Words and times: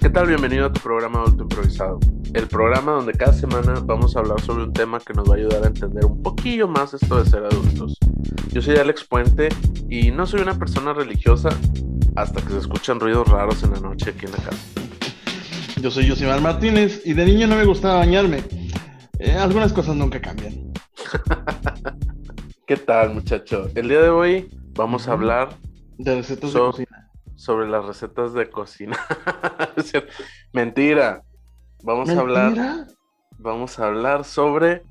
¿Qué 0.00 0.08
tal? 0.08 0.26
Bienvenido 0.28 0.66
a 0.66 0.72
tu 0.72 0.80
programa 0.80 1.20
Adulto 1.22 1.42
Improvisado. 1.44 1.98
El 2.32 2.46
programa 2.46 2.92
donde 2.92 3.12
cada 3.12 3.32
semana 3.32 3.80
vamos 3.84 4.16
a 4.16 4.20
hablar 4.20 4.40
sobre 4.40 4.64
un 4.64 4.72
tema 4.72 4.98
que 5.00 5.12
nos 5.12 5.28
va 5.28 5.34
a 5.34 5.38
ayudar 5.38 5.64
a 5.64 5.66
entender 5.66 6.04
un 6.04 6.22
poquillo 6.22 6.68
más 6.68 6.94
esto 6.94 7.22
de 7.22 7.28
ser 7.28 7.44
adultos. 7.44 7.98
Yo 8.52 8.62
soy 8.62 8.76
Alex 8.76 9.04
Puente 9.04 9.48
y 9.88 10.10
no 10.10 10.26
soy 10.26 10.40
una 10.40 10.58
persona 10.58 10.92
religiosa 10.92 11.50
hasta 12.16 12.40
que 12.40 12.48
se 12.50 12.58
escuchan 12.58 12.98
ruidos 13.00 13.28
raros 13.28 13.62
en 13.62 13.72
la 13.72 13.80
noche 13.80 14.10
aquí 14.10 14.26
en 14.26 14.32
la 14.32 14.38
casa. 14.38 14.58
Yo 15.80 15.90
soy 15.90 16.08
Josimar 16.08 16.40
Martínez 16.40 17.02
y 17.04 17.12
de 17.14 17.24
niño 17.24 17.46
no 17.46 17.56
me 17.56 17.64
gustaba 17.64 17.96
bañarme. 17.96 18.42
Eh, 19.18 19.32
algunas 19.32 19.72
cosas 19.72 19.96
nunca 19.96 20.20
cambian. 20.20 20.72
¿Qué 22.66 22.76
tal, 22.76 23.14
muchacho? 23.14 23.68
El 23.74 23.88
día 23.88 24.00
de 24.00 24.08
hoy 24.10 24.48
vamos 24.74 25.08
a 25.08 25.12
hablar 25.12 25.50
De 25.98 26.14
recetas 26.16 26.50
So- 26.52 26.58
de 26.66 26.70
cocina. 26.70 27.09
Sobre 27.40 27.66
las 27.68 27.86
recetas 27.86 28.34
de 28.34 28.50
cocina. 28.50 28.98
Mentira. 30.52 31.22
Vamos 31.82 32.10
a 32.10 32.20
hablar, 32.20 32.86
vamos 33.38 33.78
a 33.78 33.86
hablar 33.86 34.24
sobre 34.24 34.82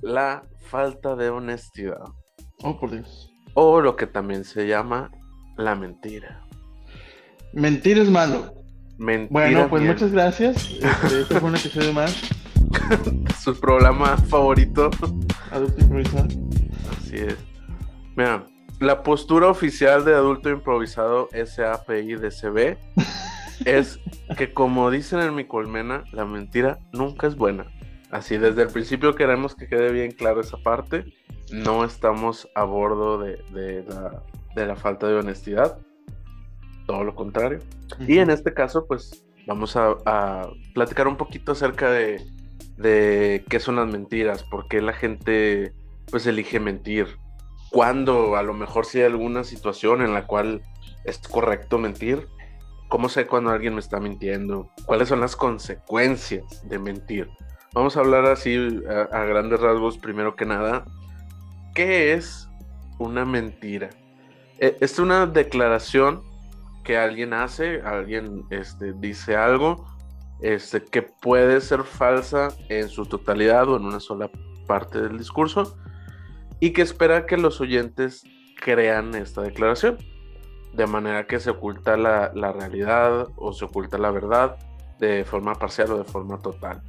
la 0.00 0.44
falta 0.68 1.16
de 1.16 1.30
honestidad 1.30 2.04
Oh, 2.62 2.78
por 2.78 2.92
Dios. 2.92 3.32
o 3.54 3.80
lo 3.80 3.96
que 3.96 4.06
también 4.06 4.44
se 4.44 4.68
llama 4.68 5.10
la 5.56 5.74
mentira. 5.74 6.46
Mentir 7.52 7.98
es 7.98 8.08
malo. 8.08 8.54
Mentira. 8.96 9.28
Bueno, 9.32 9.68
pues 9.68 9.82
bien. 9.82 9.94
muchas 9.94 10.12
gracias. 10.12 10.70
Este, 10.70 11.20
este 11.22 11.40
fue 11.40 11.48
un 11.48 11.56
episodio 11.56 11.92
más. 11.92 12.16
Su 13.42 13.58
programa 13.58 14.16
favorito. 14.16 14.90
Adulto 15.50 15.80
improvisado. 15.80 16.28
Así 16.92 17.16
es. 17.16 17.36
Mira, 18.16 18.46
la 18.80 19.02
postura 19.02 19.48
oficial 19.48 20.04
de 20.04 20.14
adulto 20.14 20.48
improvisado 20.48 21.28
SAPI-DCB 21.32 22.78
es 23.66 24.00
que 24.36 24.52
como 24.54 24.90
dicen 24.90 25.20
en 25.20 25.34
mi 25.34 25.44
colmena, 25.44 26.04
la 26.12 26.24
mentira 26.24 26.78
nunca 26.92 27.26
es 27.26 27.36
buena. 27.36 27.70
Así 28.10 28.38
desde 28.38 28.62
el 28.62 28.68
principio 28.68 29.14
queremos 29.14 29.54
que 29.54 29.68
quede 29.68 29.92
bien 29.92 30.10
claro 30.12 30.40
esa 30.40 30.56
parte. 30.56 31.04
No 31.52 31.84
estamos 31.84 32.48
a 32.54 32.64
bordo 32.64 33.18
de, 33.18 33.36
de 33.52 33.84
la, 33.84 34.22
de 34.56 34.66
la 34.66 34.76
falta 34.76 35.06
de 35.06 35.14
honestidad. 35.14 35.78
Todo 36.86 37.04
lo 37.04 37.14
contrario. 37.14 37.60
Y 38.00 38.18
en 38.18 38.30
este 38.30 38.54
caso, 38.54 38.86
pues 38.86 39.26
vamos 39.46 39.76
a, 39.76 39.94
a 40.06 40.48
platicar 40.74 41.06
un 41.06 41.16
poquito 41.16 41.52
acerca 41.52 41.90
de, 41.90 42.24
de 42.78 43.44
qué 43.48 43.60
son 43.60 43.76
las 43.76 43.88
mentiras, 43.88 44.42
por 44.42 44.68
qué 44.68 44.80
la 44.80 44.94
gente 44.94 45.74
pues 46.10 46.26
elige 46.26 46.58
mentir, 46.58 47.06
cuándo 47.70 48.36
a 48.36 48.42
lo 48.42 48.52
mejor 48.52 48.84
si 48.84 48.98
hay 48.98 49.04
alguna 49.04 49.44
situación 49.44 50.02
en 50.02 50.12
la 50.12 50.26
cual 50.26 50.62
es 51.04 51.18
correcto 51.18 51.78
mentir, 51.78 52.28
cómo 52.88 53.08
sé 53.08 53.26
cuando 53.26 53.50
alguien 53.50 53.74
me 53.74 53.80
está 53.80 54.00
mintiendo, 54.00 54.70
cuáles 54.84 55.08
son 55.08 55.20
las 55.20 55.36
consecuencias 55.36 56.68
de 56.68 56.78
mentir. 56.78 57.30
Vamos 57.72 57.96
a 57.96 58.00
hablar 58.00 58.26
así 58.26 58.56
a, 59.12 59.24
grandes 59.24 59.60
rasgos 59.60 59.96
primero 59.96 60.34
que 60.34 60.44
nada, 60.44 60.84
¿qué 61.74 62.12
es 62.12 62.48
una 62.98 63.24
mentira? 63.24 63.90
Eh, 64.58 64.76
Es 64.80 64.98
una 64.98 65.26
declaración 65.26 66.22
que 66.82 66.98
alguien 66.98 67.32
hace, 67.32 67.80
alguien 67.82 68.44
este, 68.50 68.92
dice 68.94 69.36
algo 69.36 69.86
este, 70.40 70.82
que 70.82 71.02
puede 71.02 71.60
ser 71.60 71.84
falsa 71.84 72.48
en 72.68 72.88
su 72.88 73.06
totalidad 73.06 73.68
o 73.68 73.76
en 73.76 73.84
una 73.84 74.00
sola 74.00 74.30
parte 74.66 75.00
del 75.00 75.18
discurso 75.18 75.76
y 76.60 76.70
que 76.72 76.82
espera 76.82 77.26
que 77.26 77.36
los 77.36 77.60
oyentes 77.60 78.22
crean 78.62 79.14
esta 79.14 79.42
declaración. 79.42 79.98
De 80.74 80.86
manera 80.86 81.26
que 81.26 81.40
se 81.40 81.50
oculta 81.50 81.96
la, 81.96 82.30
la 82.34 82.52
realidad 82.52 83.26
o 83.36 83.52
se 83.52 83.64
oculta 83.64 83.98
la 83.98 84.10
verdad 84.12 84.56
de 85.00 85.24
forma 85.24 85.54
parcial 85.54 85.90
o 85.92 85.98
de 85.98 86.04
forma 86.04 86.38
total. 86.38 86.82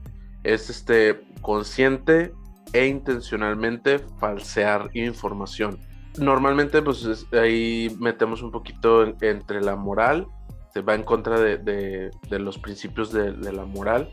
Es 0.44 0.69
este, 0.69 1.22
consciente 1.42 2.33
e 2.73 2.86
intencionalmente 2.88 3.99
falsear 4.20 4.89
información 4.93 5.80
normalmente 6.17 6.81
pues 6.81 7.05
es- 7.05 7.26
ahí 7.33 7.95
metemos 7.99 8.42
un 8.42 8.52
poquito 8.52 9.04
en- 9.04 9.15
entre 9.21 9.61
la 9.61 9.77
moral, 9.77 10.27
se 10.73 10.81
va 10.81 10.93
en 10.93 11.04
contra 11.04 11.39
de, 11.39 11.58
de- 11.58 12.39
los 12.39 12.58
principios 12.58 13.14
de 13.14 13.52
la 13.54 13.64
moral 13.65 14.11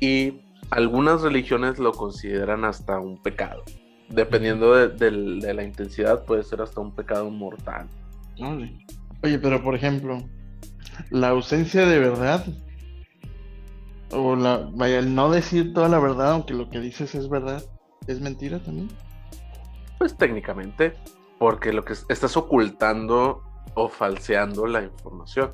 y 0.00 0.40
algunas 0.70 1.22
religiones 1.22 1.78
lo 1.78 1.92
consideran 1.92 2.64
hasta 2.64 2.98
un 2.98 3.22
pecado. 3.22 3.62
Dependiendo 4.08 4.74
de, 4.74 5.10
la 5.52 5.62
intensidad 5.62 6.24
puede 6.24 6.42
ser 6.44 6.62
hasta 6.62 6.80
un 6.80 6.94
pecado 6.94 7.28
mortal. 7.30 7.88
Oye, 9.22 9.38
pero 9.38 9.62
por 9.62 9.74
ejemplo, 9.74 10.22
la 11.10 11.28
ausencia 11.30 11.86
de 11.86 11.98
verdad, 11.98 12.44
o 14.12 14.36
la, 14.36 14.68
vaya, 14.72 14.98
el 15.00 15.14
no 15.14 15.30
decir 15.30 15.72
toda 15.74 15.88
la 15.88 15.98
verdad, 15.98 16.32
aunque 16.32 16.54
lo 16.54 16.70
que 16.70 16.80
dices 16.80 17.14
es 17.14 17.28
verdad, 17.28 17.62
¿es 18.06 18.20
mentira 18.20 18.58
también? 18.60 18.88
Pues 19.98 20.16
técnicamente, 20.16 20.92
porque 21.38 21.72
lo 21.72 21.84
que 21.84 21.94
es- 21.94 22.06
estás 22.08 22.36
ocultando 22.36 23.42
o 23.74 23.88
falseando 23.88 24.66
la 24.66 24.82
información. 24.82 25.50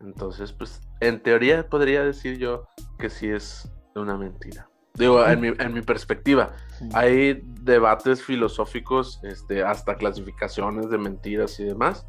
Entonces, 0.00 0.52
pues, 0.52 0.80
en 1.00 1.22
teoría 1.22 1.68
podría 1.68 2.04
decir 2.04 2.38
yo 2.38 2.66
que 2.98 3.08
sí 3.10 3.28
es 3.28 3.70
una 3.94 4.16
mentira. 4.16 4.68
Digo, 4.94 5.24
en 5.26 5.40
mi, 5.40 5.48
en 5.58 5.72
mi 5.74 5.82
perspectiva, 5.82 6.52
Sí. 6.78 6.88
hay 6.94 7.40
debates 7.62 8.22
filosóficos, 8.22 9.20
este, 9.24 9.62
hasta 9.62 9.96
clasificaciones 9.96 10.90
de 10.90 10.98
mentiras 10.98 11.58
y 11.60 11.64
demás, 11.64 12.06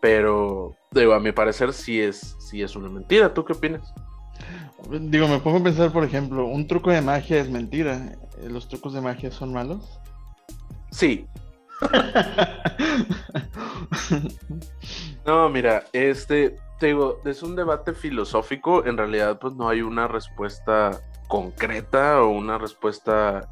pero, 0.00 0.74
digo, 0.90 1.12
a 1.14 1.20
mi 1.20 1.30
parecer 1.32 1.72
sí 1.72 2.00
es, 2.00 2.36
sí 2.40 2.60
es 2.62 2.74
una 2.74 2.88
mentira. 2.88 3.32
¿Tú 3.32 3.44
qué 3.44 3.52
opinas? 3.52 3.92
Digo, 4.90 5.28
me 5.28 5.38
pongo 5.38 5.58
a 5.58 5.62
pensar, 5.62 5.92
por 5.92 6.02
ejemplo, 6.02 6.44
un 6.46 6.66
truco 6.66 6.90
de 6.90 7.00
magia 7.00 7.38
es 7.40 7.48
mentira. 7.48 8.16
Eh, 8.40 8.48
¿Los 8.48 8.68
trucos 8.68 8.94
de 8.94 9.00
magia 9.00 9.30
son 9.30 9.52
malos? 9.52 10.00
Sí. 10.90 11.26
No, 15.24 15.48
mira, 15.48 15.84
este, 15.92 16.56
te 16.80 16.86
digo, 16.86 17.20
es 17.24 17.42
un 17.44 17.54
debate 17.54 17.92
filosófico, 17.94 18.84
en 18.84 18.96
realidad 18.98 19.38
pues 19.38 19.54
no 19.54 19.68
hay 19.68 19.80
una 19.82 20.08
respuesta 20.08 21.00
concreta 21.28 22.22
o 22.22 22.30
una 22.30 22.58
respuesta, 22.58 23.48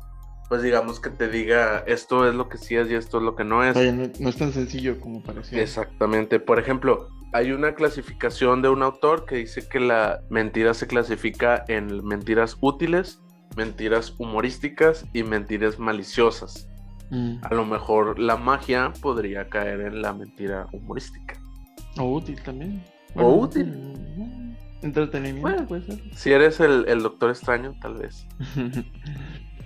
pues 0.48 0.62
digamos 0.62 1.00
que 1.00 1.10
te 1.10 1.28
diga 1.28 1.84
esto 1.86 2.28
es 2.28 2.34
lo 2.34 2.48
que 2.48 2.58
sí 2.58 2.76
es 2.76 2.91
y 2.91 2.94
esto 2.94 3.19
es 3.19 3.25
lo 3.25 3.36
que 3.36 3.44
no 3.44 3.64
es. 3.64 3.76
No, 3.76 4.10
no 4.19 4.28
es 4.28 4.36
tan 4.36 4.53
sencillo 4.53 5.00
como 5.00 5.22
parecía. 5.22 5.62
Exactamente. 5.62 6.41
Por 6.41 6.59
ejemplo, 6.59 7.09
hay 7.32 7.53
una 7.53 7.75
clasificación 7.75 8.60
de 8.62 8.69
un 8.69 8.82
autor 8.82 9.25
que 9.25 9.36
dice 9.36 9.69
que 9.69 9.80
la 9.80 10.20
mentira 10.30 10.75
se 10.75 10.86
clasifica 10.86 11.64
en 11.69 12.04
mentiras 12.04 12.56
útiles, 12.60 13.20
mentiras 13.56 14.14
humorísticas 14.19 15.04
y 15.12 15.22
mentiras 15.22 15.78
maliciosas. 15.78 16.69
Mm. 17.10 17.36
A 17.42 17.54
lo 17.54 17.64
mejor 17.64 18.19
la 18.19 18.36
magia 18.36 18.92
podría 19.00 19.48
caer 19.48 19.80
en 19.80 20.03
la 20.03 20.12
mentira 20.12 20.66
humorística. 20.72 21.34
O 21.98 22.14
útil 22.14 22.41
también. 22.42 22.82
O 23.14 23.41
útil. 23.41 23.66
mm, 23.66 24.56
Entretenimiento 24.82 25.41
Bueno. 25.42 25.66
puede 25.66 25.82
ser. 25.82 26.00
Si 26.14 26.30
eres 26.32 26.60
el, 26.60 26.84
el 26.88 27.02
doctor 27.02 27.30
extraño, 27.30 27.74
tal 27.80 27.94
vez. 27.94 28.26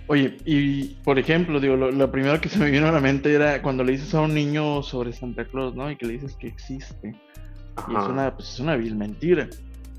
Oye, 0.07 0.37
y 0.45 0.95
por 1.03 1.17
ejemplo, 1.17 1.59
digo, 1.59 1.75
lo, 1.75 1.91
lo 1.91 2.11
primero 2.11 2.39
que 2.39 2.47
se 2.49 2.59
me 2.59 2.69
vino 2.69 2.87
a 2.87 2.91
la 2.91 2.99
mente 3.01 3.33
era 3.33 3.61
cuando 3.63 3.83
le 3.83 3.93
dices 3.93 4.13
a 4.13 4.21
un 4.21 4.33
niño 4.35 4.83
sobre 4.83 5.11
Santa 5.13 5.45
Claus, 5.45 5.73
¿no? 5.75 5.89
Y 5.89 5.95
que 5.95 6.05
le 6.05 6.13
dices 6.13 6.35
que 6.35 6.47
existe. 6.47 7.09
Y 7.09 7.91
es 7.91 7.97
Ajá, 7.97 8.09
una, 8.09 8.35
pues 8.35 8.49
es 8.53 8.59
una 8.59 8.75
vil 8.75 8.95
mentira. 8.95 9.47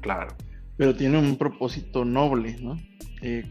claro. 0.00 0.28
Pero 0.78 0.94
tiene 0.94 1.18
un 1.18 1.36
propósito 1.38 2.04
noble, 2.04 2.58
¿no? 2.60 2.78
Eh, 3.22 3.44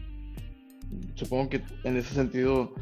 supongo 1.16 1.48
que 1.50 1.60
en 1.82 1.96
ese 1.96 2.14
sentido 2.14 2.72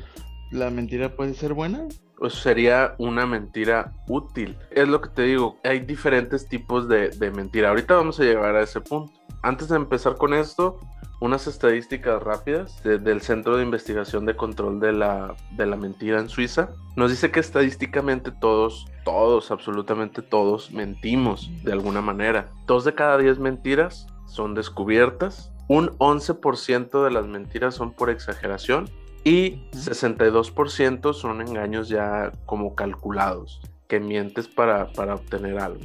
la 0.54 0.70
mentira 0.70 1.14
puede 1.16 1.34
ser 1.34 1.52
buena. 1.54 1.86
Pues 2.16 2.34
sería 2.34 2.94
una 2.98 3.26
mentira 3.26 3.92
útil. 4.08 4.56
Es 4.70 4.86
lo 4.88 5.00
que 5.00 5.08
te 5.10 5.22
digo, 5.22 5.58
hay 5.64 5.80
diferentes 5.80 6.48
tipos 6.48 6.88
de, 6.88 7.08
de 7.10 7.30
mentira. 7.30 7.70
Ahorita 7.70 7.94
vamos 7.94 8.18
a 8.20 8.24
llegar 8.24 8.54
a 8.56 8.62
ese 8.62 8.80
punto. 8.80 9.12
Antes 9.42 9.68
de 9.68 9.76
empezar 9.76 10.16
con 10.16 10.32
esto, 10.32 10.78
unas 11.20 11.46
estadísticas 11.46 12.22
rápidas 12.22 12.82
de- 12.84 12.98
del 12.98 13.20
Centro 13.20 13.56
de 13.56 13.64
Investigación 13.64 14.26
de 14.26 14.36
Control 14.36 14.78
de 14.80 14.92
la, 14.92 15.34
de 15.56 15.66
la 15.66 15.76
Mentira 15.76 16.20
en 16.20 16.28
Suiza. 16.28 16.70
Nos 16.96 17.10
dice 17.10 17.30
que 17.30 17.40
estadísticamente 17.40 18.30
todos, 18.30 18.86
todos, 19.04 19.50
absolutamente 19.50 20.22
todos, 20.22 20.70
mentimos 20.70 21.50
de 21.64 21.72
alguna 21.72 22.00
manera. 22.00 22.48
Dos 22.66 22.84
de 22.84 22.94
cada 22.94 23.18
diez 23.18 23.38
mentiras 23.38 24.06
son 24.26 24.54
descubiertas. 24.54 25.50
Un 25.68 25.88
11% 25.98 27.04
de 27.04 27.10
las 27.10 27.26
mentiras 27.26 27.74
son 27.74 27.92
por 27.92 28.08
exageración 28.10 28.88
y 29.24 29.68
62% 29.72 31.12
son 31.14 31.40
engaños 31.40 31.88
ya 31.88 32.32
como 32.46 32.74
calculados, 32.74 33.60
que 33.88 34.00
mientes 34.00 34.48
para, 34.48 34.92
para 34.92 35.14
obtener 35.14 35.58
algo. 35.58 35.80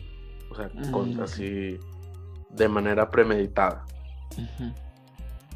O 0.51 0.55
sea, 0.55 0.69
con- 0.91 1.15
Mm. 1.17 1.21
así 1.21 1.77
de 2.49 2.67
manera 2.67 3.09
premeditada. 3.09 3.85
Ujú. 4.33 4.73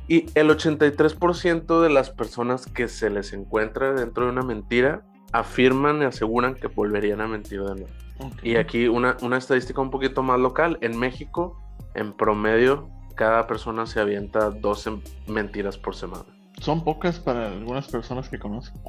Y 0.08 0.26
el 0.36 0.50
83% 0.50 1.82
de 1.82 1.90
las 1.90 2.10
personas 2.10 2.66
que 2.68 2.88
se 2.88 3.10
les 3.10 3.34
encuentra 3.34 3.94
dentro 3.94 4.26
de 4.26 4.32
una 4.32 4.42
mentira 4.44 5.02
afirman 5.32 6.02
y 6.02 6.06
aseguran 6.06 6.56
que 6.56 6.68
volverían 6.68 7.22
a 7.22 7.28
mentir 7.28 7.62
de 7.64 7.76
nuevo. 7.76 7.90
Ok. 8.20 8.44
Y 8.44 8.56
aquí 8.58 8.88
una, 8.88 9.18
una 9.22 9.38
estadística 9.38 9.82
un 9.82 9.90
poquito 9.90 10.22
más 10.22 10.40
local. 10.40 10.78
En 10.82 10.98
México, 11.00 11.58
en 11.96 12.14
promedio, 12.14 12.88
cada 13.16 13.48
persona 13.48 13.86
se 13.88 14.00
avienta 14.00 14.50
12 14.52 15.02
mentiras 15.28 15.78
por 15.78 15.96
semana. 15.96 16.26
Son 16.64 16.82
pocas 16.82 17.20
para 17.20 17.48
algunas 17.50 17.90
personas 17.90 18.30
que 18.30 18.40
conozco. 18.40 18.80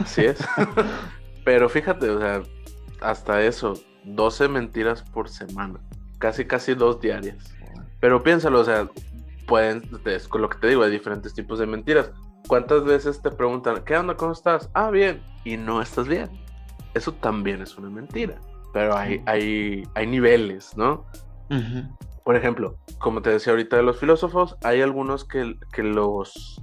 Así 0.00 0.24
es. 0.24 0.38
Pero 1.44 1.68
fíjate, 1.68 2.08
o 2.08 2.18
sea, 2.18 2.42
hasta 3.02 3.42
eso, 3.42 3.74
12 4.06 4.48
mentiras 4.48 5.02
por 5.02 5.28
semana. 5.28 5.78
Casi, 6.18 6.46
casi 6.46 6.72
dos 6.72 7.02
diarias. 7.02 7.36
Pero 8.00 8.22
piénsalo, 8.22 8.60
o 8.60 8.64
sea, 8.64 8.88
pueden, 9.46 9.82
es 10.06 10.26
con 10.26 10.40
lo 10.40 10.48
que 10.48 10.56
te 10.56 10.68
digo, 10.68 10.82
hay 10.82 10.90
diferentes 10.90 11.34
tipos 11.34 11.58
de 11.58 11.66
mentiras. 11.66 12.12
¿Cuántas 12.46 12.84
veces 12.84 13.20
te 13.20 13.30
preguntan, 13.30 13.84
¿qué 13.84 13.98
onda? 13.98 14.16
¿Cómo 14.16 14.32
estás? 14.32 14.70
Ah, 14.72 14.90
bien. 14.90 15.22
Y 15.44 15.58
no 15.58 15.82
estás 15.82 16.08
bien. 16.08 16.30
Eso 16.94 17.12
también 17.12 17.60
es 17.60 17.76
una 17.76 17.90
mentira. 17.90 18.40
Pero 18.72 18.96
hay, 18.96 19.20
hay, 19.26 19.86
hay 19.94 20.06
niveles, 20.06 20.74
¿no? 20.78 21.04
Por 22.24 22.36
ejemplo, 22.36 22.78
como 22.96 23.20
te 23.20 23.28
decía 23.28 23.52
ahorita 23.52 23.76
de 23.76 23.82
los 23.82 24.00
filósofos, 24.00 24.56
hay 24.62 24.80
algunos 24.80 25.26
que, 25.26 25.58
que 25.74 25.82
los 25.82 26.62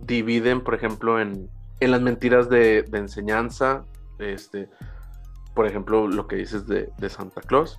dividen, 0.00 0.62
por 0.62 0.74
ejemplo, 0.74 1.20
en, 1.20 1.48
en 1.80 1.90
las 1.90 2.00
mentiras 2.00 2.48
de, 2.48 2.82
de, 2.82 2.98
enseñanza. 2.98 3.84
Este, 4.18 4.68
por 5.54 5.66
ejemplo, 5.66 6.08
lo 6.08 6.26
que 6.26 6.36
dices 6.36 6.66
de, 6.66 6.90
de 6.98 7.08
Santa 7.08 7.40
Claus. 7.40 7.78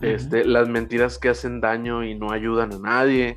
Este, 0.00 0.44
las 0.44 0.68
mentiras 0.68 1.18
que 1.18 1.30
hacen 1.30 1.60
daño 1.60 2.04
y 2.04 2.14
no 2.14 2.30
ayudan 2.30 2.72
a 2.74 2.78
nadie. 2.78 3.36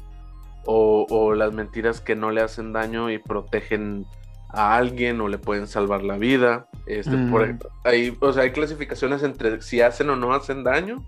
O, 0.65 1.07
o, 1.09 1.33
las 1.33 1.53
mentiras 1.53 2.01
que 2.01 2.15
no 2.15 2.31
le 2.31 2.41
hacen 2.41 2.73
daño 2.73 3.09
y 3.09 3.17
protegen 3.17 4.05
a 4.49 4.75
alguien 4.75 5.21
o 5.21 5.27
le 5.27 5.37
pueden 5.37 5.67
salvar 5.67 6.03
la 6.03 6.17
vida. 6.17 6.67
Este, 6.85 7.15
por, 7.31 7.47
mm. 7.47 7.59
hay, 7.85 8.17
o 8.19 8.33
sea, 8.33 8.43
hay 8.43 8.51
clasificaciones 8.51 9.23
entre 9.23 9.61
si 9.61 9.81
hacen 9.81 10.09
o 10.09 10.15
no 10.15 10.33
hacen 10.33 10.63
daño 10.63 11.05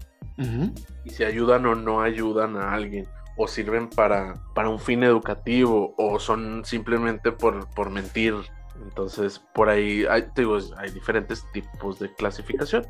y 1.03 1.09
si 1.11 1.23
ayudan 1.23 1.65
o 1.67 1.75
no 1.75 2.01
ayudan 2.01 2.55
a 2.55 2.73
alguien 2.73 3.05
o 3.37 3.47
sirven 3.47 3.89
para, 3.89 4.35
para 4.53 4.69
un 4.69 4.79
fin 4.79 5.03
educativo 5.03 5.93
o 5.97 6.19
son 6.19 6.63
simplemente 6.65 7.31
por, 7.31 7.67
por 7.69 7.89
mentir. 7.89 8.35
Entonces, 8.83 9.39
por 9.53 9.69
ahí 9.69 10.05
hay, 10.09 10.25
digo, 10.35 10.57
hay 10.77 10.91
diferentes 10.91 11.43
tipos 11.53 11.99
de 11.99 12.13
clasificación. 12.13 12.85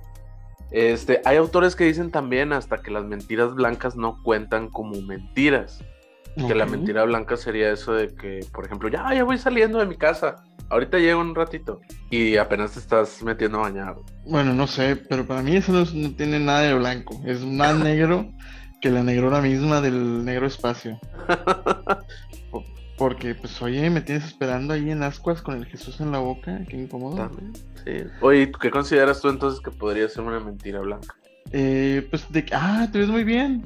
Este, 0.71 1.21
hay 1.25 1.35
autores 1.37 1.75
que 1.75 1.83
dicen 1.83 2.11
también 2.11 2.53
hasta 2.53 2.81
que 2.81 2.91
las 2.91 3.03
mentiras 3.03 3.53
blancas 3.53 3.95
no 3.95 4.21
cuentan 4.23 4.69
como 4.69 5.01
mentiras. 5.01 5.83
Que 6.47 6.55
la 6.55 6.65
mentira 6.65 7.03
blanca 7.03 7.35
sería 7.35 7.73
eso 7.73 7.91
de 7.93 8.15
que, 8.15 8.39
por 8.53 8.65
ejemplo, 8.65 8.87
ya, 8.87 9.13
ya 9.13 9.25
voy 9.25 9.37
saliendo 9.37 9.79
de 9.79 9.85
mi 9.85 9.97
casa. 9.97 10.43
Ahorita 10.69 10.97
llego 10.97 11.19
un 11.19 11.35
ratito 11.35 11.81
y 12.09 12.37
apenas 12.37 12.71
te 12.71 12.79
estás 12.79 13.21
metiendo 13.21 13.59
a 13.59 13.63
bañar. 13.63 13.97
Bueno, 14.25 14.53
no 14.53 14.65
sé, 14.65 14.95
pero 14.95 15.27
para 15.27 15.41
mí 15.41 15.57
eso 15.57 15.73
no, 15.73 15.85
tiene 16.15 16.39
nada 16.39 16.61
de 16.61 16.73
blanco. 16.73 17.21
Es 17.25 17.43
más 17.43 17.77
negro 17.77 18.31
que 18.81 18.89
la 18.89 19.03
negrona 19.03 19.39
misma 19.41 19.79
del 19.79 20.25
negro 20.25 20.47
espacio. 20.47 20.99
Porque, 22.97 23.33
pues, 23.35 23.61
oye, 23.61 23.89
me 23.89 24.01
tienes 24.01 24.25
esperando 24.25 24.73
ahí 24.73 24.91
en 24.91 25.01
ascuas 25.03 25.41
con 25.41 25.55
el 25.55 25.65
Jesús 25.65 26.01
en 26.01 26.11
la 26.11 26.19
boca. 26.19 26.59
Qué 26.67 26.77
incómodo. 26.77 27.15
También, 27.15 27.53
sí. 27.83 28.03
Oye, 28.21 28.51
¿qué 28.59 28.69
consideras 28.69 29.21
tú 29.21 29.29
entonces 29.29 29.59
que 29.61 29.71
podría 29.71 30.07
ser 30.09 30.23
una 30.23 30.39
mentira 30.39 30.81
blanca? 30.81 31.15
Eh, 31.51 32.05
pues 32.09 32.31
de 32.31 32.45
que, 32.45 32.53
ah, 32.53 32.87
te 32.91 32.99
ves 32.99 33.07
muy 33.07 33.23
bien. 33.23 33.65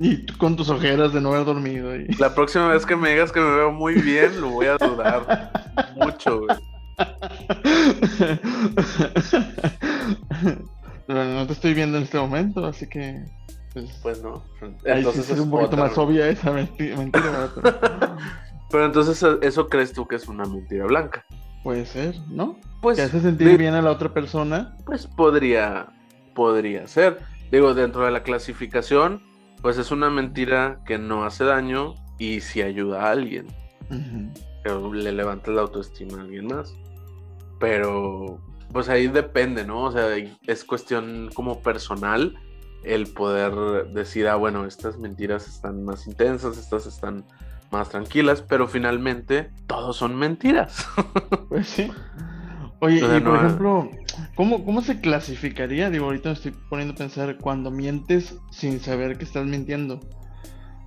Y 0.00 0.26
con 0.38 0.56
tus 0.56 0.70
ojeras 0.70 1.12
de 1.12 1.20
no 1.20 1.32
haber 1.32 1.44
dormido. 1.44 1.94
Y... 1.94 2.08
La 2.18 2.34
próxima 2.34 2.68
vez 2.68 2.84
que 2.84 2.96
me 2.96 3.10
digas 3.10 3.30
que 3.30 3.38
me 3.40 3.54
veo 3.54 3.70
muy 3.70 3.94
bien, 3.94 4.40
lo 4.40 4.50
voy 4.50 4.66
a 4.66 4.76
dudar 4.76 5.52
mucho, 5.96 6.40
güey. 6.40 6.58
Pero 11.06 11.24
no 11.24 11.46
te 11.46 11.52
estoy 11.52 11.74
viendo 11.74 11.98
en 11.98 12.04
este 12.04 12.18
momento, 12.18 12.64
así 12.64 12.88
que. 12.88 13.24
Pues, 13.72 13.98
pues 14.02 14.22
no. 14.22 14.44
Entonces 14.84 15.30
es 15.30 15.38
un 15.38 15.50
poquito 15.50 15.76
más 15.76 15.96
obvia 15.98 16.28
esa 16.28 16.52
mentira. 16.52 16.96
pero... 17.12 18.16
pero 18.70 18.86
entonces, 18.86 19.24
¿eso 19.42 19.68
crees 19.68 19.92
tú 19.92 20.06
que 20.06 20.16
es 20.16 20.28
una 20.28 20.44
mentira 20.44 20.86
blanca? 20.86 21.24
Puede 21.62 21.86
ser, 21.86 22.16
¿no? 22.28 22.58
Pues. 22.80 22.96
Que 22.96 23.02
hace 23.02 23.20
sentir 23.20 23.58
bien 23.58 23.74
a 23.74 23.82
la 23.82 23.90
otra 23.90 24.12
persona. 24.12 24.76
Pues 24.86 25.06
podría. 25.06 25.88
Podría 26.34 26.86
ser. 26.86 27.18
Digo, 27.50 27.74
dentro 27.74 28.04
de 28.04 28.10
la 28.10 28.22
clasificación 28.22 29.22
pues 29.64 29.78
es 29.78 29.90
una 29.90 30.10
mentira 30.10 30.82
que 30.84 30.98
no 30.98 31.24
hace 31.24 31.42
daño 31.42 31.94
y 32.18 32.40
si 32.40 32.60
ayuda 32.60 33.06
a 33.06 33.12
alguien. 33.12 33.46
Pero 34.62 34.92
le 34.92 35.10
levanta 35.10 35.50
la 35.52 35.62
autoestima 35.62 36.18
a 36.18 36.20
alguien 36.20 36.48
más. 36.48 36.76
Pero 37.58 38.42
pues 38.74 38.88
ahí 38.88 39.06
depende, 39.06 39.64
¿no? 39.64 39.84
O 39.84 39.92
sea, 39.92 40.08
es 40.48 40.64
cuestión 40.64 41.30
como 41.32 41.62
personal 41.62 42.36
el 42.82 43.06
poder 43.06 43.86
decir, 43.92 44.26
ah, 44.26 44.34
bueno, 44.34 44.66
estas 44.66 44.98
mentiras 44.98 45.46
están 45.46 45.84
más 45.84 46.08
intensas, 46.08 46.58
estas 46.58 46.84
están 46.84 47.24
más 47.70 47.88
tranquilas, 47.88 48.42
pero 48.42 48.66
finalmente 48.66 49.52
todos 49.68 49.96
son 49.96 50.16
mentiras. 50.16 50.88
pues 51.48 51.68
sí. 51.68 51.88
Oye, 52.80 52.96
y 52.96 53.20
por 53.20 53.36
ejemplo, 53.36 53.90
¿cómo, 54.34 54.64
¿cómo 54.64 54.82
se 54.82 55.00
clasificaría? 55.00 55.88
Digo, 55.88 56.06
ahorita 56.06 56.30
me 56.30 56.34
estoy 56.34 56.52
poniendo 56.68 56.94
a 56.94 56.96
pensar 56.96 57.38
cuando 57.38 57.70
mientes 57.70 58.36
sin 58.50 58.80
saber 58.80 59.16
que 59.16 59.24
estás 59.24 59.46
mintiendo. 59.46 60.00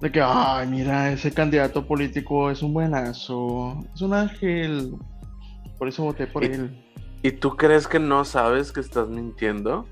De 0.02 0.12
que, 0.12 0.22
ay, 0.22 0.68
mira, 0.68 1.10
ese 1.14 1.32
candidato 1.32 1.88
político 1.88 2.52
es 2.52 2.62
un 2.62 2.74
buenazo, 2.74 3.80
es 3.96 4.02
un 4.02 4.14
ángel, 4.14 4.92
por 5.80 5.88
eso 5.88 6.04
voté 6.04 6.28
por 6.28 6.44
él. 6.44 6.84
¿Y 7.24 7.32
tú 7.32 7.56
crees 7.58 7.88
que 7.88 8.00
no 8.00 8.26
sabes 8.26 8.72
que 8.72 8.80
estás 8.80 9.10
mintiendo? 9.10 9.88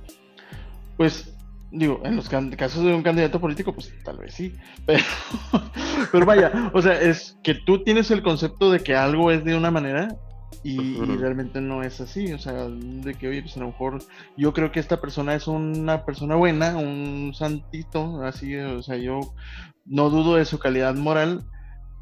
Pues, 0.98 1.36
digo, 1.72 2.02
en 2.04 2.16
los 2.16 2.30
casos 2.30 2.84
de 2.84 2.94
un 2.94 3.04
candidato 3.04 3.40
político, 3.40 3.74
pues 3.74 3.94
tal 4.04 4.18
vez 4.18 4.34
sí, 4.34 4.56
pero, 4.86 5.04
pero 6.12 6.26
vaya, 6.26 6.72
o 6.74 6.82
sea, 6.82 7.00
es 7.00 7.38
que 7.44 7.56
tú 7.56 7.84
tienes 7.84 8.12
el 8.12 8.24
concepto 8.24 8.72
de 8.72 8.80
que 8.80 8.96
algo 8.96 9.32
es 9.32 9.44
de 9.44 9.56
una 9.56 9.72
manera 9.72 10.16
y, 10.64 10.96
realmente 10.96 11.62
no 11.62 11.84
es 11.84 12.02
así, 12.02 12.34
o 12.34 12.40
sea, 12.40 12.68
de 12.68 13.14
que, 13.14 13.28
oye, 13.28 13.42
pues 13.44 13.56
a 13.56 13.60
lo 13.60 13.68
mejor 13.68 14.00
yo 14.36 14.52
creo 14.52 14.72
que 14.72 14.80
esta 14.80 15.00
persona 15.00 15.36
es 15.36 15.48
una 15.48 16.06
persona 16.06 16.36
buena, 16.36 16.76
un 16.76 17.34
santito, 17.36 18.24
así, 18.24 18.56
o 18.56 18.82
sea, 18.82 18.98
yo 18.98 19.20
no 19.86 20.10
dudo 20.10 20.38
de 20.38 20.46
su 20.46 20.58
calidad 20.58 20.96
moral 20.96 21.44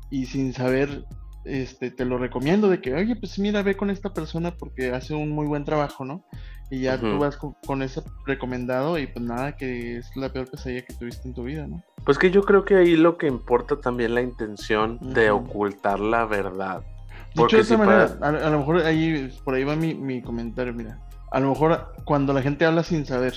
y 0.10 0.28
sin 0.28 0.54
saber, 0.54 1.04
este, 1.46 1.92
te 1.92 2.06
lo 2.06 2.18
recomiendo 2.18 2.70
de 2.70 2.80
que, 2.80 2.94
oye, 2.94 3.16
pues 3.16 3.38
mira, 3.40 3.62
ve 3.64 3.76
con 3.76 3.90
esta 3.90 4.14
persona 4.14 4.52
porque 4.52 4.92
hace 4.92 5.14
un 5.14 5.30
muy 5.30 5.46
buen 5.46 5.66
trabajo, 5.66 6.06
¿no? 6.06 6.24
Y 6.70 6.82
ya 6.82 7.00
tú 7.00 7.20
vas 7.20 7.38
con, 7.38 7.82
ese 7.84 8.02
recomendado 8.26 8.98
y 8.98 9.06
pues 9.06 9.24
nada, 9.24 9.56
que 9.56 9.98
es 9.98 10.10
la 10.16 10.30
peor 10.30 10.50
pesadilla 10.50 10.84
que 10.84 10.94
tuviste 10.94 11.28
en 11.28 11.34
tu 11.34 11.44
vida, 11.44 11.68
¿no? 11.68 11.84
Pues 12.06 12.18
que 12.18 12.32
yo 12.32 12.44
creo 12.44 12.66
que 12.66 12.76
ahí 12.76 12.96
lo 12.96 13.18
que 13.18 13.28
importa 13.28 13.80
también 13.80 14.16
la 14.16 14.22
intención 14.22 14.98
de 15.14 15.30
ocultar 15.30 16.00
la 16.00 16.26
verdad. 16.26 16.84
Porque 17.36 17.64
de 17.64 17.78
manera, 17.78 18.18
a, 18.22 18.50
lo 18.50 18.60
mejor 18.60 18.78
ahí, 18.86 19.32
por 19.44 19.56
ahí 19.56 19.64
va 19.64 19.76
mi, 19.76 20.22
comentario, 20.22 20.74
mira. 20.74 21.00
A 21.32 21.40
lo 21.40 21.50
mejor 21.50 21.94
cuando 22.06 22.34
la 22.34 22.42
gente 22.42 22.66
habla 22.66 22.84
sin 22.84 23.06
saber, 23.06 23.34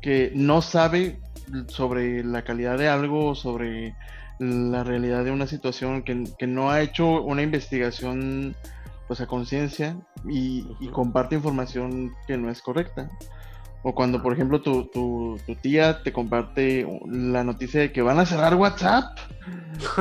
que 0.00 0.32
no 0.34 0.62
sabe 0.62 1.20
sobre 1.68 2.24
la 2.24 2.42
calidad 2.42 2.78
de 2.78 2.88
algo, 2.88 3.34
sobre 3.34 3.94
la 4.38 4.84
realidad 4.84 5.24
de 5.24 5.30
una 5.30 5.46
situación, 5.46 6.02
que, 6.02 6.46
no 6.46 6.70
ha 6.70 6.80
hecho 6.80 7.22
una 7.22 7.42
investigación 7.42 8.54
pues 9.06 9.20
a 9.20 9.26
conciencia 9.26 9.96
y, 10.28 10.64
comparte 10.92 11.34
información 11.36 12.12
que 12.26 12.36
no 12.36 12.50
es 12.50 12.62
correcta. 12.62 13.10
O 13.82 13.94
cuando, 13.94 14.22
por 14.22 14.32
ejemplo, 14.32 14.62
tu, 14.62 14.86
tu, 14.86 15.38
tu, 15.44 15.54
tía 15.56 16.02
te 16.02 16.12
comparte 16.12 16.86
la 17.06 17.44
noticia 17.44 17.80
de 17.80 17.92
que 17.92 18.00
van 18.00 18.18
a 18.18 18.24
cerrar 18.24 18.54
WhatsApp. 18.54 19.18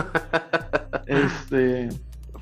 este, 1.07 1.89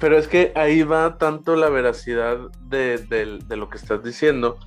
pero 0.01 0.17
es 0.17 0.27
que 0.27 0.51
ahí 0.55 0.81
va 0.81 1.19
tanto 1.19 1.55
la 1.55 1.69
veracidad 1.69 2.38
de, 2.67 3.39
lo 3.50 3.69
que 3.69 3.77
estás 3.77 4.03
diciendo 4.03 4.57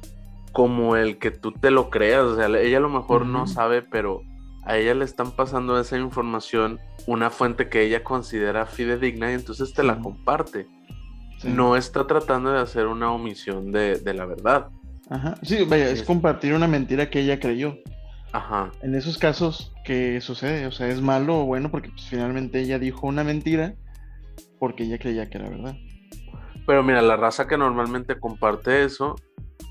como 0.52 0.96
el 0.96 1.18
que 1.18 1.32
tú 1.32 1.50
te 1.50 1.72
lo 1.72 1.90
creas. 1.90 2.22
O 2.22 2.36
sea, 2.36 2.46
ella 2.46 2.78
a 2.78 2.80
lo 2.80 2.88
mejor 2.88 3.26
no 3.26 3.48
sabe, 3.48 3.82
pero 3.82 4.22
a 4.66 4.76
ella 4.76 4.94
le 4.94 5.04
están 5.04 5.32
pasando 5.32 5.78
esa 5.78 5.98
información 5.98 6.80
una 7.06 7.30
fuente 7.30 7.68
que 7.68 7.82
ella 7.82 8.02
considera 8.02 8.66
fidedigna 8.66 9.30
y 9.30 9.34
entonces 9.34 9.72
te 9.72 9.82
la 9.82 9.98
comparte. 9.98 10.66
No 11.42 11.76
está 11.76 12.06
tratando 12.06 12.52
de 12.52 12.60
hacer 12.60 12.86
una 12.86 13.12
omisión 13.12 13.70
de, 13.70 14.00
la 14.14 14.24
verdad. 14.24 14.68
Ajá. 15.10 15.34
Sí, 15.42 15.64
vaya, 15.68 15.90
es 15.90 16.02
compartir 16.02 16.54
una 16.54 16.66
mentira 16.66 17.10
que 17.10 17.20
ella 17.20 17.38
creyó. 17.38 17.76
Ajá. 18.32 18.72
En 18.82 18.94
esos 18.94 19.18
casos, 19.18 19.72
¿qué 19.84 20.20
sucede? 20.20 20.66
O 20.66 20.72
sea, 20.72 20.88
es 20.88 21.00
malo 21.00 21.40
o 21.40 21.44
bueno 21.44 21.70
porque 21.70 21.90
pues, 21.90 22.08
finalmente 22.08 22.60
ella 22.60 22.78
dijo 22.78 23.06
una 23.06 23.22
mentira 23.22 23.74
porque 24.58 24.84
ella 24.84 24.98
creía 24.98 25.28
que 25.28 25.38
era 25.38 25.50
verdad. 25.50 25.76
Pero 26.66 26.82
mira, 26.82 27.02
la 27.02 27.16
raza 27.16 27.46
que 27.46 27.58
normalmente 27.58 28.18
comparte 28.18 28.84
eso 28.84 29.16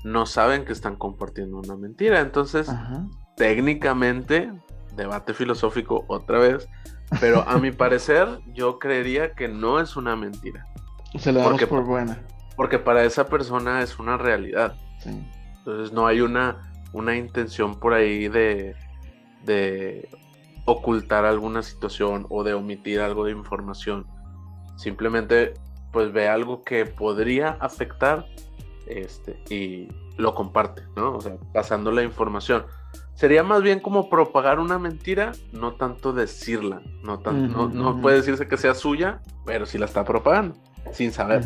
no 0.04 0.26
saben 0.26 0.64
que 0.64 0.72
están 0.72 0.96
compartiendo 0.96 1.58
una 1.58 1.76
mentira. 1.76 2.20
Entonces, 2.20 2.70
técnicamente, 3.36 4.52
debate 4.96 5.34
filosófico 5.34 6.04
otra 6.08 6.38
vez, 6.38 6.68
pero 7.20 7.42
a 7.48 7.58
mi 7.58 7.70
parecer, 7.72 8.40
yo 8.52 8.78
creería 8.78 9.34
que 9.34 9.48
no 9.48 9.80
es 9.80 9.96
una 9.96 10.16
mentira. 10.16 10.66
Se 11.18 11.32
la 11.32 11.42
damos 11.42 11.62
por 11.64 11.84
buena. 11.84 12.22
Porque 12.56 12.78
para 12.78 13.04
esa 13.04 13.26
persona 13.26 13.82
es 13.82 13.98
una 13.98 14.16
realidad. 14.16 14.76
Entonces 15.58 15.92
no 15.92 16.06
hay 16.06 16.20
una, 16.20 16.72
una 16.92 17.16
intención 17.16 17.78
por 17.78 17.94
ahí 17.94 18.28
de, 18.28 18.74
de 19.44 20.08
ocultar 20.64 21.24
alguna 21.24 21.62
situación 21.62 22.26
o 22.30 22.44
de 22.44 22.54
omitir 22.54 23.00
algo 23.00 23.24
de 23.24 23.32
información. 23.32 24.06
Simplemente 24.76 25.54
pues 25.92 26.12
ve 26.12 26.28
algo 26.28 26.62
que 26.62 26.86
podría 26.86 27.50
afectar 27.60 28.26
este, 28.86 29.42
y 29.48 29.88
lo 30.16 30.34
comparte, 30.34 30.82
¿no? 30.96 31.16
O 31.16 31.20
sea, 31.20 31.36
pasando 31.52 31.90
la 31.90 32.02
información. 32.02 32.66
Sería 33.14 33.42
más 33.42 33.62
bien 33.62 33.80
como 33.80 34.10
propagar 34.10 34.58
una 34.58 34.78
mentira, 34.78 35.32
no 35.52 35.74
tanto 35.74 36.12
decirla. 36.12 36.82
No, 37.02 37.20
tan, 37.20 37.52
no, 37.52 38.00
puede 38.00 38.16
decirse 38.16 38.48
que 38.48 38.56
sea 38.56 38.74
suya, 38.74 39.20
pero 39.46 39.66
sí 39.66 39.78
la 39.78 39.86
está 39.86 40.04
propagando, 40.04 40.56
sin 40.92 41.12
saber. 41.12 41.44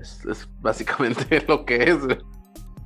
es, 0.00 0.48
básicamente 0.60 1.44
lo 1.48 1.64
que 1.64 1.90
es. 1.90 1.98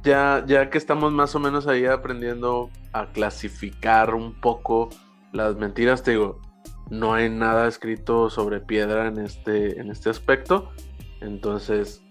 Ya, 0.03 0.45
ya 0.47 0.69
que 0.69 0.79
estamos 0.79 1.13
más 1.13 1.35
o 1.35 1.39
menos 1.39 1.67
ahí 1.67 1.87
aprendiendo 1.87 2.71
a 2.93 3.07
clasificar 3.07 4.15
un 4.15 4.35
poco 4.41 4.91
las 5.33 5.57
mentiras, 5.57 6.03
te 6.03 6.11
digo, 6.13 6.41
no 6.91 7.15
hay 7.15 7.31
nada 7.31 7.69
escrito 7.69 8.29
sobre 8.29 8.61
piedra 8.61 9.09
en 9.09 9.19
este, 9.19 9.81
en 9.81 9.91
este 9.91 10.11
aspecto. 10.11 10.71
Entonces, 11.21 12.03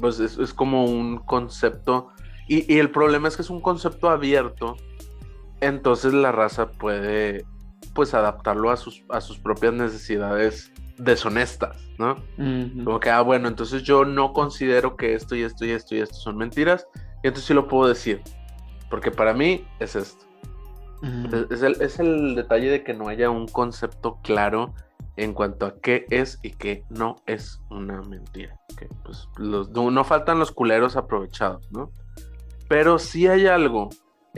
pues 0.00 0.18
es, 0.20 0.52
como 0.54 0.84
un 0.84 1.18
concepto. 1.18 2.08
Y, 2.48 2.78
el 2.78 2.90
problema 2.90 3.28
es 3.28 3.36
que 3.36 3.42
es 3.42 3.50
un 3.50 3.60
concepto 3.60 4.08
abierto. 4.08 4.76
Entonces 5.60 6.12
la 6.12 6.32
raza 6.32 6.70
puede 6.70 7.44
pues 7.94 8.14
adaptarlo 8.14 8.70
a 8.70 8.76
sus, 8.76 9.04
a 9.08 9.20
sus 9.20 9.38
propias 9.38 9.72
necesidades 9.72 10.72
deshonestas, 10.98 11.76
¿no? 11.98 12.16
Como 12.36 13.00
que, 13.00 13.10
ah, 13.10 13.20
bueno, 13.20 13.48
entonces 13.48 13.82
yo 13.82 14.04
no 14.04 14.32
considero 14.32 14.96
que 14.96 15.14
esto 15.14 15.34
y 15.36 15.42
esto 15.42 15.64
y 15.64 15.70
esto 15.70 15.94
y 15.94 16.00
esto 16.00 16.14
son 16.16 16.36
mentiras. 16.36 16.86
Y 17.22 17.28
entonces 17.28 17.46
sí 17.46 17.54
lo 17.54 17.68
puedo 17.68 17.88
decir. 17.88 18.22
Porque 18.90 19.10
para 19.10 19.34
mí 19.34 19.66
es 19.80 19.96
esto 19.96 20.28
es, 21.50 21.98
el, 21.98 22.34
detalle 22.34 22.70
de 22.70 22.82
que 22.82 22.94
no 22.94 23.08
haya 23.08 23.30
un 23.30 23.46
concepto 23.46 24.18
claro 24.22 24.74
en 25.16 25.32
cuanto 25.32 25.66
a 25.66 25.80
qué 25.80 26.06
es 26.10 26.38
y 26.42 26.50
qué 26.50 26.84
no 26.88 27.16
es 27.26 27.60
una 27.70 28.02
mentira. 28.02 28.56
Que, 28.76 28.88
pues, 29.04 29.28
no, 29.38 30.04
faltan 30.04 30.38
los 30.38 30.52
culeros 30.52 30.96
aprovechados, 30.96 31.70
¿no? 31.72 31.90
Pero 32.68 32.98
sí 32.98 33.26
hay 33.26 33.46
algo 33.46 33.88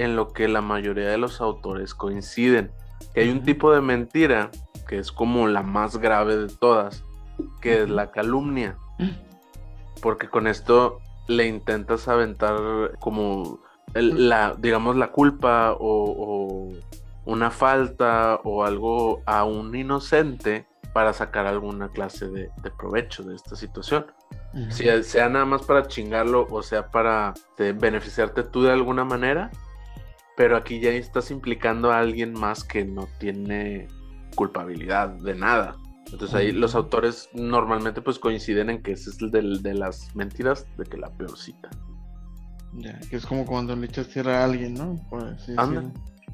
en 0.00 0.16
lo 0.16 0.32
que 0.32 0.48
la 0.48 0.60
mayoría 0.60 1.08
de 1.08 1.18
los 1.18 1.40
autores 1.40 1.94
coinciden, 1.94 2.70
que 3.14 3.20
hay 3.20 3.30
un 3.30 3.42
tipo 3.42 3.72
de 3.72 3.80
mentira 3.80 4.50
que 4.90 4.98
es 4.98 5.12
como 5.12 5.46
la 5.46 5.62
más 5.62 5.98
grave 5.98 6.36
de 6.36 6.48
todas, 6.48 7.04
que 7.60 7.82
es 7.82 7.88
la 7.88 8.10
calumnia. 8.10 8.76
Porque 10.02 10.28
con 10.28 10.46
esto 10.46 11.00
le 11.28 11.46
intentas 11.46 12.08
aventar 12.08 12.92
como 12.98 13.60
la, 13.94 14.54
digamos, 14.58 14.96
la 14.96 15.12
culpa 15.12 15.76
o, 15.78 16.72
una 17.24 17.50
falta 17.50 18.40
o 18.42 18.64
algo 18.64 19.22
a 19.26 19.44
un 19.44 19.74
inocente 19.76 20.66
para 20.92 21.12
sacar 21.12 21.46
alguna 21.46 21.90
clase 21.90 22.26
de, 22.26 22.50
provecho 22.76 23.22
de 23.22 23.36
esta 23.36 23.54
situación. 23.54 24.06
Si 24.70 24.86
sea 25.04 25.28
nada 25.28 25.44
más 25.44 25.62
para 25.62 25.86
chingarlo 25.86 26.48
o 26.50 26.62
sea 26.64 26.90
para 26.90 27.32
beneficiarte 27.56 28.42
tú 28.42 28.62
de 28.62 28.72
alguna 28.72 29.04
manera, 29.04 29.52
pero 30.40 30.56
aquí 30.56 30.80
ya 30.80 30.88
estás 30.88 31.30
implicando 31.30 31.92
a 31.92 31.98
alguien 31.98 32.32
más 32.32 32.64
que 32.64 32.82
no 32.82 33.06
tiene 33.18 33.88
culpabilidad 34.34 35.10
de 35.10 35.34
nada. 35.34 35.76
Entonces 36.10 36.34
ahí 36.34 36.50
los 36.50 36.74
autores 36.74 37.28
normalmente 37.34 38.00
pues 38.00 38.18
coinciden 38.18 38.70
en 38.70 38.82
que 38.82 38.92
ese 38.92 39.10
es 39.10 39.20
el 39.20 39.62
de, 39.62 39.74
las 39.74 40.16
mentiras 40.16 40.66
de 40.78 40.84
que 40.84 40.96
la 40.96 41.10
peorcita. 41.10 41.68
Ya, 42.72 42.98
que 43.10 43.16
es 43.16 43.26
como 43.26 43.44
cuando 43.44 43.76
le 43.76 43.84
echas 43.84 44.08
tierra 44.08 44.40
a 44.40 44.44
alguien, 44.44 44.72
¿no? 44.72 44.96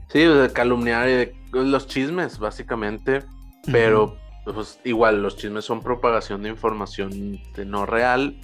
Sí, 0.08 0.20
de 0.20 0.52
calumniar 0.52 1.08
y 1.08 1.12
de 1.12 1.34
los 1.50 1.88
chismes, 1.88 2.38
básicamente. 2.38 3.25
Pero, 3.72 4.16
pues, 4.44 4.78
igual, 4.84 5.20
los 5.20 5.36
chismes 5.36 5.64
son 5.64 5.80
propagación 5.80 6.44
de 6.44 6.50
información 6.50 7.40
no 7.66 7.86
real. 7.86 8.38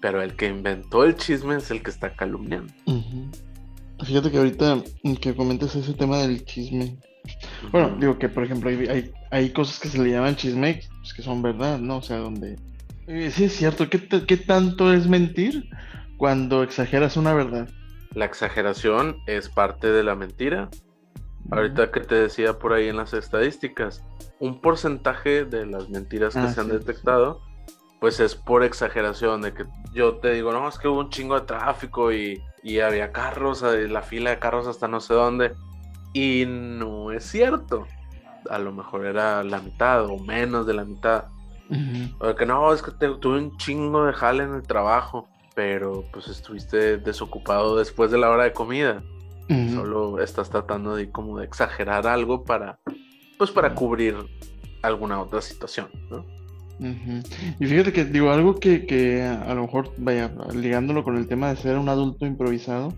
Pero 0.00 0.20
el 0.20 0.34
que 0.34 0.48
inventó 0.48 1.04
el 1.04 1.14
chisme 1.14 1.54
es 1.54 1.70
el 1.70 1.84
que 1.84 1.90
está 1.90 2.16
calumniando. 2.16 2.74
Fíjate 4.04 4.30
que 4.30 4.38
ahorita 4.38 4.82
que 5.20 5.34
comentes 5.34 5.74
ese 5.74 5.94
tema 5.94 6.18
del 6.18 6.44
chisme. 6.44 6.98
Bueno, 7.72 7.96
digo 7.98 8.18
que, 8.18 8.28
por 8.28 8.44
ejemplo, 8.44 8.70
hay, 8.70 9.10
hay, 9.30 9.50
cosas 9.50 9.80
que 9.80 9.88
se 9.88 10.00
le 10.00 10.10
llaman 10.10 10.36
chisme 10.36 10.80
pues, 11.00 11.12
que 11.12 11.22
son 11.22 11.42
verdad, 11.42 11.78
¿no? 11.78 11.96
O 11.96 12.02
sea, 12.02 12.18
donde. 12.18 12.56
Eh, 13.08 13.30
sí, 13.32 13.44
es 13.44 13.56
cierto. 13.56 13.88
¿Qué, 13.90 14.00
¿Qué 14.26 14.36
tanto 14.36 14.92
es 14.92 15.08
mentir? 15.08 15.68
cuando 16.16 16.62
exageras 16.62 17.16
una 17.16 17.34
verdad. 17.34 17.68
La 18.14 18.24
exageración 18.24 19.18
es 19.26 19.48
parte 19.48 19.90
de 19.90 20.02
la 20.02 20.14
mentira. 20.14 20.70
Ahorita 21.50 21.90
que 21.92 22.00
te 22.00 22.14
decía 22.14 22.58
por 22.58 22.72
ahí 22.72 22.88
en 22.88 22.96
las 22.96 23.12
estadísticas, 23.14 24.04
un 24.40 24.60
porcentaje 24.60 25.44
de 25.44 25.66
las 25.66 25.88
mentiras 25.88 26.34
que 26.34 26.40
ah, 26.40 26.50
se 26.50 26.60
han 26.60 26.68
detectado, 26.68 27.40
pues 28.00 28.18
es 28.18 28.34
por 28.34 28.64
exageración, 28.64 29.42
de 29.42 29.54
que 29.54 29.64
yo 29.92 30.16
te 30.16 30.32
digo, 30.32 30.52
no, 30.52 30.68
es 30.68 30.78
que 30.78 30.88
hubo 30.88 31.00
un 31.00 31.10
chingo 31.10 31.38
de 31.38 31.46
tráfico 31.46 32.12
y, 32.12 32.42
había 32.80 33.12
carros, 33.12 33.62
eh, 33.62 33.88
la 33.88 34.02
fila 34.02 34.30
de 34.30 34.38
carros 34.38 34.66
hasta 34.66 34.88
no 34.88 35.00
sé 35.00 35.14
dónde. 35.14 35.52
Y 36.12 36.44
no 36.46 37.12
es 37.12 37.24
cierto. 37.24 37.86
A 38.50 38.58
lo 38.58 38.72
mejor 38.72 39.06
era 39.06 39.42
la 39.44 39.60
mitad 39.60 40.04
o 40.06 40.18
menos 40.18 40.66
de 40.66 40.74
la 40.74 40.84
mitad. 40.84 41.24
O 42.20 42.34
que 42.34 42.46
no, 42.46 42.72
es 42.72 42.82
que 42.82 42.92
tuve 42.92 43.38
un 43.38 43.56
chingo 43.56 44.04
de 44.04 44.12
jale 44.12 44.44
en 44.44 44.54
el 44.54 44.62
trabajo 44.62 45.28
pero 45.56 46.04
pues 46.12 46.28
estuviste 46.28 46.98
desocupado 46.98 47.78
después 47.78 48.10
de 48.10 48.18
la 48.18 48.28
hora 48.28 48.44
de 48.44 48.52
comida. 48.52 49.02
Solo 49.72 50.20
estás 50.20 50.50
tratando 50.50 50.94
de 50.96 51.10
como 51.10 51.38
de 51.38 51.46
exagerar 51.46 52.06
algo 52.06 52.44
para, 52.44 52.78
pues 53.38 53.50
para 53.52 53.74
cubrir 53.74 54.16
alguna 54.82 55.18
otra 55.18 55.40
situación, 55.40 55.88
¿no? 56.10 56.26
Y 56.78 57.66
fíjate 57.66 57.92
que 57.92 58.04
digo 58.04 58.30
algo 58.30 58.58
que, 58.60 59.22
a, 59.22 59.54
lo 59.54 59.62
mejor 59.62 59.92
vaya 59.96 60.30
ligándolo 60.54 61.04
con 61.04 61.16
el 61.16 61.26
tema 61.26 61.48
de 61.48 61.56
ser 61.56 61.78
un 61.78 61.88
adulto 61.88 62.26
improvisado 62.26 62.94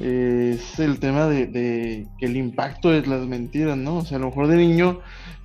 es 0.00 0.78
el 0.78 1.00
tema 1.00 1.26
de, 1.26 2.06
que 2.18 2.26
el 2.26 2.36
impacto 2.36 2.90
de 2.90 3.04
las 3.06 3.26
mentiras, 3.26 3.76
¿no? 3.76 3.96
O 3.96 4.04
sea, 4.04 4.18
a 4.18 4.20
lo 4.20 4.26
mejor 4.26 4.46
de 4.46 4.56
niño 4.56 5.00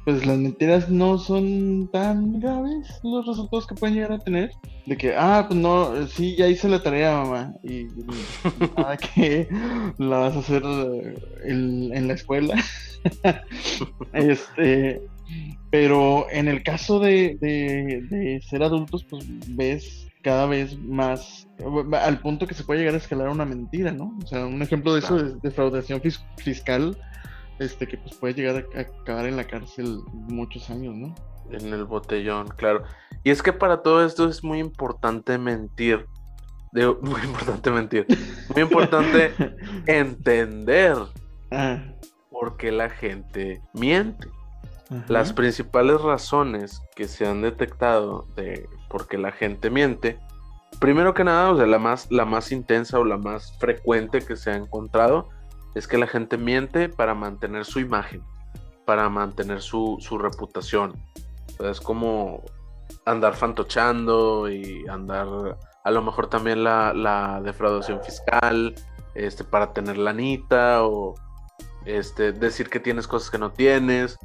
pues 0.05 0.25
las 0.25 0.37
mentiras 0.37 0.89
no 0.89 1.17
son 1.17 1.89
tan 1.91 2.39
graves 2.41 2.99
los 3.03 3.25
resultados 3.25 3.65
que 3.67 3.75
pueden 3.75 3.95
llegar 3.95 4.11
a 4.11 4.19
tener. 4.19 4.51
De 4.85 4.97
que, 4.97 5.15
ah, 5.15 5.45
pues 5.47 5.57
no, 5.57 6.05
sí, 6.07 6.35
ya 6.35 6.47
hice 6.47 6.67
la 6.67 6.83
tarea, 6.83 7.23
mamá. 7.23 7.53
Y, 7.63 7.87
nada 8.77 8.97
que 8.97 9.47
la 9.97 10.17
vas 10.17 10.35
a 10.35 10.39
hacer 10.39 10.61
eh, 10.65 11.15
en, 11.45 12.07
la 12.07 12.13
escuela. 12.15 12.55
este, 14.13 15.01
pero 15.73 16.27
en 16.29 16.47
el 16.47 16.61
caso 16.61 16.99
de, 16.99 17.35
de, 17.41 18.39
ser 18.47 18.61
adultos, 18.61 19.03
pues 19.09 19.25
ves 19.55 20.07
cada 20.21 20.45
vez 20.45 20.77
más 20.77 21.47
al 21.99 22.19
punto 22.19 22.45
que 22.45 22.53
se 22.53 22.63
puede 22.63 22.81
llegar 22.81 22.93
a 22.93 22.97
escalar 22.97 23.29
una 23.29 23.43
mentira, 23.43 23.91
¿no? 23.91 24.15
O 24.23 24.27
sea, 24.27 24.45
un 24.45 24.61
ejemplo 24.61 24.93
de 24.93 24.99
eso 24.99 25.17
es 25.17 25.41
defraudación 25.41 25.99
fiscal 26.37 26.95
este 27.57 27.87
que 27.87 27.97
pues 27.97 28.13
puede 28.13 28.35
llegar 28.35 28.67
a, 28.75 28.81
acabar 28.81 29.25
en 29.25 29.35
la 29.35 29.45
cárcel 29.45 29.97
muchos 30.11 30.69
años, 30.69 30.93
¿no? 30.95 31.15
En 31.49 31.73
el 31.73 31.85
botellón, 31.85 32.49
claro. 32.49 32.83
Y 33.23 33.31
es 33.31 33.41
que 33.41 33.51
para 33.51 33.81
todo 33.81 34.05
esto 34.05 34.29
es 34.29 34.43
muy 34.43 34.59
importante 34.59 35.39
mentir. 35.39 36.05
Digo, 36.71 36.99
muy 37.01 37.21
importante 37.21 37.71
mentir. 37.71 38.05
Muy 38.53 38.61
importante 38.61 39.31
entender 39.87 40.97
ah. 41.49 41.83
por 42.29 42.57
qué 42.57 42.71
la 42.71 42.91
gente 42.91 43.59
miente. 43.73 44.27
Las 45.07 45.33
principales 45.33 46.01
razones 46.01 46.81
que 46.95 47.07
se 47.07 47.27
han 47.27 47.41
detectado 47.41 48.27
de 48.35 48.67
por 48.89 49.07
qué 49.07 49.17
la 49.17 49.31
gente 49.31 49.69
miente, 49.69 50.19
primero 50.79 51.13
que 51.13 51.23
nada, 51.23 51.51
o 51.51 51.57
sea, 51.57 51.65
la 51.65 51.79
más, 51.79 52.11
la 52.11 52.25
más 52.25 52.51
intensa 52.51 52.99
o 52.99 53.05
la 53.05 53.17
más 53.17 53.57
frecuente 53.59 54.21
que 54.21 54.35
se 54.35 54.51
ha 54.51 54.55
encontrado 54.55 55.29
es 55.75 55.87
que 55.87 55.97
la 55.97 56.07
gente 56.07 56.37
miente 56.37 56.89
para 56.89 57.15
mantener 57.15 57.65
su 57.65 57.79
imagen, 57.79 58.21
para 58.85 59.09
mantener 59.09 59.61
su, 59.61 59.97
reputación. 60.19 60.93
es 61.59 61.81
como 61.81 62.43
andar 63.05 63.35
fantochando 63.35 64.49
y 64.49 64.85
andar, 64.87 65.57
a 65.83 65.91
lo 65.91 66.01
mejor 66.01 66.29
también 66.29 66.63
la, 66.63 67.41
defraudación 67.43 68.03
fiscal, 68.03 68.75
este, 69.15 69.43
para 69.43 69.73
tener 69.73 69.97
lanita 69.97 70.85
o 70.85 71.15
este, 71.85 72.31
decir 72.31 72.69
que 72.69 72.79
tienes 72.79 73.07
cosas 73.07 73.29
que 73.29 73.37
no 73.37 73.51
tienes, 73.51 74.17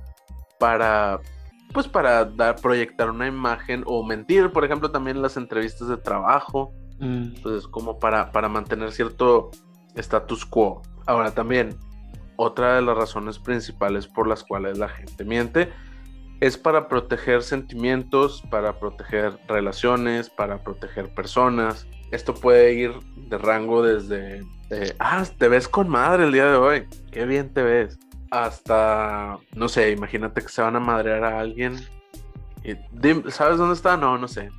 para, 0.58 1.20
pues 1.72 1.88
para 1.88 2.24
dar, 2.24 2.56
proyectar 2.56 3.10
una 3.10 3.26
imagen 3.26 3.82
o 3.86 4.04
mentir, 4.04 4.50
por 4.50 4.64
ejemplo, 4.64 4.90
también 4.90 5.16
en 5.16 5.22
las 5.22 5.36
entrevistas 5.36 5.88
de 5.88 5.96
trabajo. 5.96 6.72
Mm. 6.98 7.34
Entonces, 7.36 7.68
como 7.68 7.98
para, 7.98 8.32
para 8.32 8.48
mantener 8.48 8.92
cierto 8.92 9.50
status 9.94 10.44
quo. 10.44 10.82
Ahora 11.06 11.30
también, 11.32 11.76
otra 12.36 12.76
de 12.76 12.82
las 12.82 12.96
razones 12.96 13.38
principales 13.38 14.06
por 14.06 14.28
las 14.28 14.44
cuales 14.44 14.78
la 14.78 14.88
gente 14.88 15.24
miente 15.24 15.68
es 16.40 16.56
para 16.56 16.88
proteger 16.88 17.42
sentimientos, 17.42 18.42
para 18.50 18.78
proteger 18.78 19.38
relaciones, 19.48 20.30
para 20.30 20.62
proteger 20.62 21.12
personas. 21.12 21.86
Esto 22.12 22.34
puede 22.34 22.74
ir 22.74 22.92
de 23.16 23.38
rango 23.38 23.82
desde, 23.82 24.44
ah, 25.00 25.24
te 25.36 25.48
ves 25.48 25.68
con 25.68 25.88
madre 25.88 26.24
el 26.24 26.32
día 26.32 26.46
de 26.46 26.56
hoy, 26.56 26.86
qué 27.10 27.26
bien 27.26 27.52
te 27.52 27.62
ves. 27.62 27.98
Hasta, 28.30 29.38
no 29.54 29.68
sé, 29.68 29.90
imagínate 29.92 30.42
que 30.42 30.48
se 30.48 30.62
van 30.62 30.76
a 30.76 30.80
madrear 30.80 31.24
a 31.24 31.40
alguien. 31.40 31.76
Y, 32.64 32.72
¿Sabes 33.30 33.58
dónde 33.58 33.74
está? 33.74 33.96
No, 33.96 34.18
no 34.18 34.28
sé. 34.28 34.50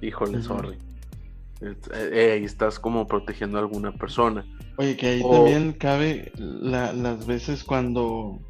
Híjole, 0.00 0.38
Ujú. 0.38 0.46
sorry. 0.46 0.78
Eh, 1.60 1.76
eh, 1.94 2.32
ahí 2.34 2.44
estás 2.44 2.78
como 2.78 3.06
protegiendo 3.06 3.58
a 3.58 3.60
alguna 3.60 3.92
persona. 3.92 4.44
Oye, 4.78 4.96
que 4.96 5.06
ahí 5.08 5.22
O- 5.24 5.30
también 5.36 5.72
cabe 5.74 6.32
la- 6.36 6.92
las 6.92 7.24
veces 7.26 7.62
cuando, 7.62 8.40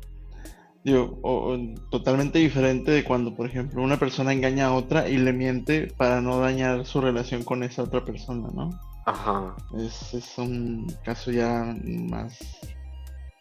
digo, 0.82 1.18
o- 1.22 1.52
o 1.52 1.58
totalmente 1.90 2.38
diferente 2.38 2.90
de 2.90 3.04
cuando, 3.04 3.36
por 3.36 3.46
ejemplo, 3.46 3.82
una 3.82 3.98
persona 3.98 4.32
engaña 4.32 4.66
a 4.68 4.72
otra 4.74 5.08
y 5.08 5.18
le 5.18 5.32
miente 5.34 5.92
para 5.98 6.20
no 6.22 6.38
dañar 6.40 6.86
su 6.86 7.00
relación 7.02 7.44
con 7.44 7.62
esa 7.62 7.82
otra 7.82 8.04
persona, 8.04 8.48
¿no? 8.54 8.70
Ajá. 9.04 9.54
Es, 9.76 10.14
es 10.14 10.38
un 10.38 10.86
caso 11.04 11.30
ya 11.32 11.76
más, 11.84 12.38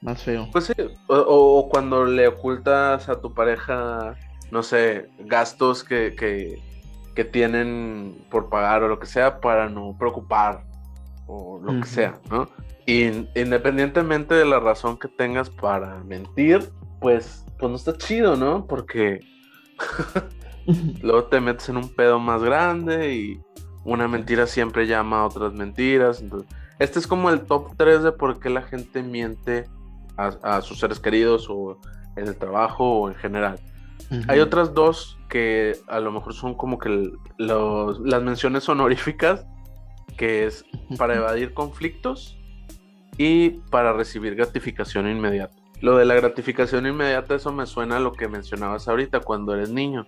más 0.02 0.24
feo. 0.24 0.48
Pues 0.52 0.66
sí, 0.66 0.74
o, 1.08 1.70
cuando 1.70 2.06
le 2.06 2.28
ocultas 2.28 3.08
a 3.08 3.22
tu 3.22 3.34
pareja, 3.34 4.16
no 4.52 4.64
sé, 4.64 5.10
gastos 5.20 5.84
que, 5.84 6.16
que, 6.16 6.62
que 7.16 7.24
tienen 7.24 8.26
por 8.30 8.50
pagar 8.50 8.84
o 8.84 8.88
lo 8.88 9.00
que 9.00 9.06
sea 9.06 9.40
para 9.40 9.70
no 9.70 9.96
preocupar 9.98 10.64
o 11.28 11.60
lo 11.64 11.80
que 11.80 11.88
sea, 11.88 12.20
¿no? 12.30 12.50
Y 12.86 13.06
independientemente 13.36 14.34
de 14.34 14.46
la 14.46 14.60
razón 14.60 14.98
que 14.98 15.08
tengas 15.08 15.50
para 15.50 16.04
mentir, 16.04 16.72
pues, 17.00 17.46
pues 17.60 17.70
no 17.70 17.76
está 17.76 17.98
chido, 17.98 18.36
¿no? 18.36 18.66
Porque 18.66 19.22
luego 21.02 21.26
te 21.26 21.40
metes 21.40 21.70
en 21.70 21.78
un 21.78 21.94
pedo 21.94 22.20
más 22.20 22.44
grande 22.44 23.14
y 23.14 23.42
una 23.84 24.08
mentira 24.08 24.48
siempre 24.48 24.88
llama 24.88 25.22
a 25.22 25.26
otras 25.26 25.54
mentiras. 25.54 26.22
Entonces, 26.22 26.50
este 26.80 27.00
es 27.00 27.08
como 27.08 27.30
el 27.30 27.42
top 27.42 27.76
3 27.78 28.04
de 28.04 28.12
por 28.12 28.40
qué 28.40 28.50
la 28.50 28.64
gente 28.64 29.04
miente 29.04 29.66
a, 30.18 30.28
a 30.58 30.62
sus 30.62 30.80
seres 30.80 31.00
queridos 31.00 31.48
o 31.50 31.80
en 32.16 32.28
el 32.28 32.36
trabajo 32.38 33.02
o 33.02 33.10
en 33.10 33.16
general. 33.16 33.60
Hay 34.28 34.40
otras 34.40 34.74
dos 34.74 35.18
que 35.30 35.78
a 35.88 36.00
lo 36.02 36.12
mejor 36.12 36.34
son 36.34 36.54
como 36.56 36.78
que 36.80 37.12
los- 37.38 38.00
las 38.02 38.22
menciones 38.22 38.68
honoríficas, 38.68 39.46
que 40.18 40.46
es 40.46 40.66
para 40.98 41.16
evadir 41.16 41.54
conflictos 41.54 42.38
y 43.18 43.52
para 43.72 43.94
recibir 43.94 44.36
gratificación 44.36 45.08
inmediata. 45.10 45.56
Lo 45.80 45.96
de 45.98 46.06
la 46.06 46.16
gratificación 46.16 46.86
inmediata, 46.86 47.36
eso 47.36 47.52
me 47.54 47.66
suena 47.66 47.98
a 47.98 48.00
lo 48.00 48.12
que 48.12 48.28
mencionabas 48.28 48.88
ahorita 48.88 49.22
cuando 49.22 49.54
eres 49.54 49.70
niño. 49.70 50.06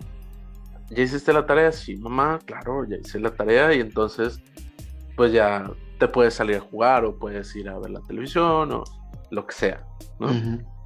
¿Ya 0.89 1.03
hiciste 1.03 1.31
la 1.31 1.45
tarea? 1.45 1.71
Sí, 1.71 1.95
mamá, 1.95 2.39
claro, 2.45 2.85
ya 2.87 2.97
hice 2.97 3.19
la 3.19 3.33
tarea 3.33 3.73
y 3.73 3.79
entonces 3.79 4.41
pues 5.15 5.31
ya 5.31 5.71
te 5.97 6.07
puedes 6.07 6.33
salir 6.33 6.57
a 6.57 6.59
jugar 6.59 7.05
o 7.05 7.17
puedes 7.17 7.55
ir 7.55 7.69
a 7.69 7.79
ver 7.79 7.91
la 7.91 8.01
televisión 8.01 8.71
o 8.71 8.83
lo 9.33 9.45
que 9.47 9.53
sea, 9.53 9.85
¿no? 10.19 10.27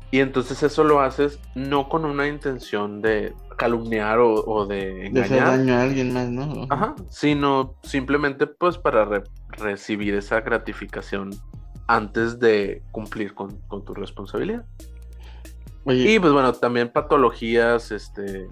Y 0.10 0.20
entonces 0.20 0.64
eso 0.64 0.84
lo 0.86 1.02
haces 1.02 1.38
no 1.54 1.90
con 1.90 2.06
una 2.06 2.28
intención 2.28 3.02
de 3.02 3.34
calumniar 3.58 4.20
o, 4.20 4.34
o 4.36 4.66
de 4.66 5.10
De 5.12 5.22
hacer 5.22 5.38
engañar, 5.40 5.58
daño 5.58 5.74
a 5.74 5.82
alguien 5.82 6.14
más, 6.14 6.30
¿no? 6.30 6.66
ajá, 6.70 6.96
sino 7.10 7.76
simplemente 7.84 8.48
pues 8.48 8.78
para 8.78 9.04
re- 9.04 9.24
recibir 9.50 10.14
esa 10.16 10.40
gratificación 10.42 11.32
antes 11.88 12.40
de 12.40 12.84
cumplir 12.92 13.34
con, 13.34 13.60
con 13.68 13.84
tu 13.84 13.94
responsabilidad. 13.94 14.66
Oye, 15.84 16.12
Y 16.12 16.20
pues 16.20 16.32
bueno, 16.34 16.54
también 16.54 16.90
patologías, 16.92 17.92
este, 17.92 18.48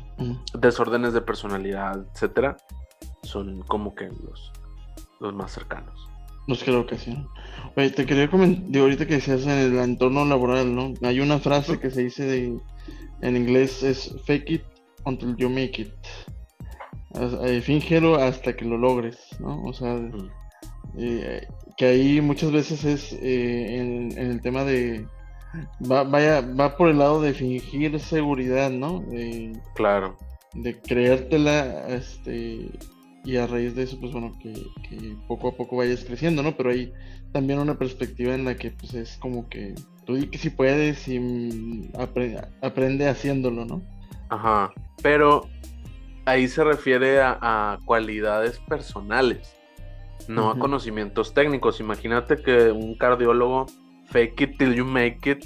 desórdenes 0.57 1.13
de 1.13 1.21
personalidad, 1.21 2.05
etcétera, 2.13 2.57
son 3.23 3.61
como 3.63 3.93
que 3.95 4.07
los, 4.07 4.51
los 5.19 5.33
más 5.33 5.51
cercanos. 5.53 6.09
Los 6.47 6.63
que 6.63 6.71
lo 6.71 6.81
ocasionan. 6.81 7.27
Oye, 7.75 7.89
te 7.89 8.05
quería 8.05 8.29
comentar, 8.29 8.63
digo, 8.67 8.85
ahorita 8.85 9.05
que 9.07 9.15
decías 9.15 9.43
en 9.43 9.51
el 9.51 9.77
entorno 9.79 10.23
laboral, 10.25 10.73
¿no? 10.75 10.93
Hay 11.03 11.19
una 11.19 11.39
frase 11.39 11.79
que 11.79 11.89
se 11.89 12.03
dice 12.03 12.23
de, 12.25 12.57
en 13.21 13.35
inglés 13.37 13.81
es 13.83 14.15
fake 14.25 14.49
it 14.51 14.61
until 15.05 15.35
you 15.37 15.49
make 15.49 15.81
it. 15.81 15.93
Eh, 17.45 17.61
fíngelo 17.61 18.15
hasta 18.15 18.55
que 18.55 18.65
lo 18.65 18.77
logres, 18.77 19.17
¿no? 19.39 19.63
O 19.63 19.73
sea, 19.73 19.93
Mm. 19.95 20.29
eh, 20.97 21.47
que 21.77 21.85
ahí 21.85 22.21
muchas 22.21 22.51
veces 22.51 22.83
es 22.85 23.13
eh, 23.13 23.77
en, 23.77 24.11
en 24.17 24.31
el 24.31 24.41
tema 24.41 24.63
de, 24.63 25.05
va, 25.89 26.03
vaya, 26.03 26.41
va 26.41 26.77
por 26.77 26.89
el 26.89 26.99
lado 26.99 27.21
de 27.21 27.33
fingir 27.33 27.99
seguridad, 27.99 28.69
¿no? 28.69 28.99
De, 29.01 29.51
Claro. 29.75 30.15
de 30.53 30.79
creértela, 30.79 31.87
este, 31.89 32.69
y 33.25 33.37
a 33.37 33.47
raíz 33.47 33.75
de 33.75 33.83
eso, 33.83 33.99
pues 33.99 34.11
bueno, 34.11 34.37
que, 34.41 34.53
que 34.87 35.15
poco 35.27 35.49
a 35.49 35.51
poco 35.55 35.77
vayas 35.77 36.05
creciendo, 36.05 36.43
¿no? 36.43 36.55
Pero 36.55 36.69
hay 36.69 36.93
también 37.33 37.59
una 37.59 37.77
perspectiva 37.77 38.33
en 38.35 38.45
la 38.45 38.55
que, 38.55 38.71
pues 38.71 38.93
es 38.93 39.17
como 39.17 39.49
que 39.49 39.73
tú 40.05 40.15
di 40.15 40.27
que 40.27 40.37
si 40.37 40.49
puedes 40.51 41.07
y 41.07 41.19
mm, 41.19 41.91
apre- 41.93 42.47
aprende 42.61 43.09
haciéndolo, 43.09 43.65
¿no? 43.65 43.81
Ajá. 44.29 44.71
Pero 45.01 45.47
ahí 46.25 46.47
se 46.47 46.63
refiere 46.63 47.19
a, 47.21 47.37
a 47.41 47.79
cualidades 47.85 48.59
personales, 48.67 49.55
no 50.27 50.49
a 50.51 50.57
conocimientos 50.59 51.33
técnicos. 51.33 51.79
Imagínate 51.79 52.37
que 52.41 52.71
un 52.71 52.95
cardiólogo 52.95 53.65
fake 54.11 54.41
it 54.41 54.57
till 54.57 54.73
you 54.75 54.85
make 54.85 55.29
it. 55.29 55.45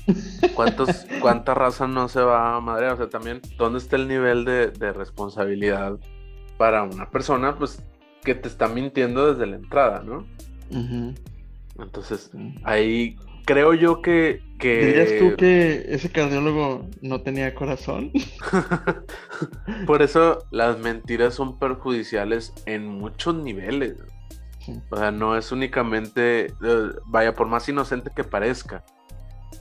¿Cuántos, 0.54 1.06
¿Cuánta 1.22 1.54
raza 1.54 1.88
no 1.88 2.08
se 2.10 2.22
va 2.22 2.56
a 2.58 2.62
madrear? 2.62 2.94
O 2.94 2.98
sea, 2.98 3.10
también, 3.10 3.42
¿dónde 3.58 3.80
está 3.80 3.96
el 3.96 4.08
nivel 4.08 4.44
de, 4.46 4.68
de 4.72 4.92
responsabilidad 4.94 5.98
para 6.60 6.84
una 6.84 7.10
persona, 7.10 7.58
pues, 7.58 7.82
que 8.22 8.36
te 8.36 8.50
está 8.50 8.68
mintiendo 8.68 9.34
desde 9.34 9.48
la 9.48 9.56
entrada, 9.56 10.04
¿no? 10.04 10.28
Ujú. 10.70 11.16
Entonces, 11.82 12.32
ahí 12.66 13.16
creo 13.46 13.74
yo 13.74 14.02
que... 14.02 14.42
que... 14.60 14.86
¿Dirías 14.88 15.18
tú 15.20 15.38
que 15.38 15.86
ese 15.88 16.12
cardiólogo 16.12 16.86
no 17.02 17.22
tenía 17.22 17.56
corazón? 17.56 18.12
Por 19.88 20.02
eso 20.02 20.46
las 20.52 20.78
mentiras 20.80 21.36
son 21.36 21.58
perjudiciales 21.58 22.54
en 22.66 22.88
muchos 22.88 23.36
niveles. 23.36 23.96
Sí. 24.60 24.74
O 24.90 24.98
sea, 24.98 25.12
no 25.12 25.38
es 25.38 25.54
únicamente, 25.54 26.48
eh, 26.48 26.90
vaya, 27.06 27.34
por 27.34 27.48
más 27.48 27.70
inocente 27.70 28.12
que 28.14 28.26
parezca, 28.26 28.84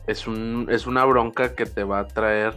es, 0.08 0.26
un, 0.26 0.66
es 0.68 0.88
una 0.88 1.04
bronca 1.04 1.54
que 1.54 1.64
te 1.64 1.84
va 1.84 2.00
a 2.00 2.08
traer 2.08 2.56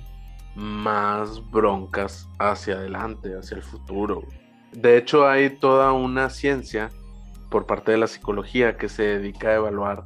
más 0.56 1.42
broncas 1.52 2.28
hacia 2.40 2.76
adelante, 2.76 3.38
hacia 3.38 3.58
el 3.58 3.64
futuro. 3.64 4.24
De 4.74 4.98
hecho, 4.98 5.28
hay 5.28 5.50
toda 5.50 5.92
una 5.92 6.30
ciencia 6.30 6.90
por 7.50 7.66
parte 7.66 7.92
de 7.92 7.98
la 7.98 8.08
psicología 8.08 8.78
que 8.78 8.90
se 8.90 9.04
dedica 9.04 9.50
a 9.50 9.56
evaluar 9.56 10.04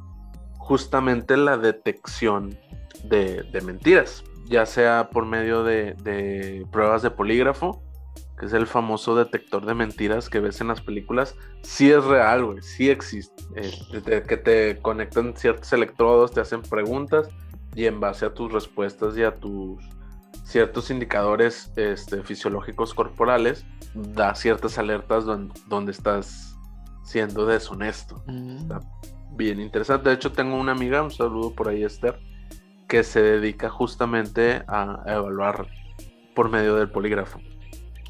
justamente 0.58 1.36
la 1.36 1.56
detección 1.56 2.58
de, 3.04 3.46
mentiras, 3.64 4.24
ya 4.46 4.66
sea 4.66 5.10
por 5.12 5.24
medio 5.24 5.62
de, 5.62 6.66
pruebas 6.72 7.02
de 7.02 7.10
polígrafo, 7.10 7.82
que 8.38 8.46
es 8.46 8.52
el 8.52 8.66
famoso 8.66 9.16
detector 9.16 9.64
de 9.64 9.74
mentiras 9.74 10.28
que 10.28 10.40
ves 10.40 10.60
en 10.60 10.68
las 10.68 10.80
películas, 10.80 11.36
sí 11.62 11.90
es 11.90 12.04
real, 12.04 12.44
güey, 12.44 12.62
sí 12.62 12.90
existe. 12.90 13.44
Eh, 13.54 14.22
que 14.26 14.36
te 14.36 14.78
conectan 14.82 15.36
ciertos 15.36 15.72
electrodos, 15.72 16.32
te 16.32 16.40
hacen 16.40 16.62
preguntas 16.62 17.28
y 17.76 17.86
en 17.86 18.00
base 18.00 18.26
a 18.26 18.34
tus 18.34 18.52
respuestas 18.52 19.16
y 19.16 19.22
a 19.22 19.36
tus 19.36 19.78
ciertos 20.46 20.90
indicadores 20.90 21.72
este, 21.76 22.22
fisiológicos 22.22 22.94
corporales, 22.94 23.66
da 23.94 24.34
ciertas 24.36 24.78
alertas 24.78 25.24
don- 25.24 25.52
donde 25.68 25.90
estás 25.90 26.56
siendo 27.04 27.46
deshonesto. 27.46 28.22
Mm. 28.28 28.56
Está 28.58 28.80
bien 29.32 29.60
interesante. 29.60 30.08
De 30.08 30.14
hecho, 30.14 30.30
tengo 30.32 30.56
una 30.56 30.72
amiga, 30.72 31.02
un 31.02 31.10
saludo 31.10 31.52
por 31.52 31.68
ahí, 31.68 31.82
Esther, 31.82 32.20
que 32.88 33.02
se 33.02 33.20
dedica 33.20 33.68
justamente 33.68 34.62
a, 34.68 35.02
a 35.04 35.14
evaluar 35.16 35.66
por 36.34 36.48
medio 36.48 36.76
del 36.76 36.90
polígrafo. 36.90 37.40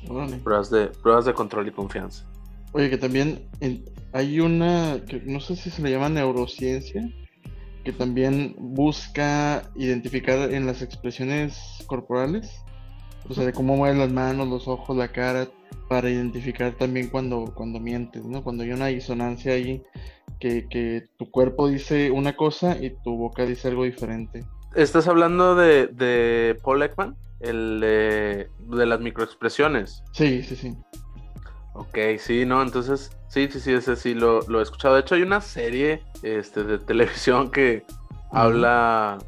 Órale. 0.08 0.36
Pruebas 0.36 0.70
de, 0.70 0.88
pruebas 0.88 1.24
de 1.24 1.32
control 1.32 1.68
y 1.68 1.70
confianza. 1.72 2.26
Oye, 2.72 2.90
que 2.90 2.98
también 2.98 3.48
en- 3.60 3.82
hay 4.12 4.40
una, 4.40 5.00
que 5.08 5.22
no 5.24 5.40
sé 5.40 5.56
si 5.56 5.70
se 5.70 5.80
le 5.82 5.90
llama 5.90 6.10
neurociencia, 6.10 7.02
que 7.86 7.92
también 7.92 8.56
busca 8.58 9.70
identificar 9.76 10.52
en 10.52 10.66
las 10.66 10.82
expresiones 10.82 11.56
corporales, 11.86 12.50
o 13.28 13.32
sea, 13.32 13.44
de 13.44 13.52
cómo 13.52 13.76
mueven 13.76 14.00
las 14.00 14.10
manos, 14.10 14.48
los 14.48 14.66
ojos, 14.66 14.96
la 14.96 15.12
cara, 15.12 15.46
para 15.88 16.10
identificar 16.10 16.72
también 16.72 17.08
cuando, 17.08 17.52
cuando 17.54 17.78
mientes, 17.78 18.24
¿no? 18.24 18.42
Cuando 18.42 18.64
hay 18.64 18.72
una 18.72 18.86
disonancia 18.86 19.52
ahí, 19.52 19.84
que, 20.40 20.66
que 20.68 21.04
tu 21.16 21.30
cuerpo 21.30 21.68
dice 21.68 22.10
una 22.10 22.34
cosa 22.34 22.76
y 22.76 22.90
tu 23.04 23.16
boca 23.16 23.46
dice 23.46 23.68
algo 23.68 23.84
diferente. 23.84 24.44
¿Estás 24.74 25.06
hablando 25.06 25.54
de, 25.54 25.86
de 25.86 26.58
Paul 26.64 26.82
Ekman? 26.82 27.16
El 27.38 27.78
de, 27.78 28.48
de 28.68 28.86
las 28.86 28.98
microexpresiones. 28.98 30.02
Sí, 30.10 30.42
sí, 30.42 30.56
sí. 30.56 30.76
Ok, 31.78 31.98
sí, 32.18 32.44
no, 32.46 32.62
entonces, 32.62 33.10
sí, 33.28 33.48
sí, 33.50 33.60
sí, 33.60 33.72
ese 33.72 33.96
sí 33.96 34.14
lo, 34.14 34.40
lo 34.48 34.60
he 34.60 34.62
escuchado. 34.62 34.94
De 34.94 35.00
hecho, 35.02 35.14
hay 35.14 35.22
una 35.22 35.40
serie 35.40 36.02
este, 36.22 36.64
de 36.64 36.78
televisión 36.90 37.50
que 37.50 37.84
habla, 38.32 39.18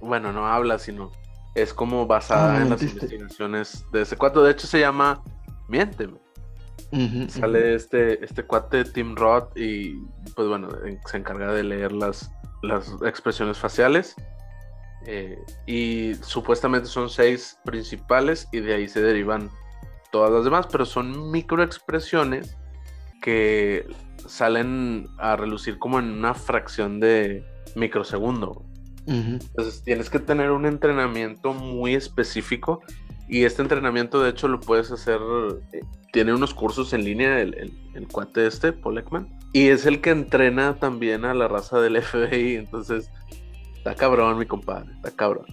bueno, 0.00 0.32
no 0.32 0.46
habla, 0.46 0.78
sino 0.78 1.10
es 1.54 1.72
como 1.72 2.06
basada 2.06 2.56
Ah, 2.58 2.62
en 2.62 2.68
las 2.70 2.82
investigaciones 2.82 3.84
de 3.92 4.02
ese 4.02 4.16
cuate. 4.16 4.40
De 4.40 4.50
hecho, 4.50 4.66
se 4.66 4.80
llama 4.80 5.22
Miénteme. 5.68 6.18
Sale 7.30 7.74
este, 7.74 8.22
este 8.24 8.42
cuate 8.44 8.84
Tim 8.84 9.16
Roth 9.16 9.56
y, 9.56 9.98
pues 10.34 10.46
bueno, 10.48 10.68
en- 10.84 11.00
se 11.06 11.16
encarga 11.16 11.52
de 11.52 11.64
leer 11.64 11.92
las, 11.92 12.30
las 12.62 12.92
expresiones 13.04 13.56
faciales. 13.58 14.14
Eh, 15.06 15.38
y 15.66 16.14
supuestamente 16.16 16.88
son 16.88 17.08
seis 17.08 17.58
principales 17.64 18.48
y 18.52 18.60
de 18.60 18.74
ahí 18.74 18.88
se 18.88 19.00
derivan 19.02 19.50
todas 20.16 20.30
las 20.30 20.44
demás, 20.44 20.66
pero 20.72 20.86
son 20.86 21.30
microexpresiones 21.30 22.56
que 23.20 23.86
salen 24.26 25.08
a 25.18 25.36
relucir 25.36 25.78
como 25.78 25.98
en 25.98 26.06
una 26.06 26.32
fracción 26.32 27.00
de 27.00 27.44
microsegundo. 27.74 28.64
Entonces 29.06 29.82
tienes 29.84 30.08
que 30.08 30.18
tener 30.18 30.52
un 30.52 30.64
entrenamiento 30.64 31.52
muy 31.52 31.94
específico 31.94 32.80
y 33.28 33.44
este 33.44 33.60
entrenamiento 33.60 34.22
de 34.22 34.30
hecho 34.30 34.48
lo 34.48 34.58
puedes 34.58 34.90
hacer, 34.90 35.20
eh, 35.74 35.80
tiene 36.14 36.32
unos 36.32 36.54
cursos 36.54 36.94
en 36.94 37.04
línea 37.04 37.38
el, 37.42 37.74
el, 37.94 38.08
cuate 38.08 38.46
este, 38.46 38.72
Paul 38.72 38.96
Ekman, 38.96 39.28
y 39.52 39.68
es 39.68 39.84
el 39.84 40.00
que 40.00 40.10
entrena 40.10 40.78
también 40.78 41.26
a 41.26 41.34
la 41.34 41.46
raza 41.46 41.78
del 41.78 42.00
FBI, 42.02 42.56
entonces 42.56 43.10
está 43.76 43.94
cabrón 43.94 44.38
mi 44.38 44.46
compadre, 44.46 44.90
está 44.94 45.10
cabrón. 45.10 45.46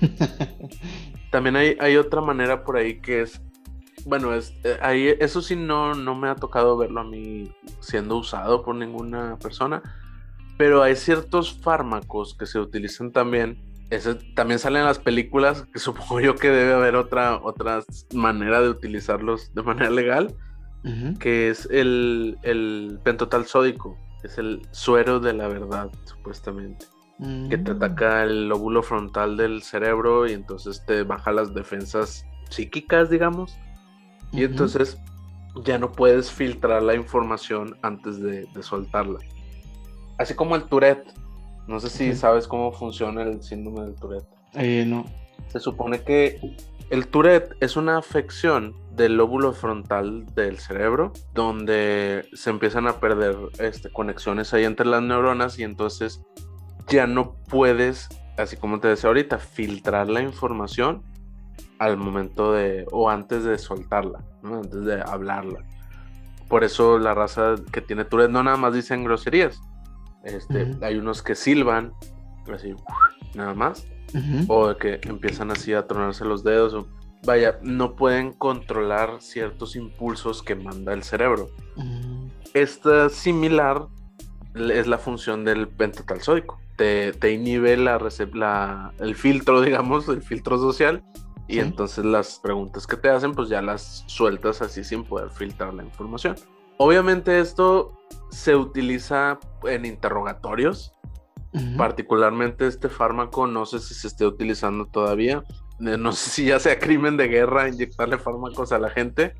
también 1.30 1.56
hay, 1.56 1.76
hay 1.78 1.96
otra 1.98 2.22
manera 2.22 2.64
por 2.64 2.78
ahí 2.78 3.00
que 3.00 3.20
es 3.20 3.42
bueno, 4.04 4.34
es, 4.34 4.54
eh, 4.64 4.78
ahí, 4.82 5.14
eso 5.20 5.42
sí 5.42 5.56
no, 5.56 5.94
no 5.94 6.14
me 6.14 6.28
ha 6.28 6.34
tocado 6.34 6.76
verlo 6.76 7.00
a 7.00 7.04
mí 7.04 7.52
siendo 7.80 8.16
usado 8.16 8.62
por 8.62 8.74
ninguna 8.74 9.38
persona, 9.38 9.82
pero 10.56 10.82
hay 10.82 10.96
ciertos 10.96 11.58
fármacos 11.60 12.34
que 12.34 12.46
se 12.46 12.58
utilizan 12.58 13.12
también. 13.12 13.58
Ese, 13.90 14.16
también 14.34 14.58
salen 14.58 14.80
en 14.80 14.86
las 14.86 14.98
películas, 14.98 15.64
que 15.72 15.78
supongo 15.78 16.20
yo 16.20 16.34
que 16.34 16.50
debe 16.50 16.74
haber 16.74 16.96
otra, 16.96 17.40
otra 17.42 17.82
manera 18.12 18.60
de 18.60 18.68
utilizarlos 18.68 19.54
de 19.54 19.62
manera 19.62 19.90
legal, 19.90 20.34
que 21.18 21.50
es 21.50 21.68
el, 21.70 22.38
el 22.42 22.98
pentotal 23.02 23.44
sódico, 23.44 23.98
es 24.24 24.38
el 24.38 24.62
suero 24.70 25.20
de 25.20 25.34
la 25.34 25.46
verdad, 25.48 25.90
supuestamente. 26.04 26.86
Que 27.18 27.58
te 27.58 27.72
mm. 27.72 27.76
ataca 27.76 28.22
el 28.22 28.48
lóbulo 28.48 28.82
frontal 28.82 29.36
del 29.36 29.62
cerebro 29.62 30.28
y 30.28 30.32
entonces 30.32 30.84
te 30.86 31.02
baja 31.02 31.32
las 31.32 31.52
defensas 31.52 32.24
psíquicas, 32.48 33.10
digamos. 33.10 33.58
Y 34.32 34.44
entonces 34.44 34.98
ya 35.64 35.78
no 35.78 35.92
puedes 35.92 36.30
filtrar 36.30 36.82
la 36.82 36.94
información 36.94 37.76
antes 37.82 38.20
de, 38.20 38.46
soltarla. 38.60 39.18
Así 40.18 40.34
como 40.34 40.56
el 40.56 40.64
Tourette. 40.64 41.12
No 41.66 41.80
sé 41.80 41.90
si 41.90 42.14
sabes 42.14 42.48
cómo 42.48 42.72
funciona 42.72 43.22
el 43.22 43.42
síndrome 43.42 43.82
del 43.82 43.94
Tourette. 43.94 44.26
Eh, 44.54 44.84
no. 44.86 45.04
Se 45.48 45.60
supone 45.60 46.02
que 46.02 46.40
el 46.90 47.08
Tourette 47.08 47.54
es 47.60 47.76
una 47.76 47.98
afección 47.98 48.74
del 48.96 49.16
lóbulo 49.16 49.52
frontal 49.52 50.26
del 50.34 50.58
cerebro, 50.58 51.12
donde 51.34 52.26
se 52.32 52.50
empiezan 52.50 52.86
a 52.86 53.00
perder 53.00 53.36
este, 53.58 53.90
conexiones 53.90 54.54
ahí 54.54 54.64
entre 54.64 54.86
las 54.86 55.02
neuronas 55.02 55.58
y 55.58 55.64
entonces 55.64 56.22
ya 56.88 57.06
no 57.06 57.36
puedes, 57.48 58.08
así 58.38 58.56
como 58.56 58.80
te 58.80 58.88
decía 58.88 59.08
ahorita, 59.08 59.38
filtrar 59.38 60.08
la 60.08 60.22
información 60.22 61.02
al 61.78 61.96
momento 61.96 62.52
de, 62.52 62.86
o 62.92 63.08
antes 63.08 63.44
de 63.44 63.58
soltarla, 63.58 64.24
antes 64.42 64.84
de 64.84 65.00
hablarla. 65.00 65.64
Por 66.48 66.64
eso 66.64 66.98
la 66.98 67.14
raza 67.14 67.56
que 67.72 67.80
tiene 67.80 68.04
Tourette 68.04 68.30
no 68.30 68.42
nada 68.42 68.56
más 68.56 68.72
dicen 68.74 69.04
groserías. 69.04 69.60
Este, 70.24 70.74
Hay 70.82 70.96
unos 70.96 71.22
que 71.22 71.34
silban, 71.34 71.92
así, 72.52 72.74
nada 73.34 73.54
más. 73.54 73.86
O 74.48 74.74
que 74.76 75.00
empiezan 75.02 75.50
así 75.50 75.74
a 75.74 75.86
tronarse 75.86 76.24
los 76.24 76.42
dedos. 76.42 76.86
vaya, 77.24 77.58
no 77.62 77.94
pueden 77.94 78.32
controlar 78.32 79.20
ciertos 79.20 79.76
impulsos 79.76 80.42
que 80.42 80.54
manda 80.54 80.94
el 80.94 81.02
cerebro. 81.02 81.50
Esta 82.54 83.10
similar 83.10 83.86
es 84.54 84.86
la 84.86 84.98
función 84.98 85.44
del 85.44 85.68
pentatalsódico. 85.68 86.58
Te, 86.76 87.12
te 87.12 87.32
inhibe 87.32 87.76
la, 87.76 87.98
la, 88.32 88.92
el 88.98 89.14
filtro, 89.14 89.60
digamos, 89.62 90.08
el 90.08 90.22
filtro 90.22 90.58
social 90.58 91.02
y 91.48 91.60
entonces 91.60 92.04
las 92.04 92.38
preguntas 92.38 92.86
que 92.86 92.96
te 92.96 93.08
hacen, 93.08 93.32
pues 93.32 93.48
ya 93.48 93.62
las 93.62 94.04
sueltas 94.06 94.60
así 94.60 94.84
sin 94.84 95.02
poder 95.02 95.30
filtrar 95.30 95.72
la 95.72 95.82
información. 95.82 96.36
Obviamente 96.76 97.40
esto 97.40 97.98
se 98.30 98.54
utiliza 98.54 99.38
en 99.64 99.86
interrogatorios. 99.86 100.92
Particularmente 101.78 102.66
este 102.66 102.90
fármaco, 102.90 103.46
no 103.46 103.64
sé 103.64 103.78
si 103.78 103.94
se 103.94 104.08
esté 104.08 104.26
utilizando 104.26 104.86
todavía. 104.86 105.42
Eh, 105.80 105.96
no 105.96 106.12
sé 106.12 106.30
si 106.30 106.44
ya 106.44 106.60
sea 106.60 106.78
crimen 106.78 107.16
de 107.16 107.28
guerra 107.28 107.68
inyectarle 107.68 108.18
fármacos 108.18 108.70
a 108.70 108.78
la 108.78 108.90
gente, 108.90 109.34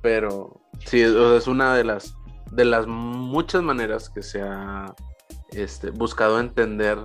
pero 0.00 0.60
sí, 0.86 1.00
es 1.00 1.46
una 1.48 1.74
de 1.74 1.82
las, 1.82 2.14
de 2.52 2.64
las 2.64 2.86
muchas 2.86 3.62
maneras 3.62 4.08
que 4.08 4.22
se 4.22 4.40
ha 4.40 4.94
este, 5.50 5.90
buscado 5.90 6.38
entender 6.38 6.98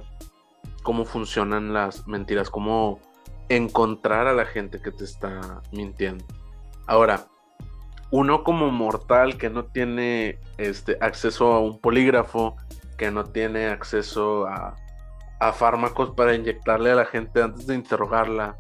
cómo 0.84 1.04
funcionan 1.04 1.74
las 1.74 2.08
mentiras, 2.08 2.52
cómo 2.52 3.00
encontrar 3.50 4.28
a 4.28 4.34
la 4.34 4.46
gente 4.46 4.82
que 4.82 4.92
te 4.92 5.04
está 5.04 5.62
mintiendo. 5.72 6.26
Ahora, 6.88 7.28
uno 8.12 8.44
como 8.44 8.72
mortal 8.72 9.38
que 9.38 9.50
no 9.50 9.66
tiene 9.66 10.40
este, 10.58 10.98
acceso 11.02 11.54
a 11.54 11.60
un 11.60 11.80
polígrafo, 11.80 12.56
que 12.98 13.12
no 13.12 13.26
tiene 13.26 13.68
acceso 13.68 14.48
a, 14.48 14.76
fármacos 15.54 16.10
para 16.16 16.34
inyectarle 16.34 16.90
a 16.90 16.96
la 16.96 17.06
gente 17.06 17.44
antes 17.44 17.68
de 17.68 17.76
interrogarla, 17.76 18.58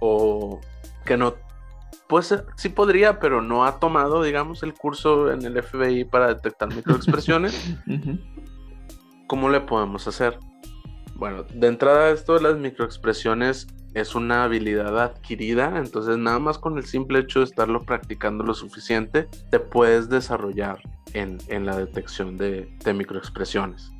o 0.00 0.60
que 1.04 1.16
no, 1.16 1.34
pues 2.06 2.32
sí 2.56 2.68
podría, 2.68 3.18
pero 3.18 3.42
no 3.42 3.64
ha 3.64 3.80
tomado, 3.80 4.22
digamos, 4.22 4.62
el 4.62 4.72
curso 4.74 5.32
en 5.32 5.44
el 5.44 5.60
FBI 5.60 6.04
para 6.04 6.28
detectar 6.28 6.68
microexpresiones, 6.74 7.74
¿cómo 9.26 9.48
le 9.48 9.60
podemos 9.60 10.06
hacer? 10.06 10.38
Bueno, 11.16 11.42
de 11.42 11.66
entrada 11.66 12.10
esto 12.10 12.34
de 12.34 12.42
las 12.42 12.56
microexpresiones 12.56 13.66
es 13.94 14.14
una 14.14 14.44
habilidad 14.44 14.98
adquirida, 15.00 15.78
entonces 15.78 16.16
nada 16.16 16.38
más 16.38 16.58
con 16.58 16.78
el 16.78 16.84
simple 16.84 17.20
hecho 17.20 17.40
de 17.40 17.46
estarlo 17.46 17.82
practicando 17.82 18.44
lo 18.44 18.54
suficiente, 18.54 19.28
te 19.50 19.58
puedes 19.58 20.08
desarrollar 20.08 20.80
en, 21.12 21.66
la 21.66 21.76
detección 21.76 22.36
de, 22.36 22.68
microexpresiones. 22.94 23.90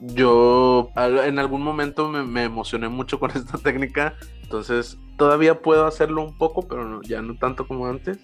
Yo 0.00 0.90
en 0.96 1.38
algún 1.38 1.62
momento 1.62 2.08
me, 2.08 2.44
emocioné 2.44 2.88
mucho 2.88 3.20
con 3.20 3.30
esta 3.34 3.58
técnica, 3.58 4.14
entonces 4.42 4.98
todavía 5.18 5.60
puedo 5.60 5.86
hacerlo 5.86 6.24
un 6.24 6.36
poco, 6.38 6.66
pero 6.66 7.02
ya 7.02 7.20
no 7.22 7.36
tanto 7.36 7.66
como 7.66 7.86
antes, 7.86 8.18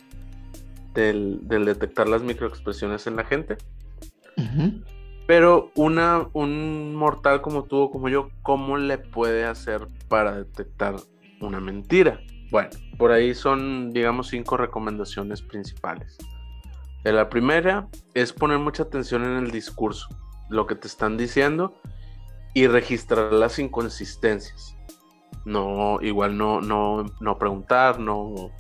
del, 0.94 1.40
detectar 1.46 2.08
las 2.08 2.22
microexpresiones 2.22 3.06
en 3.06 3.16
la 3.16 3.24
gente. 3.24 3.58
Pero 5.30 5.70
una, 5.76 6.28
un 6.32 6.96
mortal 6.96 7.40
como 7.40 7.62
tú 7.62 7.82
o 7.82 7.90
como 7.92 8.08
yo, 8.08 8.30
¿cómo 8.42 8.76
le 8.76 8.98
puede 8.98 9.44
hacer 9.44 9.86
para 10.08 10.32
detectar 10.32 10.96
una 11.40 11.60
mentira? 11.60 12.18
Bueno, 12.50 12.70
por 12.98 13.12
ahí 13.12 13.32
son, 13.32 13.92
digamos, 13.92 14.26
cinco 14.26 14.56
recomendaciones 14.56 15.40
principales. 15.40 16.18
La 17.04 17.28
primera 17.28 17.86
es 18.12 18.32
poner 18.32 18.58
mucha 18.58 18.82
atención 18.82 19.22
en 19.22 19.36
el 19.36 19.52
discurso, 19.52 20.08
lo 20.48 20.66
que 20.66 20.74
te 20.74 20.88
están 20.88 21.16
diciendo 21.16 21.80
y 22.52 22.66
registrar 22.66 23.32
las 23.32 23.60
inconsistencias. 23.60 24.76
No, 25.44 26.00
igual 26.02 26.36
no, 26.36 26.60
no, 26.60 27.06
no 27.20 27.38
preguntar, 27.38 28.00
no 28.00 28.50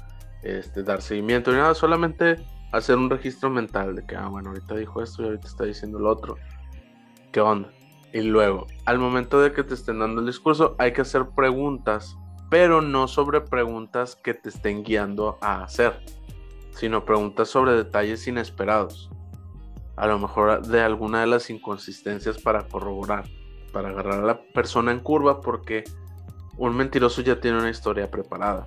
este, 0.44 0.84
dar 0.84 1.02
seguimiento 1.02 1.50
ni 1.50 1.56
nada, 1.56 1.74
solamente 1.74 2.36
hacer 2.70 2.96
un 2.96 3.10
registro 3.10 3.50
mental 3.50 3.96
de 3.96 4.06
que, 4.06 4.14
ah, 4.14 4.28
bueno, 4.28 4.50
ahorita 4.50 4.76
dijo 4.76 5.02
esto 5.02 5.24
y 5.24 5.26
ahorita 5.26 5.48
está 5.48 5.64
diciendo 5.64 5.98
lo 5.98 6.10
otro. 6.10 6.36
¿Qué 7.32 7.40
onda? 7.40 7.70
Y 8.12 8.22
luego, 8.22 8.66
al 8.86 8.98
momento 8.98 9.40
de 9.40 9.52
que 9.52 9.62
te 9.62 9.74
estén 9.74 10.00
dando 10.00 10.20
el 10.20 10.26
discurso, 10.26 10.74
hay 10.78 10.92
que 10.92 11.02
hacer 11.02 11.28
preguntas, 11.28 12.16
pero 12.50 12.82
no 12.82 13.06
sobre 13.06 13.40
preguntas 13.40 14.16
que 14.16 14.34
te 14.34 14.48
estén 14.48 14.82
guiando 14.82 15.38
a 15.40 15.62
hacer, 15.62 16.00
sino 16.72 17.04
preguntas 17.04 17.48
sobre 17.48 17.72
detalles 17.72 18.26
inesperados. 18.26 19.10
A 19.94 20.08
lo 20.08 20.18
mejor 20.18 20.66
de 20.66 20.80
alguna 20.80 21.20
de 21.20 21.28
las 21.28 21.50
inconsistencias 21.50 22.38
para 22.38 22.66
corroborar, 22.66 23.26
para 23.72 23.90
agarrar 23.90 24.24
a 24.24 24.26
la 24.26 24.42
persona 24.52 24.90
en 24.90 24.98
curva, 24.98 25.40
porque 25.40 25.84
un 26.56 26.74
mentiroso 26.74 27.22
ya 27.22 27.38
tiene 27.38 27.58
una 27.58 27.70
historia 27.70 28.10
preparada. 28.10 28.66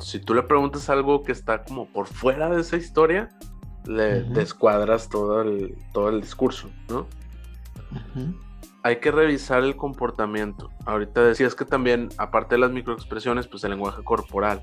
Si 0.00 0.20
tú 0.20 0.32
le 0.34 0.44
preguntas 0.44 0.88
algo 0.90 1.24
que 1.24 1.32
está 1.32 1.64
como 1.64 1.86
por 1.88 2.06
fuera 2.06 2.48
de 2.50 2.60
esa 2.60 2.76
historia, 2.76 3.36
le 3.84 4.22
descuadras 4.22 5.08
todo 5.08 5.42
el, 5.42 5.76
todo 5.92 6.10
el 6.10 6.20
discurso, 6.20 6.70
¿no? 6.88 7.08
Hay 8.82 8.96
que 8.96 9.10
revisar 9.10 9.62
el 9.62 9.76
comportamiento. 9.76 10.70
Ahorita 10.86 11.22
decías 11.22 11.54
que 11.54 11.64
también, 11.64 12.08
aparte 12.16 12.54
de 12.54 12.60
las 12.60 12.70
microexpresiones, 12.70 13.46
pues 13.46 13.64
el 13.64 13.70
lenguaje 13.70 14.02
corporal. 14.02 14.62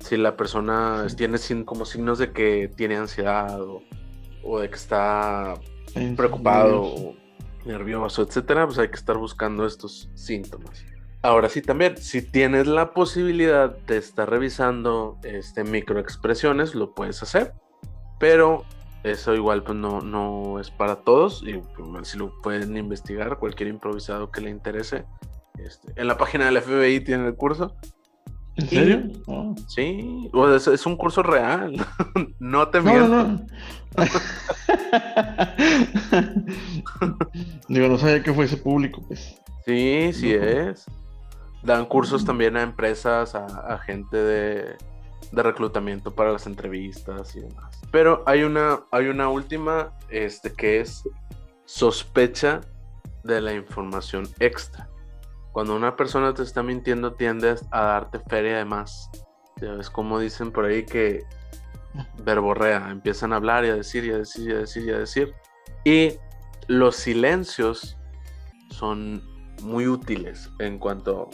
Si 0.00 0.16
la 0.16 0.36
persona 0.36 1.06
tiene 1.16 1.38
como 1.64 1.84
signos 1.84 2.18
de 2.18 2.32
que 2.32 2.68
tiene 2.76 2.96
ansiedad 2.96 3.60
o, 3.60 4.58
de 4.58 4.68
que 4.68 4.74
está 4.74 5.54
preocupado 6.16 6.82
o 6.82 7.14
nervioso, 7.64 8.22
etcétera, 8.22 8.66
pues 8.66 8.78
hay 8.78 8.88
que 8.88 8.96
estar 8.96 9.16
buscando 9.16 9.64
estos 9.64 10.10
síntomas. 10.14 10.84
Ahora 11.24 11.48
sí 11.48 11.62
también, 11.62 11.96
si 11.98 12.20
tienes 12.20 12.66
la 12.66 12.92
posibilidad 12.92 13.78
de 13.86 13.96
estar 13.96 14.28
revisando 14.28 15.20
este 15.22 15.62
microexpresiones, 15.62 16.74
lo 16.74 16.94
puedes 16.94 17.22
hacer. 17.22 17.52
Pero 18.18 18.64
eso 19.04 19.34
igual 19.34 19.62
pues 19.62 19.76
no, 19.76 20.00
no 20.00 20.60
es 20.60 20.70
para 20.70 20.96
todos 20.96 21.42
y 21.46 21.60
pues, 21.76 22.08
si 22.08 22.18
lo 22.18 22.32
pueden 22.40 22.76
investigar, 22.76 23.38
cualquier 23.38 23.68
improvisado 23.68 24.30
que 24.30 24.40
le 24.40 24.50
interese, 24.50 25.04
Este, 25.58 25.92
en 25.96 26.06
la 26.06 26.16
página 26.16 26.46
del 26.46 26.60
FBI 26.60 27.00
tiene 27.00 27.26
el 27.26 27.34
curso. 27.34 27.74
¿En 28.56 28.68
serio? 28.68 29.02
Oh. 29.26 29.54
Sí, 29.66 30.30
es, 30.72 30.86
un 30.86 30.96
curso 30.96 31.22
real. 31.22 31.74
no 32.38 32.68
te 32.68 32.82
miento. 32.82 33.08
No, 33.08 33.24
no. 33.24 33.46
Digo, 37.68 37.88
no 37.88 37.98
sabía 37.98 38.22
que 38.22 38.32
fuese 38.32 38.56
público, 38.58 39.02
pues. 39.08 39.40
Sí, 39.64 40.10
sí 40.12 40.32
es. 40.32 40.84
Dan 41.62 41.86
cursos 41.86 42.24
también 42.24 42.56
a 42.56 42.62
empresas, 42.62 43.34
a, 43.34 43.78
gente 43.78 44.16
de, 44.16 44.76
reclutamiento 45.32 46.14
para 46.14 46.32
las 46.32 46.46
entrevistas 46.46 47.34
y 47.36 47.40
demás. 47.40 47.80
Pero 47.90 48.22
hay 48.26 48.42
una, 48.42 48.80
hay 48.90 49.06
una 49.06 49.28
última 49.28 49.92
este, 50.10 50.52
que 50.52 50.80
es 50.80 51.02
sospecha 51.64 52.60
de 53.24 53.40
la 53.40 53.54
información 53.54 54.28
extra. 54.40 54.88
Cuando 55.52 55.76
una 55.76 55.96
persona 55.96 56.34
te 56.34 56.42
está 56.42 56.62
mintiendo, 56.62 57.14
tiendes 57.14 57.64
a 57.70 57.82
darte 57.82 58.18
feria 58.20 58.58
de 58.58 58.64
más. 58.64 59.10
Es 59.60 59.90
como 59.90 60.18
dicen 60.18 60.50
por 60.50 60.64
ahí 60.64 60.84
que 60.84 61.24
verborrea, 62.24 62.90
empiezan 62.90 63.32
a 63.32 63.36
hablar 63.36 63.64
y 63.64 63.68
a 63.68 63.74
decir 63.74 64.04
y 64.04 64.10
a 64.10 64.18
decir 64.18 64.50
y 64.50 64.52
a 64.52 64.58
decir 64.58 64.84
y 64.84 64.90
a 64.90 64.98
decir. 64.98 65.34
Y 65.84 66.12
los 66.68 66.96
silencios 66.96 67.96
son 68.70 69.22
muy 69.62 69.86
útiles 69.86 70.50
en 70.58 70.78
cuanto 70.78 71.28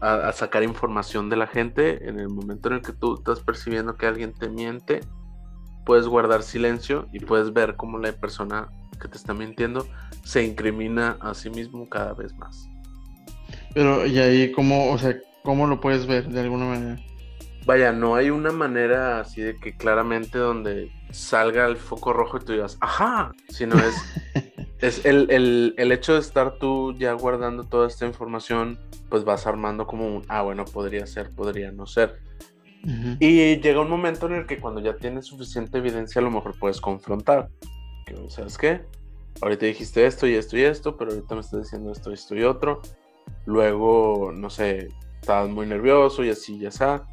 a, 0.00 0.32
sacar 0.32 0.62
información 0.62 1.28
de 1.28 1.36
la 1.36 1.46
gente. 1.46 2.08
En 2.08 2.18
el 2.18 2.28
momento 2.28 2.68
en 2.68 2.76
el 2.76 2.82
que 2.82 2.92
tú 2.92 3.14
estás 3.14 3.40
percibiendo 3.40 3.96
que 3.96 4.06
alguien 4.06 4.32
te 4.32 4.48
miente, 4.48 5.00
puedes 5.84 6.06
guardar 6.06 6.42
silencio 6.42 7.06
y 7.12 7.20
puedes 7.20 7.52
ver 7.52 7.76
cómo 7.76 7.98
la 7.98 8.12
persona 8.12 8.68
que 9.00 9.08
te 9.08 9.16
está 9.16 9.34
mintiendo 9.34 9.86
se 10.24 10.44
incrimina 10.44 11.18
a 11.20 11.34
sí 11.34 11.50
mismo 11.50 11.88
cada 11.88 12.14
vez 12.14 12.34
más. 12.34 12.68
Pero, 13.74 14.06
¿y 14.06 14.18
ahí 14.18 14.52
cómo, 14.52 14.92
o 14.92 14.98
sea, 14.98 15.16
cómo 15.42 15.66
lo 15.66 15.80
puedes 15.80 16.06
ver 16.06 16.28
de 16.28 16.40
alguna 16.40 16.66
manera? 16.66 17.00
Vaya, 17.66 17.92
no 17.92 18.14
hay 18.14 18.30
una 18.30 18.52
manera 18.52 19.20
así 19.20 19.42
de 19.42 19.56
que 19.56 19.76
claramente 19.76 20.38
donde 20.38 20.90
salga 21.10 21.66
el 21.66 21.76
foco 21.76 22.12
rojo 22.12 22.38
y 22.38 22.40
tú 22.40 22.52
digas, 22.52 22.76
ajá, 22.80 23.32
sino 23.48 23.76
es, 23.78 23.94
es 24.80 25.04
el, 25.04 25.74
hecho 25.78 26.14
de 26.14 26.20
estar 26.20 26.58
tú 26.58 26.94
ya 26.98 27.12
guardando 27.12 27.64
toda 27.64 27.88
esta 27.88 28.06
información, 28.06 28.78
pues 29.08 29.24
vas 29.24 29.46
armando 29.46 29.86
como 29.86 30.06
un, 30.06 30.24
ah, 30.28 30.42
bueno, 30.42 30.64
podría 30.64 31.06
ser, 31.06 31.30
podría 31.30 31.72
no 31.72 31.86
ser. 31.86 32.20
Y 33.18 33.56
llega 33.60 33.80
un 33.80 33.90
momento 33.90 34.26
en 34.26 34.34
el 34.34 34.46
que 34.46 34.58
cuando 34.58 34.80
ya 34.80 34.94
tienes 34.94 35.26
suficiente 35.26 35.78
evidencia, 35.78 36.20
a 36.20 36.22
lo 36.22 36.30
mejor 36.30 36.56
puedes 36.56 36.80
confrontar. 36.80 37.48
Que, 38.06 38.14
¿Sabes 38.28 38.56
qué? 38.56 38.82
Ahorita 39.40 39.66
dijiste 39.66 40.06
esto 40.06 40.28
y 40.28 40.34
esto 40.34 40.56
y 40.56 40.62
esto, 40.62 40.96
pero 40.96 41.10
ahorita 41.10 41.34
me 41.34 41.40
estás 41.40 41.62
diciendo 41.62 41.90
esto, 41.90 42.12
esto 42.12 42.36
y 42.36 42.44
otro. 42.44 42.82
Luego, 43.44 44.30
no 44.32 44.50
sé, 44.50 44.88
estás 45.20 45.48
muy 45.48 45.66
nervioso 45.66 46.22
y 46.22 46.30
así, 46.30 46.60
ya 46.60 46.68
está 46.68 47.04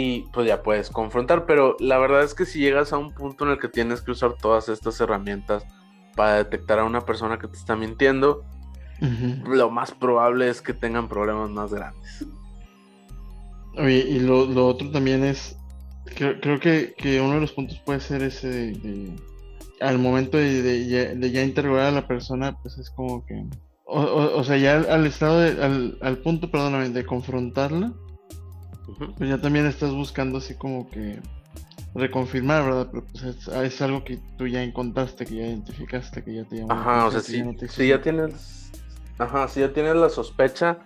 y 0.00 0.20
pues 0.32 0.46
ya 0.46 0.62
puedes 0.62 0.90
confrontar, 0.90 1.44
pero 1.44 1.76
la 1.80 1.98
verdad 1.98 2.22
es 2.22 2.32
que 2.32 2.46
si 2.46 2.60
llegas 2.60 2.92
a 2.92 2.98
un 2.98 3.12
punto 3.12 3.44
en 3.44 3.50
el 3.50 3.58
que 3.58 3.66
tienes 3.66 4.00
que 4.00 4.12
usar 4.12 4.34
todas 4.34 4.68
estas 4.68 5.00
herramientas 5.00 5.64
para 6.14 6.36
detectar 6.36 6.78
a 6.78 6.84
una 6.84 7.00
persona 7.00 7.36
que 7.40 7.48
te 7.48 7.56
está 7.56 7.74
mintiendo, 7.74 8.44
lo 9.44 9.70
más 9.70 9.90
probable 9.90 10.48
es 10.48 10.62
que 10.62 10.72
tengan 10.72 11.08
problemas 11.08 11.50
más 11.50 11.72
grandes. 11.72 12.26
Oye, 13.76 14.06
y 14.08 14.20
lo, 14.20 14.66
otro 14.68 14.88
también 14.92 15.24
es, 15.24 15.56
creo, 16.14 16.60
que, 16.60 17.20
uno 17.20 17.34
de 17.34 17.40
los 17.40 17.52
puntos 17.52 17.80
puede 17.84 17.98
ser 17.98 18.22
ese 18.22 18.48
de, 18.48 19.16
al 19.80 19.98
momento 19.98 20.36
de, 20.38 20.86
ya 20.86 21.42
interrogar 21.42 21.86
a 21.86 21.90
la 21.90 22.06
persona, 22.06 22.56
pues 22.62 22.78
es 22.78 22.88
como 22.90 23.26
que, 23.26 23.44
o, 23.84 24.44
sea, 24.44 24.58
ya 24.58 24.76
al, 24.76 25.06
estado, 25.06 25.40
al, 25.40 25.98
al 26.00 26.18
punto, 26.18 26.52
perdóname, 26.52 26.90
de 26.90 27.04
confrontarla, 27.04 27.92
pues 28.96 29.30
ya 29.30 29.40
también 29.40 29.66
estás 29.66 29.92
buscando 29.92 30.38
así 30.38 30.54
como 30.54 30.88
que 30.88 31.20
reconfirmar, 31.94 32.64
¿verdad? 32.64 32.88
Pero 32.90 33.04
pues 33.06 33.24
es, 33.24 33.82
algo 33.82 34.04
que 34.04 34.18
tú 34.36 34.46
ya 34.46 34.62
encontraste, 34.62 35.24
que 35.24 35.36
ya 35.36 35.46
identificaste, 35.46 36.22
que 36.22 36.34
ya 36.34 36.44
te 36.44 36.56
llamó. 36.56 36.72
Ajá, 36.72 37.06
o 37.06 37.10
sea, 37.10 37.20
si, 37.20 37.38
ya 37.38 37.68
si 37.68 37.88
ya 37.88 38.00
tienes, 38.00 38.70
ajá, 39.18 39.48
si 39.48 39.60
ya 39.60 39.72
tienes 39.72 39.96
la 39.96 40.08
sospecha, 40.08 40.78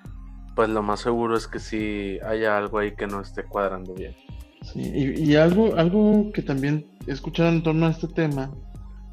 pues 0.54 0.68
lo 0.68 0.82
más 0.82 1.00
seguro 1.00 1.36
es 1.36 1.46
que 1.46 1.58
sí 1.58 2.18
haya 2.24 2.56
algo 2.56 2.78
ahí 2.78 2.94
que 2.94 3.06
no 3.06 3.20
esté 3.20 3.44
cuadrando 3.44 3.94
bien. 3.94 4.14
Sí, 4.62 4.80
y, 4.80 5.34
algo, 5.34 5.74
algo 5.76 6.30
que 6.32 6.42
también 6.42 6.86
he 7.06 7.12
escuchado 7.12 7.48
en 7.48 7.64
torno 7.64 7.86
a 7.86 7.90
este 7.90 8.06
tema, 8.06 8.52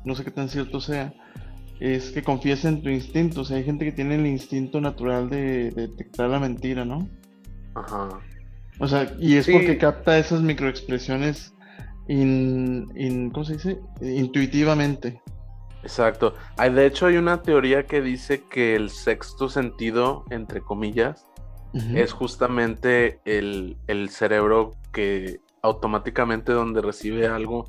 no 0.06 0.14
sé 0.14 0.24
qué 0.24 0.30
tan 0.30 0.48
cierto 0.48 0.80
sea, 0.80 1.12
es 1.80 2.12
que 2.12 2.24
confíes 2.24 2.66
en 2.66 2.84
tu 2.84 2.90
instinto. 2.90 3.42
O 3.42 3.46
sea, 3.46 3.58
hay 3.58 3.64
gente 3.64 3.86
que 3.86 3.92
tiene 3.92 4.16
el 4.16 4.28
instinto 4.28 4.80
natural 4.80 5.30
de 5.30 5.72
detectar 5.72 6.30
la 6.30 6.40
mentira, 6.40 6.86
¿no? 6.86 7.10
Ajá. 7.74 8.10
O 8.80 8.88
sea, 8.88 9.14
y 9.20 9.36
es 9.36 9.48
porque 9.48 9.78
capta 9.78 10.18
esas 10.18 10.42
microexpresiones 10.42 11.54
in, 12.08 13.30
¿cómo 13.32 13.46
se 13.46 13.54
dice? 13.54 13.80
intuitivamente. 14.02 15.22
Exacto. 15.84 16.34
Hay, 16.58 16.74
de 16.74 16.86
hecho, 16.86 17.06
hay 17.06 17.18
una 17.18 17.42
teoría 17.42 17.86
que 17.86 18.02
dice 18.02 18.44
que 18.50 18.76
el 18.76 18.90
sexto 18.90 19.50
sentido, 19.50 20.26
entre 20.30 20.62
comillas, 20.62 21.26
es 21.94 22.14
justamente 22.14 23.20
el, 23.26 23.78
el, 23.86 24.10
cerebro 24.10 24.72
que 24.92 25.40
automáticamente 25.62 26.52
donde 26.52 26.82
recibe 26.82 27.28
algo 27.28 27.68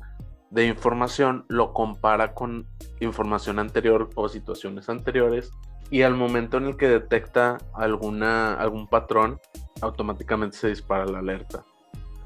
de 0.49 0.65
información 0.65 1.45
lo 1.49 1.71
compara 1.71 2.33
con 2.33 2.65
información 2.99 3.59
anterior 3.59 4.09
o 4.15 4.27
situaciones 4.27 4.89
anteriores 4.89 5.51
y 5.91 6.01
al 6.01 6.15
momento 6.15 6.57
en 6.57 6.65
el 6.65 6.77
que 6.77 6.87
detecta 6.87 7.57
alguna, 7.73 8.53
algún 8.53 8.87
patrón, 8.87 9.39
automáticamente 9.81 10.57
se 10.57 10.69
dispara 10.69 11.05
la 11.05 11.19
alerta. 11.19 11.63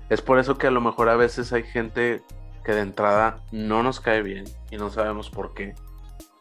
Es 0.10 0.22
por 0.22 0.40
eso 0.40 0.58
que 0.58 0.68
a 0.68 0.72
lo 0.72 0.82
mejor 0.82 1.10
a 1.10 1.16
veces 1.16 1.52
hay 1.52 1.64
gente 1.64 2.24
que 2.64 2.74
de 2.74 2.82
entrada 2.82 3.44
no 3.52 3.84
nos 3.84 4.00
cae 4.00 4.22
bien 4.22 4.46
y 4.72 4.78
no 4.78 4.90
sabemos 4.90 5.30
por 5.30 5.54
qué. 5.54 5.74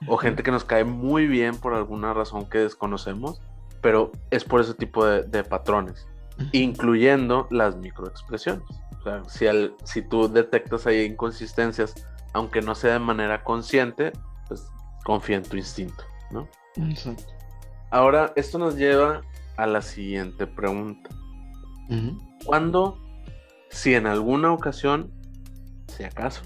O 0.07 0.17
gente 0.17 0.43
que 0.43 0.51
nos 0.51 0.65
cae 0.65 0.85
muy 0.85 1.27
bien 1.27 1.57
por 1.57 1.75
alguna 1.75 2.13
razón 2.13 2.49
que 2.49 2.59
desconocemos, 2.59 3.41
pero 3.81 4.13
es 4.31 4.45
por 4.45 4.61
ese 4.61 4.75
tipo 4.75 5.05
de, 5.05 5.45
patrones, 5.45 6.07
incluyendo 6.53 7.47
las 7.51 7.77
microexpresiones. 7.77 8.65
O 9.01 9.03
sea, 9.03 9.23
si, 9.29 9.47
al, 9.47 9.75
si 9.85 10.03
tú 10.03 10.29
detectas 10.29 10.87
ahí 10.87 11.03
inconsistencias, 11.03 11.95
aunque 12.33 12.61
no 12.61 12.75
sea 12.75 12.95
de 12.95 12.99
manera 12.99 13.45
consciente, 13.45 14.13
pues 14.49 14.67
confía 15.05 15.37
en 15.37 15.43
tu 15.43 15.57
instinto, 15.57 16.05
¿no? 16.31 16.49
Exacto. 16.77 17.33
Ahora, 17.91 18.33
esto 18.37 18.59
nos 18.59 18.77
lleva 18.77 19.23
a 19.57 19.67
la 19.67 19.83
siguiente 19.83 20.47
pregunta. 20.47 21.11
¿Cuándo, 22.45 22.99
si 23.71 23.95
en 23.95 24.07
alguna 24.07 24.53
ocasión, 24.53 25.11
si 25.89 26.05
acaso, 26.05 26.43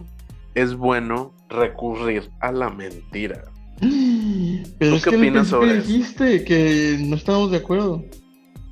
es 0.55 0.75
bueno 0.75 1.33
recurrir 1.49 2.31
a 2.41 2.53
la 2.53 2.71
mentira? 2.71 3.45
Pero 4.79 4.97
¿Tú 4.97 5.03
qué 5.03 5.17
opinas 5.17 5.49
sobre 5.49 5.79
eso? 5.79 5.87
dijiste 5.87 6.45
que 6.45 6.99
no 7.01 7.17
estamos 7.17 7.51
de 7.51 7.59
acuerdo. 7.59 8.05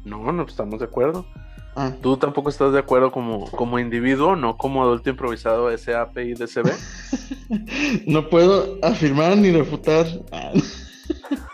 No, 0.05 0.33
no 0.33 0.44
estamos 0.44 0.81
de 0.81 0.87
acuerdo. 0.87 1.27
Ah. 1.79 1.92
¿Tú 2.01 2.16
tampoco 2.16 2.49
estás 2.49 2.72
de 2.72 2.79
acuerdo 2.79 3.12
como, 3.12 3.51
como 3.51 3.79
individuo, 3.79 4.35
no 4.35 4.57
como 4.57 4.83
adulto 4.83 5.11
improvisado 5.11 5.77
SAP 5.77 6.18
y 6.18 6.35
DCB? 6.35 6.70
no 8.07 8.29
puedo 8.31 8.79
afirmar 8.83 9.37
ni 9.37 9.53
refutar. 9.53 10.07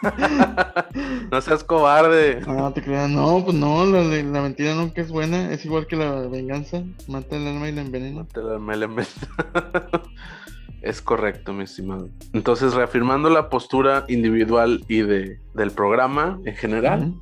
no 1.30 1.40
seas 1.40 1.64
cobarde. 1.64 2.40
No, 2.46 2.72
te 2.72 2.82
creas, 2.82 3.08
no, 3.08 3.44
pues 3.44 3.56
no, 3.56 3.84
la, 3.84 4.02
mentira 4.42 4.74
nunca 4.74 5.00
es 5.00 5.10
buena, 5.10 5.52
es 5.52 5.64
igual 5.64 5.86
que 5.86 5.96
la 5.96 6.26
venganza, 6.28 6.82
mata 7.08 7.36
el 7.36 7.46
alma 7.46 7.68
y 7.68 7.72
la 7.72 7.82
envenena. 7.82 8.22
Mata 8.22 8.40
el 8.40 8.50
alma 8.50 8.76
y 8.76 8.78
la 8.78 8.84
envenena. 8.86 9.12
es 10.82 11.00
correcto, 11.00 11.52
mi 11.52 11.64
estimado. 11.64 12.08
Entonces, 12.32 12.74
reafirmando 12.74 13.30
la 13.30 13.48
postura 13.48 14.04
individual 14.08 14.84
y 14.88 15.02
de, 15.02 15.40
del 15.54 15.70
programa 15.70 16.40
en 16.44 16.56
general, 16.56 17.14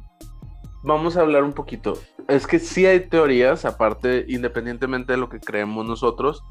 vamos 0.82 1.16
a 1.16 1.20
hablar 1.20 1.44
un 1.44 1.52
poquito. 1.52 1.98
Es 2.28 2.46
que 2.46 2.58
sí 2.58 2.86
hay 2.86 3.00
teorías, 3.00 3.64
aparte, 3.64 4.24
independientemente 4.28 5.12
de 5.12 5.18
lo 5.18 5.28
que 5.28 5.40
creemos 5.40 5.86
nosotros, 5.86 6.42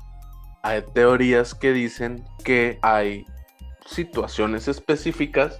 hay 0.61 0.83
teorías 0.93 1.55
que 1.55 1.71
dicen 1.71 2.25
que 2.43 2.79
hay 2.81 3.25
situaciones 3.85 4.67
específicas 4.67 5.59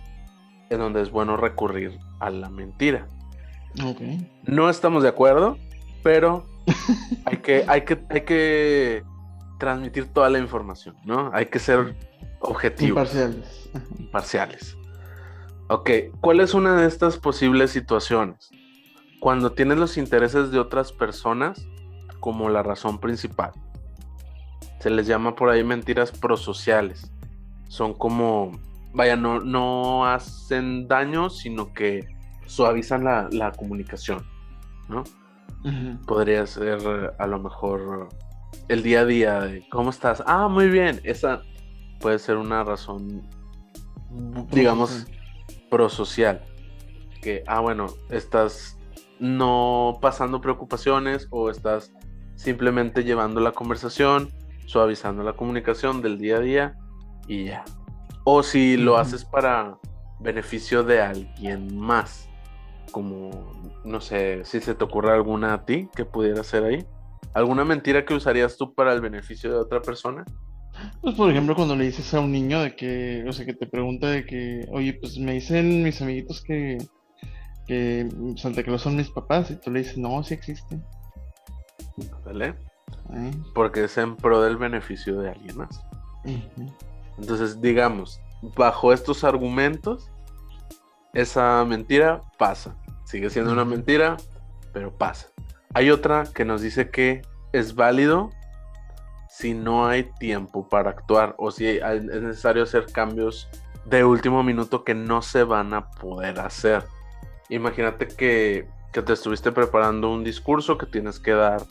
en 0.69 0.79
donde 0.79 1.01
es 1.01 1.11
bueno 1.11 1.37
recurrir 1.37 1.97
a 2.19 2.29
la 2.29 2.49
mentira. 2.49 3.07
No 4.45 4.69
estamos 4.69 5.03
de 5.03 5.09
acuerdo, 5.09 5.57
pero 6.03 6.45
hay 7.25 7.37
que, 7.37 7.65
hay 7.67 7.81
que, 7.81 7.99
hay 8.09 8.21
que 8.21 9.03
transmitir 9.57 10.07
toda 10.07 10.29
la 10.29 10.39
información, 10.39 10.95
¿no? 11.05 11.31
Hay 11.33 11.47
que 11.47 11.59
ser 11.59 11.95
objetivos. 12.39 12.89
Imparciales. 12.89 13.69
Imparciales. 13.99 14.77
Ok, 15.67 15.89
¿cuál 16.21 16.39
es 16.39 16.53
una 16.53 16.81
de 16.81 16.87
estas 16.87 17.17
posibles 17.17 17.71
situaciones? 17.71 18.49
Cuando 19.19 19.51
tienes 19.51 19.77
los 19.77 19.97
intereses 19.97 20.51
de 20.51 20.59
otras 20.59 20.91
personas 20.91 21.63
como 22.19 22.49
la 22.49 22.63
razón 22.63 22.99
principal. 22.99 23.51
Se 24.79 24.89
les 24.89 25.07
llama 25.07 25.35
por 25.35 25.49
ahí 25.49 25.63
mentiras 25.63 26.11
prosociales. 26.11 27.11
Son 27.67 27.93
como 27.93 28.51
vaya, 28.93 29.15
no, 29.15 29.39
no 29.39 30.05
hacen 30.05 30.87
daño, 30.87 31.29
sino 31.29 31.73
que 31.73 32.07
suavizan 32.45 33.03
la, 33.03 33.51
comunicación, 33.57 34.25
¿no? 34.87 35.03
Podría 36.07 36.47
ser 36.47 37.13
a 37.17 37.27
lo 37.27 37.39
mejor 37.39 38.09
el 38.69 38.81
día 38.83 39.01
a 39.01 39.05
día 39.05 39.39
de 39.41 39.67
¿cómo 39.69 39.89
estás? 39.89 40.23
Ah, 40.25 40.47
muy 40.47 40.69
bien. 40.69 41.01
Esa 41.03 41.41
puede 41.99 42.17
ser 42.19 42.37
una 42.37 42.63
razón, 42.63 43.27
digamos, 44.51 45.05
prosocial. 45.69 46.41
Que, 47.21 47.43
ah, 47.47 47.59
bueno, 47.59 47.87
estás 48.09 48.77
no 49.19 49.99
pasando 50.01 50.39
preocupaciones 50.39 51.27
o 51.29 51.49
estás 51.49 51.91
simplemente 52.35 53.03
llevando 53.03 53.41
la 53.41 53.51
conversación, 53.51 54.29
suavizando 54.65 55.23
la 55.23 55.33
comunicación 55.33 56.01
del 56.01 56.17
día 56.17 56.37
a 56.37 56.39
día 56.39 56.77
y 57.27 57.45
ya. 57.45 57.65
O 58.31 58.43
si 58.43 58.77
lo 58.77 58.97
haces 58.97 59.25
para 59.25 59.79
beneficio 60.19 60.83
de 60.83 61.01
alguien 61.01 61.75
más, 61.75 62.29
como, 62.91 63.31
no 63.83 63.99
sé, 63.99 64.45
si 64.45 64.61
se 64.61 64.75
te 64.75 64.83
ocurre 64.83 65.13
alguna 65.13 65.55
a 65.55 65.65
ti 65.65 65.89
que 65.95 66.05
pudiera 66.05 66.43
ser 66.43 66.63
ahí. 66.63 66.85
¿Alguna 67.33 67.65
mentira 67.65 68.05
que 68.05 68.13
usarías 68.13 68.55
tú 68.55 68.71
para 68.75 68.93
el 68.93 69.01
beneficio 69.01 69.51
de 69.51 69.57
otra 69.57 69.81
persona? 69.81 70.25
Pues 71.01 71.15
por 71.15 71.31
ejemplo 71.31 71.55
cuando 71.55 71.75
le 71.75 71.85
dices 71.85 72.13
a 72.13 72.19
un 72.19 72.31
niño 72.31 72.61
de 72.61 72.75
que, 72.75 73.25
o 73.27 73.33
sea, 73.33 73.47
que 73.47 73.55
te 73.55 73.65
pregunta 73.65 74.05
de 74.05 74.23
que, 74.23 74.63
oye, 74.71 74.93
pues 74.93 75.17
me 75.17 75.33
dicen 75.33 75.81
mis 75.81 75.99
amiguitos 75.99 76.43
que, 76.43 76.77
que 77.65 78.07
Santa 78.35 78.61
Claus 78.61 78.83
son 78.83 78.95
mis 78.95 79.09
papás 79.09 79.49
y 79.49 79.55
tú 79.55 79.71
le 79.71 79.79
dices, 79.79 79.97
no, 79.97 80.23
sí 80.23 80.35
existen. 80.35 80.83
¿Vale? 82.23 82.53
Porque 83.55 83.85
es 83.85 83.97
en 83.97 84.15
pro 84.15 84.39
del 84.43 84.57
beneficio 84.57 85.19
de 85.19 85.31
alguien 85.31 85.57
más. 85.57 85.83
Entonces, 87.19 87.61
digamos, 87.61 88.21
bajo 88.55 88.93
estos 88.93 89.23
argumentos, 89.23 90.09
esa 91.13 91.63
mentira 91.65 92.23
pasa. 92.37 92.75
Sigue 93.05 93.29
siendo 93.29 93.51
una 93.51 93.65
mentira, 93.65 94.17
pero 94.73 94.95
pasa. 94.95 95.29
Hay 95.73 95.91
otra 95.91 96.23
que 96.33 96.45
nos 96.45 96.61
dice 96.61 96.89
que 96.89 97.21
es 97.51 97.75
válido 97.75 98.29
si 99.29 99.53
no 99.53 99.87
hay 99.87 100.11
tiempo 100.19 100.67
para 100.67 100.91
actuar 100.91 101.35
o 101.37 101.51
si 101.51 101.67
es 101.67 102.03
necesario 102.03 102.63
hacer 102.63 102.85
cambios 102.91 103.47
de 103.85 104.03
último 104.03 104.43
minuto 104.43 104.83
que 104.83 104.95
no 104.95 105.21
se 105.21 105.43
van 105.43 105.73
a 105.73 105.89
poder 105.91 106.39
hacer. 106.39 106.83
Imagínate 107.49 108.07
que, 108.07 108.67
te 108.91 109.13
estuviste 109.13 109.51
preparando 109.51 110.11
un 110.11 110.23
discurso 110.23 110.77
que 110.77 110.85
tienes 110.85 111.19
que 111.19 111.31
dar 111.31 111.61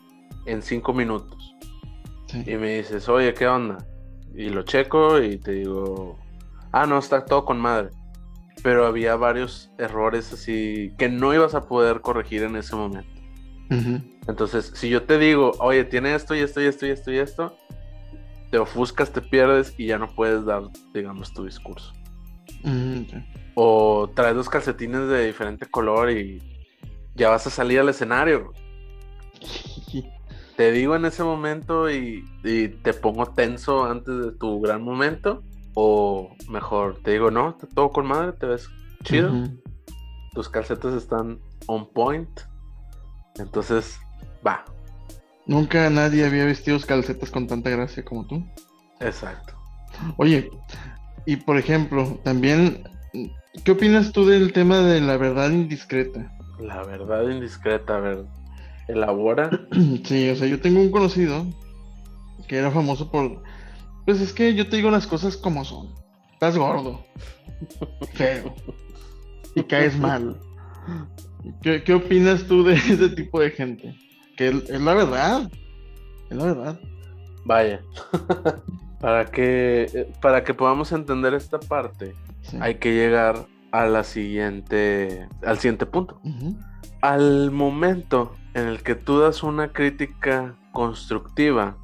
en 0.47 0.63
cinco 0.63 0.93
minutos. 0.93 1.55
Y 2.47 2.57
me 2.57 2.79
dices, 2.79 3.09
oye, 3.09 3.35
¿qué 3.35 3.47
onda? 3.47 3.79
Y 4.35 4.51
lo 4.51 4.63
checo 4.63 5.21
y 5.21 5.39
te 5.39 5.53
digo, 5.53 6.19
ah, 6.73 6.87
no, 6.87 6.99
está 6.99 7.25
todo 7.25 7.45
con 7.45 7.61
madre. 7.61 7.91
Pero 8.63 8.87
había 8.87 9.17
varios 9.17 9.71
errores 9.79 10.33
así 10.33 10.93
que 10.99 11.09
no 11.09 11.33
ibas 11.33 11.55
a 11.55 11.69
poder 11.69 12.01
corregir 12.01 12.43
en 12.43 12.57
ese 12.57 12.75
momento. 12.77 13.11
Entonces, 14.27 14.73
si 14.75 14.89
yo 14.89 15.03
te 15.03 15.19
digo, 15.19 15.53
oye, 15.59 15.85
tiene 15.85 16.15
esto 16.15 16.35
y 16.35 16.41
esto 16.41 16.61
y 16.61 16.67
esto 16.67 16.87
y 16.87 16.91
esto 16.91 17.13
y 17.13 17.19
esto, 17.19 17.57
te 18.51 18.59
ofuscas, 18.59 19.13
te 19.13 19.21
pierdes 19.21 19.75
y 19.79 19.87
ya 19.87 19.99
no 19.99 20.09
puedes 20.09 20.45
dar, 20.45 20.63
digamos, 20.95 21.33
tu 21.33 21.45
discurso. 21.45 21.93
O 23.55 24.11
traes 24.15 24.37
los 24.37 24.49
calcetines 24.49 25.09
de 25.09 25.27
diferente 25.27 25.67
color 25.67 26.11
y 26.11 26.43
ya 27.15 27.31
vas 27.31 27.47
a 27.47 27.51
salir 27.51 27.81
al 27.81 27.89
escenario. 27.89 28.53
te 30.59 30.73
digo 30.73 30.97
en 30.97 31.05
ese 31.05 31.23
momento 31.23 31.89
y, 31.89 32.25
te 32.43 32.93
pongo 32.93 33.27
tenso 33.27 33.85
antes 33.85 34.13
de 34.19 34.33
tu 34.33 34.61
gran 34.61 34.83
momento. 34.83 35.45
O 35.75 36.35
mejor, 36.51 36.99
te 37.05 37.13
digo, 37.13 37.31
no, 37.31 37.57
todo 37.77 37.93
con 37.93 38.07
madre, 38.07 38.33
te 38.33 38.47
ves 38.47 38.69
chido. 39.05 39.33
Tus 40.35 40.49
calcetas 40.49 40.95
están 40.95 41.39
on 41.69 41.89
point. 41.93 42.29
Entonces, 43.37 44.01
va. 44.45 44.65
Nunca 45.47 45.89
nadie 45.91 46.27
había 46.27 46.45
vestido 46.45 46.77
calcetas 46.81 47.31
con 47.31 47.47
tanta 47.47 47.71
gracia 47.71 48.05
como 48.05 48.27
tú. 48.27 48.45
Exacto. 48.99 49.55
Oye, 50.17 50.51
y 51.25 51.37
por 51.37 51.57
ejemplo, 51.57 52.19
también, 52.25 52.83
¿qué 53.63 53.71
opinas 53.71 54.11
tú 54.11 54.27
del 54.27 54.53
tema 54.53 54.81
de 54.81 55.01
la 55.03 55.19
verdad 55.19 55.51
indiscreta? 55.51 56.33
La 56.59 56.83
verdad 56.83 57.29
indiscreta, 57.29 57.99
a 57.99 58.01
ver, 58.01 58.25
elabora. 58.89 59.51
Sí, 60.05 60.29
o 60.31 60.37
sea, 60.37 60.47
yo 60.47 60.61
tengo 60.61 60.81
un 60.81 60.91
conocido 60.91 61.47
que 62.47 62.57
era 62.57 62.71
famoso 62.71 63.11
por... 63.11 63.43
Pues 64.05 64.21
es 64.21 64.33
que 64.33 64.55
yo 64.55 64.69
te 64.69 64.77
digo 64.77 64.91
las 64.91 65.07
cosas 65.07 65.37
como 65.37 65.65
son. 65.65 65.93
Estás 66.33 66.57
gordo, 66.57 67.05
feo, 68.15 68.55
y 69.55 69.63
caes 69.65 69.99
mal. 69.99 70.39
¿Qué, 71.63 71.93
opinas 71.93 72.45
tú 72.45 72.65
de 72.65 72.75
ese 72.75 73.09
tipo 73.11 73.41
de 73.41 73.51
gente? 73.51 73.95
Que 74.37 74.49
es 74.49 74.81
la 74.81 74.95
verdad. 74.95 75.51
Es 76.31 76.37
la 76.37 76.45
verdad. 76.45 76.81
Vaya. 77.45 77.83
para 79.01 79.27
que 79.27 80.09
para 80.21 80.45
que 80.45 80.55
podamos 80.55 80.93
entender 80.93 81.35
esta 81.35 81.59
parte, 81.59 82.15
hay 82.61 82.77
que 82.77 82.93
llegar 82.93 83.47
a 83.71 83.87
la 83.87 84.05
siguiente 84.05 85.29
al 85.43 85.59
siguiente 85.59 85.87
punto. 85.87 86.21
Al 87.01 87.51
momento 87.51 88.35
en 88.55 88.67
el 88.67 88.83
que 88.83 88.95
tú 88.95 89.21
das 89.21 89.43
una 89.43 89.73
crítica 89.73 90.57
constructiva, 90.73 91.77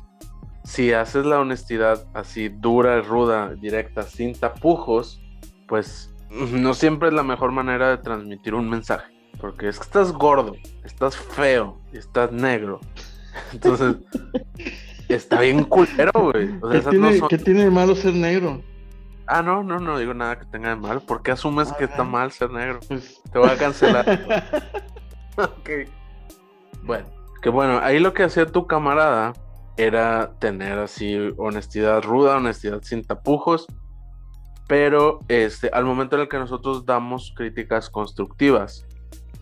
si 0.64 0.92
haces 0.92 1.27
la 1.27 1.40
honestidad 1.40 2.07
así 2.14 2.48
dura, 2.48 3.00
ruda, 3.03 3.55
directa, 3.55 4.03
sin 4.03 4.35
tapujos, 4.35 5.20
pues 5.68 6.12
no 6.31 6.74
siempre 6.74 7.09
es 7.09 7.14
la 7.14 7.22
mejor 7.22 7.53
manera 7.53 7.90
de 7.90 7.98
transmitir 7.98 8.55
un 8.55 8.68
mensaje. 8.68 9.12
Porque 9.40 9.68
es 9.68 9.79
que 9.79 9.85
estás 9.85 10.12
gordo, 10.12 10.55
estás 10.85 11.16
feo, 11.16 11.79
estás 11.92 12.33
negro. 12.33 12.81
Entonces, 13.53 13.96
está 15.09 15.40
bien 15.40 15.64
culero, 15.64 16.12
güey. 16.14 16.50
¿Qué, 17.29 17.38
tiene, 17.38 17.64
de 17.64 17.70
malo 17.70 17.94
ser 17.94 18.14
negro? 18.14 18.62
Ah, 19.27 19.42
no, 19.42 19.62
no, 19.62 19.79
no 19.79 19.98
digo 19.98 20.14
nada 20.14 20.38
que 20.38 20.46
tenga 20.46 20.70
de 20.70 20.77
mal. 20.77 21.00
¿Por 21.00 21.22
qué 21.22 21.33
asumes 21.33 21.72
que 21.72 21.85
está 21.85 22.03
ah. 22.03 22.05
mal 22.05 22.33
ser 22.33 22.50
negro? 22.50 22.81
Pues 22.88 23.20
Te 23.33 23.38
voy 23.38 23.50
a 23.50 23.57
cancelar. 23.57 24.05
ok. 25.37 25.70
Bueno, 26.83 27.07
que 27.42 27.49
bueno, 27.49 27.79
ahí 27.83 27.99
lo 27.99 28.12
que 28.12 28.25
hacía 28.25 28.47
tu 28.47 28.66
camarada 28.66 29.33
era 29.77 30.35
tener 30.38 30.79
así 30.79 31.16
honestidad 31.37 32.03
ruda, 32.03 32.37
honestidad 32.37 32.83
sin 32.83 33.05
tapujos. 33.05 33.66
Pero 34.66 35.20
este, 35.29 35.68
al 35.68 35.85
momento 35.85 36.16
en 36.16 36.23
el 36.23 36.29
que 36.29 36.38
nosotros 36.38 36.87
damos 36.87 37.33
críticas 37.37 37.90
constructivas, 37.90 38.87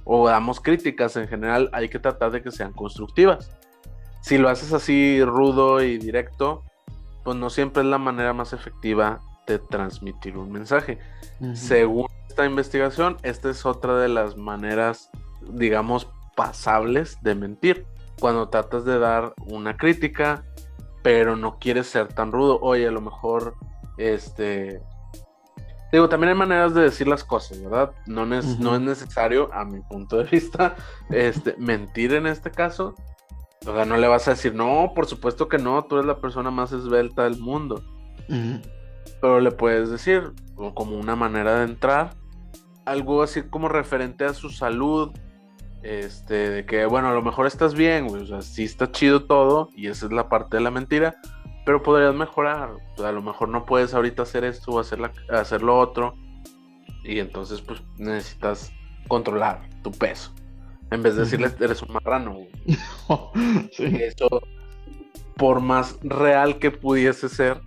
o 0.05 0.29
damos 0.29 0.61
críticas 0.61 1.17
en 1.17 1.29
general, 1.29 1.71
hay 1.73 1.89
que 1.89 1.99
tratar 1.99 2.31
de 2.33 2.43
que 2.43 2.51
sean 2.51 2.73
constructivas. 2.73 3.51
Si 4.21 4.39
lo 4.39 4.49
haces 4.49 4.73
así 4.73 5.23
rudo 5.25 5.83
y 5.83 5.99
directo, 5.99 6.65
pues 7.25 7.37
no 7.37 7.51
siempre 7.51 7.83
es 7.83 7.89
la 7.89 7.99
manera 7.99 8.33
más 8.33 8.53
efectiva 8.53 9.21
de 9.47 9.59
transmitir 9.59 10.37
un 10.37 10.51
mensaje. 10.53 10.99
Según 11.55 12.07
esta 12.29 12.47
investigación, 12.47 13.17
esta 13.23 13.51
es 13.51 13.67
otra 13.67 13.99
de 13.99 14.09
las 14.09 14.37
maneras, 14.37 15.11
digamos, 15.51 16.09
pasables 16.37 17.19
de 17.23 17.35
mentir. 17.35 17.87
Cuando 18.21 18.49
tratas 18.49 18.85
de 18.85 18.99
dar 18.99 19.35
una 19.47 19.77
crítica, 19.77 20.45
pero 21.03 21.37
no 21.37 21.59
quieres 21.59 21.89
ser 21.89 22.09
tan 22.09 22.31
rudo. 22.31 22.61
Oye, 22.61 22.87
a 22.87 22.93
lo 22.93 23.01
mejor, 23.01 23.55
este, 23.99 24.81
Digo, 25.93 26.09
también 26.09 26.31
hay 26.31 26.35
maneras 26.35 26.73
de 26.73 26.81
decir 26.81 27.07
las 27.07 27.23
cosas, 27.23 27.63
¿verdad? 27.63 27.93
No, 28.07 28.23
es, 28.35 28.59
no 28.59 28.75
es 28.75 28.81
necesario, 28.81 29.53
a 29.53 29.67
mi 29.67 29.81
punto 29.81 30.17
de 30.17 30.25
vista, 30.25 30.75
este, 31.11 31.55
mentir 31.59 32.15
en 32.15 32.27
este 32.27 32.51
caso. 32.51 32.95
O 33.67 33.75
sea, 33.75 33.85
no 33.85 33.99
le 33.99 34.09
vas 34.09 34.27
a 34.27 34.31
decir, 34.33 34.55
no, 34.55 34.93
por 34.95 35.07
supuesto 35.07 35.49
que 35.49 35.59
no, 35.59 35.85
tú 35.85 35.97
eres 35.97 36.07
la 36.07 36.19
persona 36.19 36.51
más 36.51 36.73
esbelta 36.73 37.25
del 37.25 37.39
mundo. 37.39 37.85
Pero 39.21 39.41
le 39.41 39.51
puedes 39.51 39.91
decir, 39.91 40.33
como 40.75 40.97
una 40.97 41.15
manera 41.15 41.59
de 41.59 41.65
entrar, 41.65 42.15
algo 42.87 43.23
así 43.23 43.43
como 43.43 43.69
referente 43.69 44.25
a 44.25 44.33
su 44.33 44.49
salud, 44.49 45.13
este, 45.83 46.51
de 46.51 46.67
que, 46.67 46.87
bueno, 46.87 47.09
a 47.09 47.15
lo 47.15 47.23
mejor 47.23 47.47
estás 47.47 47.75
bien, 47.75 48.09
güey, 48.09 48.23
o 48.23 48.27
sea, 48.27 48.43
sí 48.43 48.65
está 48.65 48.91
chido 48.93 49.25
todo, 49.25 49.71
y 49.75 49.89
esa 49.89 50.07
es 50.07 50.13
la 50.13 50.29
parte 50.29 50.57
de 50.57 50.63
la 50.63 50.71
mentira, 50.71 51.17
pero 51.65 51.83
podrías 51.83 52.15
mejorar. 52.15 52.71
a 53.05 53.13
lo 53.13 53.23
mejor 53.23 53.49
no 53.49 53.65
puedes 53.65 53.95
ahorita 53.95 54.23
hacer 54.23 54.45
esto 54.45 54.73
o 54.73 54.81
hacer, 54.81 54.99
hacer 55.31 55.63
lo 55.63 55.79
otro. 55.79 56.15
Y 57.05 57.19
entonces, 57.19 57.61
pues 57.61 57.83
necesitas 57.99 58.73
controlar 59.09 59.69
tu 59.83 59.91
peso. 59.91 60.33
En 60.91 61.03
vez 61.03 61.17
de 61.17 61.23
decirle, 61.23 61.51
eres 61.59 61.83
un 61.83 61.93
marrano. 61.93 62.37
Eso, 63.79 64.43
por 65.37 65.61
más 65.61 65.99
real 66.03 66.59
que 66.59 66.71
pudiese 66.71 67.29
ser, 67.29 67.61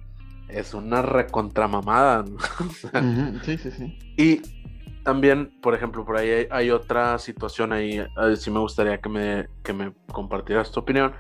es 0.48 0.74
una 0.74 1.02
recontramamada. 1.02 2.24
sí, 3.44 3.58
sí, 3.58 3.72
sí. 3.72 3.98
Y 4.16 4.42
también, 5.06 5.52
por 5.62 5.76
ejemplo, 5.76 6.04
por 6.04 6.18
ahí 6.18 6.48
hay, 6.50 6.72
otra 6.72 7.20
situación 7.20 7.72
ahí. 7.72 8.04
Sí 8.38 8.50
me 8.50 8.60
gustaría 8.60 9.00
que 9.00 9.08
me, 9.08 9.48
que 9.64 9.72
me 9.72 9.94
compartieras 10.12 10.72
tu 10.72 10.80
opinión. 10.80 11.14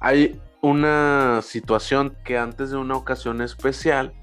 Hay 0.00 0.40
una 0.62 1.40
situación 1.42 2.16
que 2.24 2.38
antes 2.38 2.70
de 2.70 2.78
una 2.78 2.96
ocasión 2.96 3.42
especial, 3.42 4.14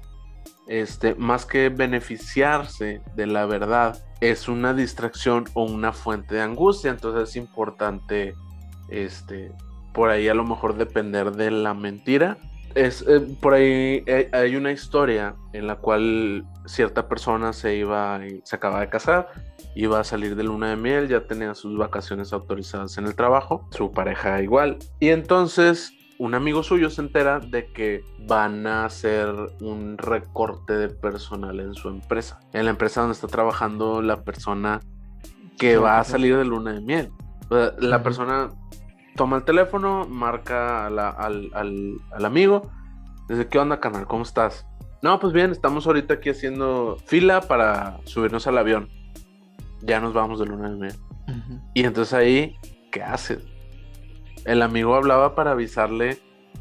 este, 0.66 1.14
más 1.14 1.46
que 1.46 1.68
beneficiarse 1.68 3.00
de 3.14 3.26
la 3.28 3.46
verdad, 3.46 3.96
es 4.20 4.48
una 4.48 4.74
distracción 4.74 5.44
o 5.54 5.62
una 5.62 5.92
fuente 5.92 6.34
de 6.34 6.42
angustia. 6.42 6.90
Entonces 6.90 7.30
es 7.30 7.36
importante, 7.36 8.34
este, 8.88 9.52
por 9.94 10.10
ahí 10.10 10.26
a 10.26 10.34
lo 10.34 10.42
mejor 10.42 10.76
depender 10.76 11.30
de 11.30 11.52
la 11.52 11.74
mentira. 11.74 12.38
Es, 12.74 13.04
eh, 13.08 13.20
por 13.40 13.54
ahí 13.54 14.02
eh, 14.06 14.28
hay 14.32 14.56
una 14.56 14.72
historia 14.72 15.34
en 15.52 15.66
la 15.66 15.76
cual 15.76 16.44
cierta 16.66 17.08
persona 17.08 17.52
se 17.52 17.76
iba, 17.76 18.20
se 18.44 18.56
acaba 18.56 18.80
de 18.80 18.88
casar, 18.88 19.28
iba 19.74 20.00
a 20.00 20.04
salir 20.04 20.36
de 20.36 20.44
luna 20.44 20.70
de 20.70 20.76
miel, 20.76 21.08
ya 21.08 21.26
tenía 21.26 21.54
sus 21.54 21.76
vacaciones 21.76 22.32
autorizadas 22.32 22.96
en 22.98 23.06
el 23.06 23.14
trabajo, 23.14 23.68
su 23.70 23.90
pareja 23.92 24.40
igual. 24.42 24.78
Y 25.00 25.08
entonces 25.08 25.92
un 26.20 26.34
amigo 26.34 26.62
suyo 26.62 26.90
se 26.90 27.00
entera 27.00 27.40
de 27.40 27.72
que 27.72 28.04
van 28.26 28.66
a 28.66 28.84
hacer 28.84 29.34
un 29.62 29.96
recorte 29.96 30.74
de 30.74 30.90
personal 30.90 31.58
en 31.60 31.72
su 31.74 31.88
empresa. 31.88 32.40
En 32.52 32.66
la 32.66 32.72
empresa 32.72 33.00
donde 33.00 33.14
está 33.14 33.26
trabajando 33.26 34.02
la 34.02 34.22
persona 34.22 34.80
que 35.58 35.78
va 35.78 35.98
a 35.98 36.04
salir 36.04 36.36
de 36.36 36.44
luna 36.44 36.74
de 36.74 36.82
miel. 36.82 37.10
La 37.78 38.02
persona 38.02 38.50
toma 39.20 39.36
el 39.36 39.44
teléfono, 39.44 40.06
marca 40.08 40.86
al, 40.86 40.98
al, 40.98 42.24
amigo. 42.24 42.70
Dice, 43.28 43.48
¿qué 43.48 43.58
onda, 43.58 43.78
canal? 43.78 44.06
¿Cómo 44.06 44.22
estás? 44.22 44.66
No, 45.02 45.20
pues 45.20 45.34
bien, 45.34 45.50
estamos 45.50 45.86
ahorita 45.86 46.14
aquí 46.14 46.30
haciendo 46.30 46.96
fila 47.04 47.42
para 47.42 48.00
subirnos 48.04 48.46
al 48.46 48.56
avión. 48.56 48.88
Ya 49.82 50.00
nos 50.00 50.14
vamos 50.14 50.40
de 50.40 50.46
luna 50.46 50.70
de 50.70 50.76
miel. 50.76 50.94
Y 51.74 51.84
entonces 51.84 52.14
ahí, 52.14 52.56
¿qué 52.90 53.02
haces? 53.02 53.46
el 54.46 54.62
amigo 54.62 54.94
hablaba 54.94 55.34
para 55.34 55.50
avisarle 55.50 56.18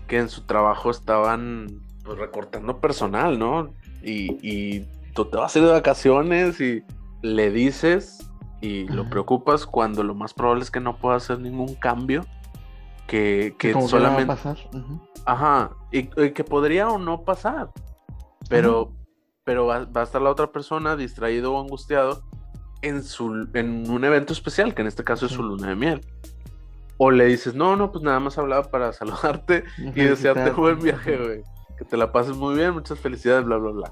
que 0.10 0.18
en 0.18 0.28
su 0.28 0.42
trabajo 0.42 0.92
estaban 0.92 1.80
pues, 2.04 2.18
recortando 2.18 2.82
personal, 2.82 3.40
¿no? 3.40 3.74
Y, 4.04 4.84
tú 5.14 5.24
te 5.24 5.38
vas 5.38 5.56
a 5.56 5.60
ir 5.60 5.66
de 5.66 5.72
vacaciones 5.72 6.60
y 6.60 6.84
le 7.22 7.52
dices 7.52 8.30
y 8.60 8.86
lo 8.90 9.10
preocupas 9.10 9.66
cuando 9.66 10.04
lo 10.04 10.14
más 10.14 10.34
probable 10.34 10.64
es 10.64 10.72
que 10.72 10.82
no 10.82 10.98
pueda 10.98 11.16
hacer 11.16 11.40
ningún 11.40 11.76
cambio. 11.76 12.26
Que, 13.10 13.56
que 13.58 13.74
solamente. 13.74 14.26
va 14.26 14.34
a 14.34 14.38
pasar. 14.38 14.58
Ajá. 15.26 15.72
Y, 15.92 16.04
que 16.04 16.44
podría 16.44 16.90
o 16.90 17.00
no 17.00 17.24
pasar. 17.24 17.72
Pero, 18.50 18.94
pero 19.44 19.66
va, 19.66 19.88
a 19.94 20.04
estar 20.04 20.22
la 20.22 20.30
otra 20.30 20.52
persona 20.52 20.96
distraído 20.96 21.54
o 21.54 21.62
angustiado 21.62 22.22
en, 22.84 23.04
su, 23.04 23.50
en 23.56 23.90
un 23.90 24.06
evento 24.06 24.32
especial, 24.34 24.76
que 24.76 24.82
en 24.82 24.88
este 24.88 25.04
caso 25.04 25.26
es 25.26 25.32
su 25.32 25.42
luna 25.42 25.70
de 25.70 25.76
miel. 25.76 26.02
O 26.98 27.10
le 27.10 27.26
dices, 27.26 27.56
no, 27.56 27.76
no, 27.76 27.92
pues 27.92 28.04
nada 28.04 28.20
más 28.20 28.38
hablaba 28.38 28.70
para 28.70 28.94
saludarte 28.94 29.64
y 29.78 30.04
desearte 30.04 30.52
buen 30.52 30.80
viaje, 30.80 31.18
güey. 31.18 31.44
Que 31.80 31.86
te 31.86 31.98
la 31.98 32.12
pases 32.12 32.36
muy 32.36 32.56
bien, 32.56 32.74
muchas 32.74 33.00
felicidades, 33.00 33.46
bla, 33.46 33.58
bla, 33.58 33.72
bla. 33.72 33.92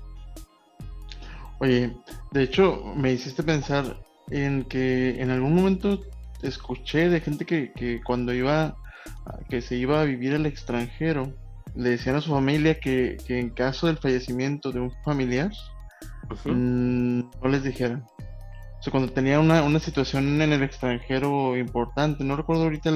Oye, 1.60 1.98
de 2.32 2.44
hecho, 2.44 2.84
me 2.96 3.14
hiciste 3.14 3.42
pensar 3.42 3.98
en 4.30 4.64
que 4.66 5.20
en 5.20 5.32
algún 5.32 5.56
momento 5.56 6.00
escuché 6.42 7.10
de 7.10 7.20
gente 7.20 7.46
que, 7.46 8.02
cuando 8.04 8.34
iba, 8.34 8.76
que 9.50 9.62
se 9.62 9.76
iba 9.76 10.02
a 10.02 10.06
vivir 10.06 10.36
al 10.36 10.46
extranjero, 10.46 11.34
le 11.76 11.92
decían 11.92 12.16
a 12.16 12.22
su 12.22 12.32
familia 12.32 12.80
que, 12.80 13.18
en 13.28 13.50
caso 13.50 13.88
del 13.88 13.98
fallecimiento 13.98 14.72
de 14.72 14.80
un 14.80 14.92
familiar, 15.04 15.52
mm, 16.46 17.20
no 17.42 17.50
les 17.50 17.64
dijeran. 17.64 18.06
O 18.80 18.84
sea, 18.84 18.92
cuando 18.92 19.12
tenía 19.12 19.40
una, 19.40 19.80
situación 19.80 20.42
en 20.42 20.54
el 20.54 20.64
extranjero 20.64 21.58
importante, 21.58 22.24
no 22.24 22.36
recuerdo 22.36 22.64
ahorita 22.64 22.90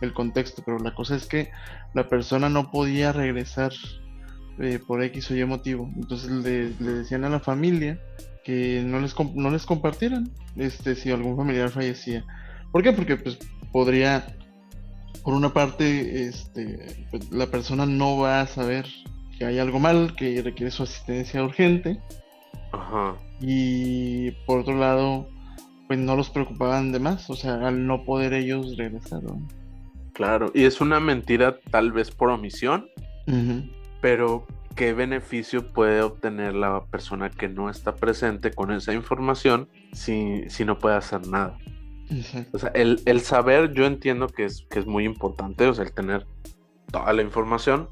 el, 0.00 0.12
contexto, 0.14 0.62
pero 0.64 0.78
la 0.78 0.94
cosa 0.94 1.16
es 1.16 1.26
que 1.26 1.50
la 1.94 2.08
persona 2.08 2.48
no 2.48 2.70
podía 2.70 3.12
regresar 3.12 3.72
eh, 4.58 4.78
por 4.86 5.02
X 5.02 5.30
o 5.30 5.36
Y 5.36 5.44
motivo. 5.44 5.90
Entonces 5.96 6.30
le, 6.30 6.70
decían 6.70 7.24
a 7.24 7.28
la 7.28 7.40
familia 7.40 8.00
que 8.42 8.82
no 8.84 9.00
les, 9.00 9.14
no 9.34 9.50
les 9.50 9.66
compartieran 9.66 10.30
este, 10.56 10.94
si 10.94 11.10
algún 11.10 11.36
familiar 11.36 11.68
fallecía. 11.68 12.24
¿Por 12.72 12.82
qué? 12.82 12.92
Porque 12.92 13.16
pues 13.16 13.38
podría, 13.70 14.26
por 15.22 15.34
una 15.34 15.52
parte, 15.52 16.26
este, 16.26 17.06
pues, 17.10 17.30
la 17.30 17.46
persona 17.46 17.86
no 17.86 18.16
va 18.18 18.40
a 18.40 18.46
saber 18.46 18.86
que 19.38 19.44
hay 19.44 19.58
algo 19.58 19.78
mal, 19.78 20.14
que 20.16 20.42
requiere 20.42 20.70
su 20.70 20.82
asistencia 20.82 21.42
urgente. 21.42 22.00
Ajá. 22.72 23.16
Y 23.40 24.32
por 24.46 24.60
otro 24.60 24.76
lado, 24.76 25.28
pues 25.86 25.98
no 25.98 26.16
los 26.16 26.30
preocupaban 26.30 26.92
de 26.92 26.98
más, 26.98 27.28
o 27.30 27.34
sea, 27.34 27.66
al 27.66 27.86
no 27.86 28.04
poder 28.04 28.34
ellos 28.34 28.76
regresar. 28.76 29.22
Claro, 30.12 30.50
y 30.54 30.64
es 30.64 30.80
una 30.80 31.00
mentira 31.00 31.58
tal 31.70 31.92
vez 31.92 32.10
por 32.10 32.30
omisión, 32.30 32.88
pero 34.00 34.46
¿qué 34.74 34.92
beneficio 34.92 35.72
puede 35.72 36.02
obtener 36.02 36.54
la 36.54 36.84
persona 36.86 37.30
que 37.30 37.48
no 37.48 37.70
está 37.70 37.94
presente 37.94 38.50
con 38.50 38.72
esa 38.72 38.92
información 38.94 39.68
si, 39.92 40.48
si 40.48 40.64
no 40.64 40.78
puede 40.78 40.96
hacer 40.96 41.26
nada? 41.26 41.56
O 42.52 42.58
sea, 42.58 42.70
el, 42.70 43.02
el, 43.04 43.20
saber, 43.20 43.72
yo 43.74 43.84
entiendo 43.84 44.28
que 44.28 44.44
es, 44.44 44.66
que 44.70 44.78
es 44.78 44.86
muy 44.86 45.04
importante, 45.04 45.66
o 45.66 45.74
sea, 45.74 45.84
el 45.84 45.92
tener 45.92 46.26
toda 46.90 47.12
la 47.12 47.22
información, 47.22 47.88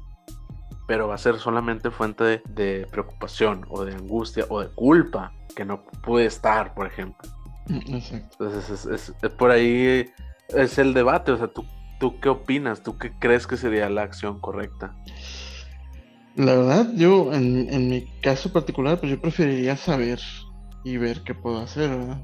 pero 0.87 1.07
va 1.07 1.15
a 1.15 1.19
ser 1.19 1.37
solamente 1.37 1.91
fuente 1.91 2.41
de, 2.47 2.87
preocupación 2.89 3.65
o 3.69 3.83
de 3.83 3.93
angustia 3.93 4.45
o 4.49 4.61
de 4.61 4.69
culpa 4.69 5.33
que 5.55 5.65
no 5.65 5.83
puede 6.03 6.25
estar, 6.25 6.73
por 6.73 6.87
ejemplo. 6.87 7.29
Mm, 7.67 7.97
Entonces 8.11 8.85
es, 8.85 9.31
por 9.31 9.51
ahí 9.51 10.05
es 10.49 10.77
el 10.77 10.93
debate, 10.93 11.31
o 11.31 11.37
sea, 11.37 11.47
¿tú, 11.47 11.65
¿tú 11.99 12.19
qué 12.19 12.29
opinas? 12.29 12.81
¿Tú 12.81 12.97
qué 12.97 13.11
crees 13.19 13.45
que 13.45 13.57
sería 13.57 13.89
la 13.89 14.03
acción 14.03 14.39
correcta? 14.39 14.95
La 16.35 16.53
verdad, 16.53 16.87
yo 16.95 17.33
en, 17.33 17.89
mi 17.89 18.05
caso 18.21 18.53
particular, 18.53 18.99
pues 18.99 19.11
yo 19.11 19.19
preferiría 19.19 19.75
saber 19.75 20.19
y 20.83 20.97
ver 20.97 21.23
qué 21.23 21.33
puedo 21.33 21.59
hacer, 21.59 21.89
¿verdad? 21.89 22.21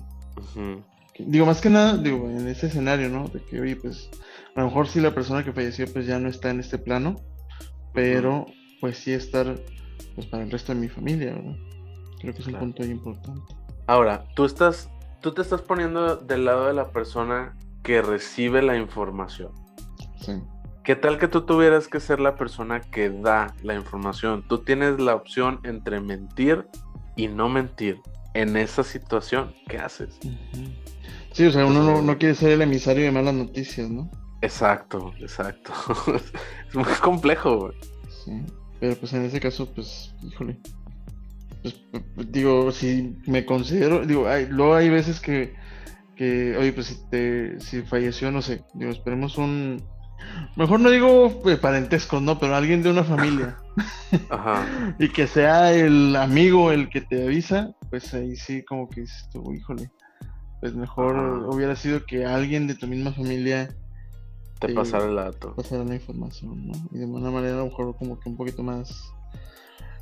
Digo, 1.20 1.46
más 1.46 1.62
que 1.62 1.70
nada, 1.70 1.98
digo, 1.98 2.30
en 2.30 2.48
ese 2.48 2.68
escenario, 2.68 3.10
¿no? 3.10 3.28
De 3.28 3.40
que, 3.42 3.62
oye, 3.62 3.76
pues 3.76 4.10
a 4.56 4.62
lo 4.62 4.68
mejor 4.68 4.88
si 4.88 5.00
la 5.00 5.14
persona 5.14 5.44
que 5.44 5.54
falleció 5.54 5.86
pues 5.92 6.06
ya 6.08 6.20
no 6.20 6.30
está 6.30 6.50
en 6.50 6.60
este 6.60 6.78
plano, 6.78 7.16
pero 7.94 8.46
pues 8.82 8.98
sí 8.98 9.14
estar 9.14 9.56
pues 10.16 10.28
para 10.28 10.44
el 10.44 10.52
resto 10.52 10.74
de 10.74 10.80
mi 10.80 10.90
familia, 10.90 11.34
¿verdad? 11.34 11.56
Creo 12.20 12.34
que 12.34 12.42
es 12.42 12.48
un 12.48 12.56
punto 12.56 12.84
importante. 12.84 13.56
Ahora, 13.88 14.26
tú 14.36 14.46
estás, 14.46 14.90
tú 15.22 15.34
te 15.34 15.42
estás 15.42 15.62
poniendo 15.62 16.16
del 16.16 16.46
lado 16.46 16.68
de 16.68 16.74
la 16.74 16.90
persona 16.90 17.56
que 17.84 18.02
recibe 18.02 18.62
la 18.62 18.78
información. 18.78 19.52
Sí. 20.20 20.34
¿Qué 20.84 20.96
tal 20.96 21.18
que 21.18 21.28
tú 21.28 21.42
tuvieras 21.42 21.88
que 21.88 22.00
ser 22.00 22.20
la 22.20 22.36
persona 22.36 22.82
que 22.82 23.10
da 23.10 23.56
la 23.64 23.74
información? 23.74 24.46
Tú 24.48 24.60
tienes 24.60 25.00
la 25.00 25.16
opción 25.16 25.60
entre 25.64 26.00
mentir 26.02 26.68
y 27.16 27.28
no 27.28 27.50
mentir. 27.50 28.02
En 28.34 28.58
esa 28.58 28.84
situación, 28.84 29.54
¿qué 29.68 29.78
haces? 29.78 30.20
Sí, 31.34 31.46
o 31.46 31.52
sea, 31.52 31.66
uno 31.66 31.84
no, 31.84 32.02
no, 32.02 32.18
quiere 32.18 32.36
ser 32.36 32.52
el 32.52 32.62
emisario 32.62 33.04
de 33.04 33.12
malas 33.12 33.34
noticias, 33.34 33.90
¿no? 33.90 34.10
Exacto, 34.42 35.14
exacto. 35.20 35.72
es 36.70 36.76
muy 36.76 36.86
complejo, 37.02 37.58
güey. 37.58 37.74
Sí, 38.24 38.32
pero 38.80 38.96
pues 38.96 39.14
en 39.14 39.26
ese 39.26 39.40
caso, 39.40 39.74
pues, 39.74 40.14
híjole. 40.22 40.60
Pues, 41.64 42.32
digo, 42.32 42.72
si 42.72 43.18
me 43.26 43.46
considero, 43.46 44.06
digo, 44.06 44.28
hay, 44.28 44.48
luego 44.48 44.76
hay 44.76 44.90
veces 44.90 45.20
que, 45.20 45.56
que 46.16 46.56
oye, 46.58 46.72
pues 46.72 46.88
si, 46.88 47.10
te, 47.10 47.60
si 47.60 47.82
falleció, 47.82 48.32
no 48.32 48.42
sé, 48.42 48.64
digo, 48.74 48.92
esperemos 48.92 49.38
un, 49.38 49.82
mejor 50.56 50.82
no 50.82 50.90
digo 50.90 51.40
pues, 51.42 51.58
parentesco, 51.58 52.20
¿no? 52.20 52.38
Pero 52.38 52.56
alguien 52.56 52.84
de 52.84 52.92
una 52.92 53.04
familia. 53.04 53.58
Ajá. 54.30 54.68
y 55.00 55.10
que 55.10 55.26
sea 55.26 55.74
el 55.74 56.16
amigo 56.16 56.72
el 56.72 56.90
que 56.90 57.02
te 57.02 57.24
avisa, 57.24 57.74
pues 57.90 58.14
ahí 58.14 58.36
sí 58.36 58.64
como 58.64 58.90
que 58.90 59.02
dices 59.02 59.30
tú, 59.32 59.54
híjole, 59.54 59.90
pues 60.64 60.76
mejor 60.76 61.18
hubiera 61.50 61.76
sido 61.76 62.06
que 62.06 62.26
alguien 62.26 62.68
de 62.68 62.76
tu 62.76 62.88
misma 62.88 63.12
familia 63.12 63.76
pasar 64.74 65.02
el 65.02 65.16
dato. 65.18 65.54
Pasar 65.56 65.86
la 65.86 65.96
información, 65.96 66.68
¿no? 66.68 66.74
Y 66.94 67.00
de 67.00 67.06
una 67.06 67.30
manera 67.32 67.56
a 67.56 67.58
lo 67.58 67.66
mejor 67.66 67.98
como 67.98 68.18
que 68.18 68.30
un 68.30 68.38
poquito 68.38 68.64
más... 68.64 69.12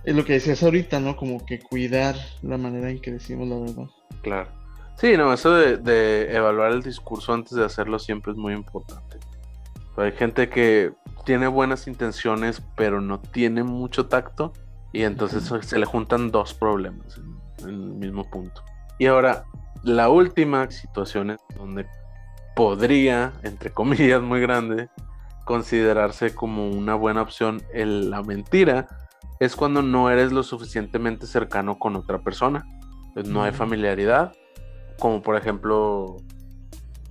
Es 0.03 0.15
lo 0.15 0.23
que 0.23 0.33
decías 0.33 0.61
ahorita, 0.61 0.99
¿no? 0.99 1.15
Como 1.15 1.43
que 1.47 1.59
cuidar 1.59 2.15
la 2.43 2.59
manera 2.59 2.91
en 2.91 3.01
que 3.01 3.11
decimos 3.11 3.47
la 3.47 3.57
verdad. 3.57 3.89
Claro. 4.21 4.51
Sí, 4.97 5.17
no, 5.17 5.33
eso 5.33 5.51
de, 5.51 6.31
evaluar 6.31 6.73
el 6.73 6.83
discurso 6.83 7.33
antes 7.33 7.53
de 7.53 7.65
hacerlo 7.65 7.97
siempre 7.97 8.31
es 8.31 8.37
muy 8.37 8.53
importante. 8.53 9.17
hay 9.97 10.11
gente 10.11 10.47
que 10.47 10.93
tiene 11.25 11.47
buenas 11.47 11.87
intenciones, 11.87 12.61
pero 12.75 13.01
no 13.01 13.19
tiene 13.19 13.63
mucho 13.63 14.05
tacto, 14.05 14.53
y 14.93 15.01
entonces 15.01 15.51
se 15.65 15.79
le 15.79 15.87
juntan 15.87 16.29
dos 16.29 16.53
problemas 16.53 17.17
en, 17.17 17.67
en 17.67 17.81
el 17.81 17.93
mismo 17.93 18.29
punto. 18.29 18.63
Y 18.99 19.07
ahora, 19.07 19.45
la 19.83 20.09
última 20.09 20.69
situación 20.69 21.31
es 21.31 21.39
donde 21.55 21.85
podría, 22.55 23.33
entre 23.43 23.71
comillas 23.71 24.21
muy 24.21 24.41
grande, 24.41 24.89
considerarse 25.45 26.35
como 26.35 26.69
una 26.69 26.95
buena 26.95 27.21
opción 27.21 27.61
el, 27.73 28.09
la 28.09 28.21
mentira 28.21 28.87
es 29.39 29.55
cuando 29.55 29.81
no 29.81 30.09
eres 30.11 30.31
lo 30.31 30.43
suficientemente 30.43 31.25
cercano 31.25 31.79
con 31.79 31.95
otra 31.95 32.19
persona. 32.19 32.63
Pues 33.13 33.27
no 33.27 33.43
hay 33.43 33.51
familiaridad, 33.51 34.33
como 34.99 35.21
por 35.23 35.35
ejemplo, 35.35 36.17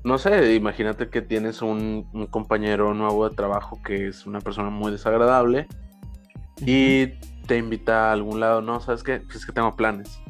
no 0.04 0.16
sé, 0.16 0.54
imagínate 0.54 1.10
que 1.10 1.22
tienes 1.22 1.60
un, 1.60 2.08
compañero 2.30 2.94
nuevo 2.94 3.28
de 3.28 3.34
trabajo 3.34 3.80
que 3.84 4.06
es 4.06 4.26
una 4.26 4.40
persona 4.40 4.70
muy 4.70 4.92
desagradable 4.92 5.66
y 6.64 7.08
te 7.46 7.58
invita 7.58 8.08
a 8.08 8.12
algún 8.12 8.38
lado, 8.38 8.62
no, 8.62 8.80
¿sabes 8.80 9.02
qué? 9.02 9.18
Pues 9.18 9.36
es 9.36 9.46
que 9.46 9.52
tengo 9.52 9.74
planes. 9.74 10.20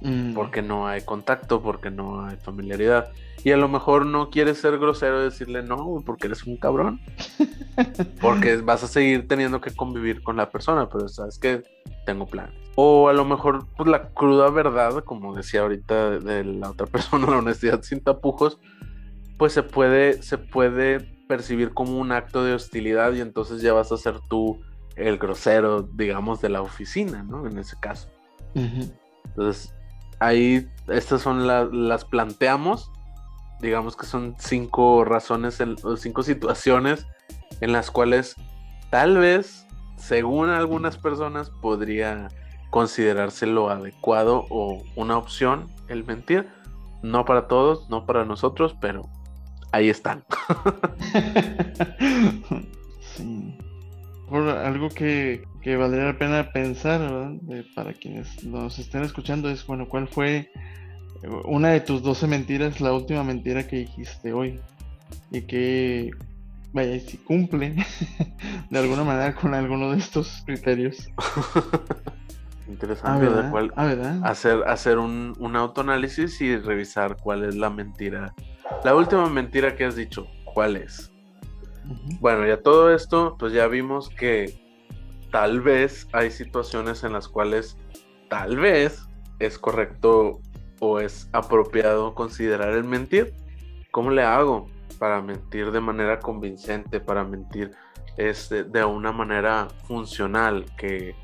Mm. 0.00 0.34
Porque 0.34 0.62
no 0.62 0.86
hay 0.86 1.02
contacto, 1.02 1.62
porque 1.62 1.90
no 1.90 2.24
hay 2.24 2.36
familiaridad. 2.36 3.12
Y 3.42 3.52
a 3.52 3.56
lo 3.56 3.68
mejor 3.68 4.06
no 4.06 4.30
quieres 4.30 4.58
ser 4.58 4.78
grosero 4.78 5.20
y 5.20 5.24
decirle 5.24 5.62
no, 5.62 6.02
porque 6.04 6.26
eres 6.26 6.44
un 6.44 6.56
cabrón. 6.56 7.00
Porque 8.20 8.56
vas 8.56 8.84
a 8.84 8.86
seguir 8.86 9.26
teniendo 9.26 9.62
que 9.62 9.70
convivir 9.70 10.22
con 10.22 10.36
la 10.36 10.50
persona, 10.50 10.90
pero 10.90 11.08
sabes 11.08 11.38
que 11.38 11.62
tengo 12.04 12.26
planes. 12.26 12.54
O 12.74 13.08
a 13.08 13.14
lo 13.14 13.24
mejor, 13.24 13.66
pues 13.74 13.88
la 13.88 14.10
cruda 14.10 14.50
verdad, 14.50 15.02
como 15.04 15.34
decía 15.34 15.62
ahorita 15.62 16.18
de 16.18 16.44
la 16.44 16.70
otra 16.70 16.86
persona, 16.86 17.26
la 17.30 17.38
honestidad 17.38 17.82
sin 17.82 18.00
tapujos, 18.00 18.58
pues 19.38 19.54
se 19.54 19.62
puede, 19.62 20.22
se 20.22 20.36
puede 20.36 21.00
percibir 21.26 21.72
como 21.72 21.98
un 21.98 22.12
acto 22.12 22.44
de 22.44 22.52
hostilidad 22.52 23.14
y 23.14 23.22
entonces 23.22 23.62
ya 23.62 23.72
vas 23.72 23.90
a 23.92 23.96
ser 23.96 24.16
tú 24.28 24.60
el 24.96 25.16
grosero, 25.16 25.82
digamos, 25.82 26.42
de 26.42 26.50
la 26.50 26.60
oficina, 26.60 27.22
¿no? 27.22 27.46
En 27.46 27.56
ese 27.56 27.76
caso. 27.80 28.10
Ujú. 28.54 28.92
Entonces, 29.24 29.74
ahí 30.20 30.68
estas 30.88 31.22
son 31.22 31.46
la- 31.46 31.68
las 31.72 32.04
planteamos. 32.04 32.90
Digamos 33.60 33.96
que 33.96 34.06
son 34.06 34.36
cinco 34.38 35.04
razones 35.04 35.60
en- 35.60 35.76
o 35.82 35.96
cinco 35.96 36.22
situaciones 36.22 37.06
en 37.60 37.72
las 37.72 37.90
cuales 37.90 38.36
tal 38.90 39.18
vez, 39.18 39.66
según 39.96 40.50
algunas 40.50 40.96
personas, 40.96 41.50
podría 41.50 42.28
considerarse 42.70 43.46
lo 43.46 43.68
adecuado 43.70 44.46
o 44.48 44.82
una 44.96 45.18
opción 45.18 45.66
el 45.88 46.04
mentir. 46.04 46.48
No 47.02 47.24
para 47.24 47.48
todos, 47.48 47.88
no 47.90 48.06
para 48.06 48.24
nosotros, 48.24 48.76
pero 48.80 49.08
ahí 49.72 49.88
están. 49.88 50.24
sí. 53.16 53.56
Algo 54.30 54.88
que, 54.90 55.44
que 55.62 55.76
valdría 55.76 56.04
la 56.04 56.18
pena 56.18 56.50
pensar, 56.52 57.00
¿verdad? 57.00 57.30
De- 57.42 57.64
para 57.74 57.92
quienes 57.92 58.44
nos 58.44 58.78
estén 58.78 59.02
escuchando 59.02 59.50
es, 59.50 59.66
bueno, 59.66 59.88
¿cuál 59.88 60.06
fue 60.08 60.36
eh, 61.22 61.28
una 61.46 61.70
de 61.70 61.80
tus 61.80 62.02
12 62.02 62.26
mentiras, 62.26 62.80
la 62.80 62.92
última 62.92 63.24
mentira 63.24 63.66
que 63.66 63.76
dijiste 63.76 64.32
hoy? 64.32 64.60
Y 65.32 65.42
que, 65.42 66.10
vaya, 66.72 66.98
si 67.00 67.16
cumple 67.18 67.74
de 68.70 68.78
alguna 68.78 69.02
manera 69.04 69.34
con 69.34 69.54
alguno 69.54 69.90
de 69.90 69.98
estos 69.98 70.42
criterios. 70.46 71.08
Interesante, 72.68 73.26
Ah, 73.26 73.50
Ah, 73.76 74.20
hacer, 74.22 74.62
hacer 74.66 74.98
un, 74.98 75.34
un 75.38 75.56
autoanálisis 75.56 76.40
y 76.40 76.56
revisar 76.56 77.16
cuál 77.16 77.44
es 77.44 77.56
la 77.56 77.68
mentira. 77.70 78.32
La 78.84 78.94
última 78.94 79.28
mentira 79.28 79.74
que 79.74 79.84
has 79.84 79.96
dicho, 79.96 80.28
¿cuál 80.44 80.76
es? 80.76 81.10
Bueno, 82.20 82.46
ya 82.46 82.62
todo 82.62 82.94
esto, 82.94 83.36
pues 83.38 83.52
ya 83.52 83.66
vimos 83.66 84.08
que 84.10 84.60
tal 85.30 85.60
vez 85.60 86.08
hay 86.12 86.30
situaciones 86.30 87.02
en 87.04 87.12
las 87.12 87.28
cuales 87.28 87.76
tal 88.28 88.56
vez 88.56 89.06
es 89.38 89.58
correcto 89.58 90.40
o 90.80 91.00
es 91.00 91.28
apropiado 91.32 92.14
considerar 92.14 92.70
el 92.74 92.84
mentir. 92.84 93.34
¿Cómo 93.90 94.10
le 94.10 94.22
hago 94.22 94.68
para 94.98 95.20
mentir 95.20 95.72
de 95.72 95.80
manera 95.80 96.20
convincente, 96.20 97.00
para 97.00 97.24
mentir 97.24 97.72
este, 98.16 98.64
de 98.64 98.84
una 98.84 99.12
manera 99.12 99.68
funcional, 99.84 100.66
que, 100.76 101.14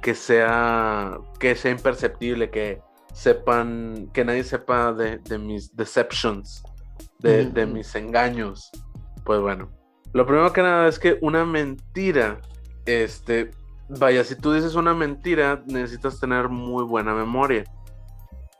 que 0.00 0.14
sea 0.14 1.18
que 1.38 1.54
sea 1.54 1.72
imperceptible, 1.72 2.50
que 2.50 2.80
sepan, 3.12 4.08
que 4.12 4.24
nadie 4.24 4.44
sepa 4.44 4.92
de, 4.92 5.18
de 5.18 5.38
mis 5.38 5.74
deceptions, 5.76 6.62
de, 7.18 7.46
de 7.46 7.66
mis 7.66 7.94
engaños? 7.94 8.70
Pues 9.24 9.40
bueno, 9.40 9.68
lo 10.12 10.26
primero 10.26 10.52
que 10.52 10.62
nada 10.62 10.88
es 10.88 10.98
que 10.98 11.18
una 11.20 11.44
mentira, 11.44 12.40
este, 12.86 13.50
vaya, 13.88 14.24
si 14.24 14.36
tú 14.36 14.52
dices 14.52 14.74
una 14.74 14.94
mentira, 14.94 15.62
necesitas 15.66 16.20
tener 16.20 16.48
muy 16.48 16.84
buena 16.84 17.14
memoria. 17.14 17.64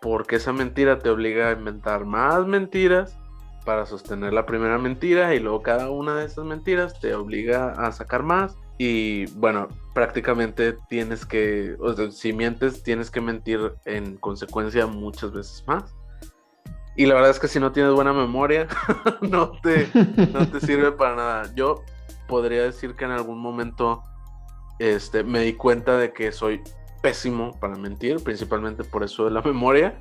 Porque 0.01 0.37
esa 0.37 0.53
mentira 0.53 0.99
te 0.99 1.11
obliga 1.11 1.49
a 1.49 1.53
inventar 1.53 2.05
más 2.05 2.47
mentiras 2.47 3.17
para 3.65 3.85
sostener 3.85 4.33
la 4.33 4.47
primera 4.47 4.79
mentira 4.79 5.35
y 5.35 5.41
luego 5.41 5.63
cada 5.63 5.91
una 5.91 6.15
de 6.15 6.27
esas 6.27 6.45
mentiras 6.45 6.99
te 7.01 7.15
obliga 7.15 7.73
a 7.73 7.93
sacar 7.93 8.23
más. 8.23 8.57
Y 8.79 9.27
bueno, 9.33 9.69
prácticamente 9.93 10.77
tienes 10.89 11.27
que, 11.27 11.77
o 11.81 11.93
sea, 11.93 12.11
si 12.13 12.33
mientes, 12.33 12.83
tienes 12.83 13.11
que 13.11 13.21
mentir 13.21 13.73
en 13.85 14.17
consecuencia 14.17 14.87
muchas 14.87 15.33
veces 15.33 15.65
más. 15.67 15.95
Y 16.99 17.07
la 17.07 17.15
verdad 17.15 17.31
es 17.31 17.39
que 17.39 17.47
si 17.47 17.61
no 17.61 17.71
tienes 17.71 17.93
buena 17.93 18.13
memoria, 18.13 18.67
no 19.23 19.53
te, 19.63 19.89
no 20.33 20.49
te 20.49 20.59
sirve 20.59 20.91
para 20.91 21.15
nada. 21.15 21.55
Yo 21.55 21.85
podría 22.27 22.65
decir 22.65 22.97
que 22.97 23.05
en 23.05 23.13
algún 23.13 23.39
momento 23.39 24.03
este, 24.81 25.23
me 25.23 25.43
di 25.43 25.53
cuenta 25.53 25.97
de 25.97 26.13
que 26.13 26.33
soy 26.33 26.61
pésimo 27.01 27.53
para 27.61 27.77
mentir, 27.77 28.17
principalmente 28.25 28.83
por 28.83 29.05
eso 29.05 29.27
de 29.27 29.31
la 29.31 29.43
memoria. 29.45 29.97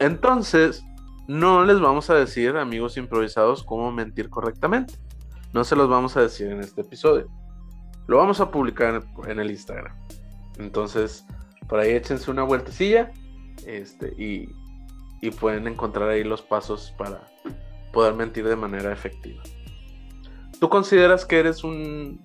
Entonces, 0.00 0.84
no 1.28 1.64
les 1.64 1.78
vamos 1.78 2.10
a 2.10 2.14
decir, 2.16 2.56
amigos 2.56 2.96
improvisados, 2.96 3.62
cómo 3.62 3.92
mentir 3.92 4.28
correctamente. 4.28 4.94
No 5.52 5.62
se 5.62 5.76
los 5.76 5.88
vamos 5.88 6.16
a 6.16 6.22
decir 6.22 6.48
en 6.48 6.58
este 6.58 6.80
episodio. 6.80 7.28
Lo 8.08 8.16
vamos 8.16 8.40
a 8.40 8.50
publicar 8.50 9.04
en, 9.28 9.38
el 9.38 9.52
Instagram. 9.52 9.96
Entonces, 10.58 11.24
por 11.68 11.78
ahí 11.78 11.92
échense 11.92 12.28
una 12.28 12.42
vueltecilla 12.42 13.12
este, 13.66 14.08
y, 14.18 14.48
y 15.20 15.30
pueden 15.30 15.66
encontrar 15.66 16.08
ahí 16.08 16.24
los 16.24 16.42
pasos 16.42 16.94
para 16.96 17.22
poder 17.92 18.14
mentir 18.14 18.44
de 18.44 18.56
manera 18.56 18.92
efectiva. 18.92 19.42
¿Tú 20.60 20.68
consideras 20.68 21.24
que 21.24 21.38
eres 21.38 21.64
un 21.64 22.22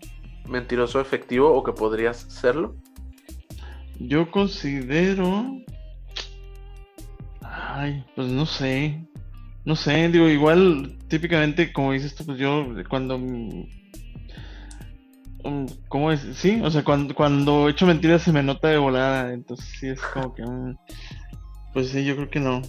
mentiroso 0.48 1.00
efectivo 1.00 1.52
o 1.54 1.64
que 1.64 1.72
podrías 1.72 2.18
serlo? 2.18 2.76
Yo 4.00 4.30
considero. 4.30 5.46
Ay, 7.42 8.06
pues 8.16 8.28
no 8.28 8.46
sé. 8.46 9.08
No 9.64 9.76
sé, 9.76 10.10
digo, 10.10 10.28
igual, 10.28 10.98
típicamente, 11.08 11.74
como 11.74 11.94
dices 11.94 12.14
tú, 12.16 12.26
pues 12.26 12.38
yo 12.38 12.68
cuando. 12.90 13.18
mm, 13.18 13.66
¿Cómo 15.88 16.12
es? 16.12 16.22
Sí, 16.36 16.62
o 16.64 16.70
sea, 16.70 16.84
cuando, 16.84 17.16
cuando 17.16 17.70
echo 17.70 17.86
mentiras 17.86 18.22
se 18.22 18.32
me 18.32 18.44
nota 18.44 18.68
de 18.68 18.78
volada, 18.78 19.34
entonces 19.34 19.66
sí 19.80 19.88
es 19.88 20.02
como 20.02 20.34
que. 20.36 20.44
mm, 20.44 20.76
Pues 21.74 21.90
sí, 21.90 22.06
yo 22.06 22.16
creo 22.16 22.30
que 22.30 22.40
no. 22.40 22.62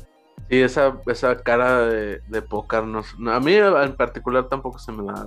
Sí, 0.48 0.60
esa, 0.60 0.98
esa 1.06 1.42
cara 1.42 1.80
de, 1.86 2.20
de 2.28 2.42
póker 2.42 2.84
nos- 2.84 3.18
no, 3.18 3.32
a 3.32 3.40
mí 3.40 3.52
en 3.54 3.96
particular 3.96 4.48
tampoco 4.48 4.78
se 4.78 4.92
me 4.92 5.04
da. 5.04 5.26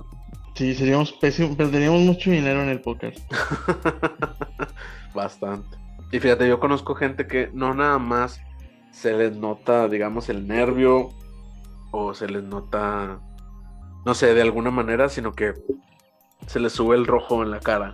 Sí, 0.54 0.74
seríamos 0.74 1.12
pésimos, 1.12 1.56
perderíamos 1.56 2.00
mucho 2.02 2.30
dinero 2.30 2.62
en 2.62 2.68
el 2.70 2.80
póker. 2.80 3.14
Bastante. 5.14 5.76
Y 6.12 6.18
fíjate, 6.20 6.48
yo 6.48 6.58
conozco 6.60 6.94
gente 6.94 7.26
que 7.26 7.50
no 7.52 7.74
nada 7.74 7.98
más 7.98 8.40
se 8.92 9.12
les 9.16 9.36
nota, 9.36 9.88
digamos, 9.88 10.28
el 10.28 10.46
nervio 10.46 11.10
o 11.92 12.14
se 12.14 12.28
les 12.28 12.42
nota, 12.42 13.20
no 14.04 14.14
sé, 14.14 14.34
de 14.34 14.42
alguna 14.42 14.70
manera, 14.70 15.08
sino 15.08 15.32
que 15.32 15.54
se 16.46 16.58
les 16.60 16.72
sube 16.72 16.96
el 16.96 17.06
rojo 17.06 17.42
en 17.42 17.50
la 17.50 17.60
cara. 17.60 17.92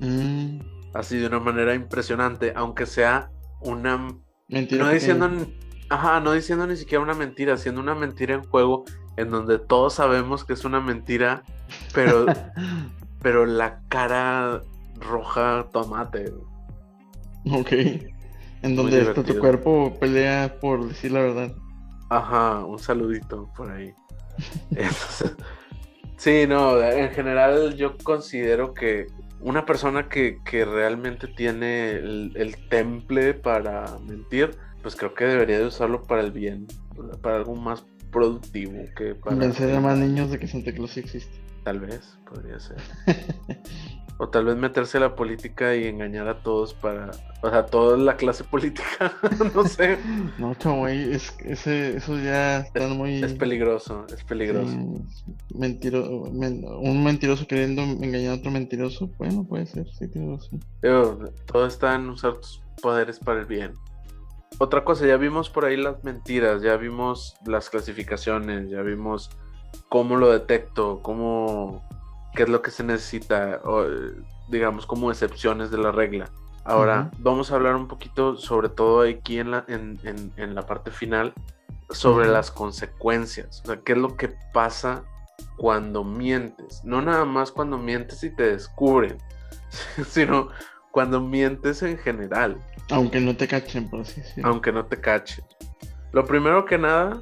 Mm, 0.00 0.58
Así 0.92 1.16
de 1.18 1.26
una 1.26 1.40
manera 1.40 1.74
impresionante, 1.74 2.52
aunque 2.54 2.86
sea 2.86 3.30
una 3.60 4.08
mentira. 4.48 4.84
no 4.84 4.90
diciendo, 4.90 5.28
ajá, 5.94 6.20
no 6.20 6.32
diciendo 6.32 6.66
ni 6.66 6.76
siquiera 6.76 7.02
una 7.02 7.14
mentira, 7.14 7.56
siendo 7.56 7.80
una 7.80 7.94
mentira 7.94 8.34
en 8.34 8.44
juego 8.44 8.84
en 9.16 9.30
donde 9.30 9.58
todos 9.58 9.94
sabemos 9.94 10.44
que 10.44 10.52
es 10.52 10.64
una 10.64 10.80
mentira, 10.80 11.42
pero, 11.92 12.26
pero 13.22 13.46
la 13.46 13.80
cara 13.88 14.62
roja 14.98 15.66
tomate. 15.72 16.32
Ok. 17.50 17.72
En 18.62 18.76
donde 18.76 19.02
está 19.02 19.22
tu 19.22 19.38
cuerpo 19.38 19.96
pelea 20.00 20.56
por 20.60 20.88
decir 20.88 21.12
la 21.12 21.20
verdad. 21.20 21.52
Ajá, 22.10 22.64
un 22.64 22.78
saludito 22.78 23.50
por 23.56 23.70
ahí. 23.70 23.94
Entonces, 24.70 25.36
sí, 26.16 26.46
no, 26.48 26.80
en 26.82 27.10
general 27.10 27.74
yo 27.76 27.96
considero 27.98 28.74
que 28.74 29.06
una 29.40 29.66
persona 29.66 30.08
que, 30.08 30.38
que 30.44 30.64
realmente 30.64 31.28
tiene 31.28 31.90
el, 31.90 32.32
el 32.34 32.56
temple 32.68 33.34
para 33.34 33.98
mentir, 34.06 34.56
pues 34.84 34.94
creo 34.96 35.14
que 35.14 35.24
debería 35.24 35.58
de 35.58 35.64
usarlo 35.66 36.02
para 36.04 36.20
el 36.20 36.30
bien, 36.30 36.66
para 37.22 37.36
algo 37.36 37.56
más 37.56 37.84
productivo 38.12 38.84
que 38.94 39.14
para... 39.16 39.30
Convencer 39.34 39.74
a 39.74 39.80
más 39.80 39.98
niños 39.98 40.30
de 40.30 40.38
que 40.38 40.46
Santa 40.46 40.72
Claus 40.72 40.92
sí 40.92 41.00
existe. 41.00 41.34
Tal 41.64 41.80
vez, 41.80 42.16
podría 42.30 42.60
ser. 42.60 42.76
O 44.16 44.28
tal 44.28 44.44
vez 44.44 44.54
meterse 44.56 44.98
a 44.98 45.00
la 45.00 45.16
política 45.16 45.74
y 45.74 45.88
engañar 45.88 46.28
a 46.28 46.40
todos 46.40 46.72
para... 46.72 47.10
O 47.42 47.50
sea, 47.50 47.66
toda 47.66 47.96
la 47.98 48.16
clase 48.16 48.44
política, 48.50 49.12
no 49.52 49.64
sé. 49.66 49.98
No, 50.38 50.54
ahí 50.84 51.10
es, 51.14 51.36
ese, 51.40 51.96
eso 51.96 52.16
ya 52.20 52.58
están 52.60 52.96
muy... 52.96 53.24
Es 53.24 53.32
peligroso, 53.34 54.06
es 54.14 54.22
peligroso. 54.22 54.70
sí, 55.08 55.32
mentiro- 55.52 56.30
men- 56.30 56.64
un 56.64 57.02
mentiroso 57.02 57.44
queriendo 57.48 57.82
engañar 57.82 58.34
a 58.34 58.36
otro 58.36 58.52
mentiroso. 58.52 59.10
Bueno, 59.18 59.44
puede 59.44 59.66
ser, 59.66 59.88
sí, 59.98 60.06
tiene 60.06 60.36
razón. 60.36 60.60
Todo 60.80 61.66
está 61.66 61.96
en 61.96 62.08
usar 62.08 62.34
tus 62.34 62.62
poderes 62.80 63.18
para 63.18 63.40
el 63.40 63.46
bien. 63.46 63.72
Otra 64.58 64.84
cosa, 64.84 65.06
ya 65.06 65.16
vimos 65.16 65.50
por 65.50 65.64
ahí 65.64 65.76
las 65.76 66.04
mentiras, 66.04 66.62
ya 66.62 66.76
vimos 66.76 67.36
las 67.44 67.70
clasificaciones, 67.70 68.70
ya 68.70 68.82
vimos 68.82 69.30
cómo 69.88 70.16
lo 70.16 70.30
detecto, 70.30 71.00
cómo 71.02 71.82
qué 72.34 72.44
es 72.44 72.48
lo 72.48 72.62
que 72.62 72.70
se 72.70 72.84
necesita, 72.84 73.60
o, 73.64 73.84
digamos 74.48 74.86
como 74.86 75.10
excepciones 75.10 75.70
de 75.70 75.78
la 75.78 75.92
regla. 75.92 76.30
Ahora, 76.64 77.10
vamos 77.18 77.50
a 77.50 77.56
hablar 77.56 77.76
un 77.76 77.88
poquito, 77.88 78.36
sobre 78.36 78.70
todo 78.70 79.02
aquí 79.02 79.38
en 79.38 79.50
la, 79.50 79.64
en, 79.68 79.98
en, 80.36 80.54
la 80.54 80.62
parte 80.62 80.90
final, 80.90 81.34
sobre 81.90 82.26
las 82.26 82.50
consecuencias. 82.50 83.60
O 83.64 83.66
sea, 83.66 83.80
qué 83.82 83.92
es 83.92 83.98
lo 83.98 84.16
que 84.16 84.34
pasa 84.54 85.04
cuando 85.58 86.04
mientes. 86.04 86.82
No 86.82 87.02
nada 87.02 87.26
más 87.26 87.52
cuando 87.52 87.76
mientes 87.76 88.24
y 88.24 88.34
te 88.34 88.44
descubren, 88.44 89.18
sino 90.08 90.48
cuando 90.94 91.20
mientes 91.20 91.82
en 91.82 91.98
general. 91.98 92.56
Aunque 92.90 93.20
no 93.20 93.36
te 93.36 93.48
cachen, 93.48 93.90
por 93.90 94.02
así 94.02 94.20
decirlo. 94.20 94.48
Aunque 94.48 94.70
no 94.70 94.86
te 94.86 95.00
cachen. 95.00 95.44
Lo 96.12 96.24
primero 96.24 96.64
que 96.64 96.78
nada, 96.78 97.20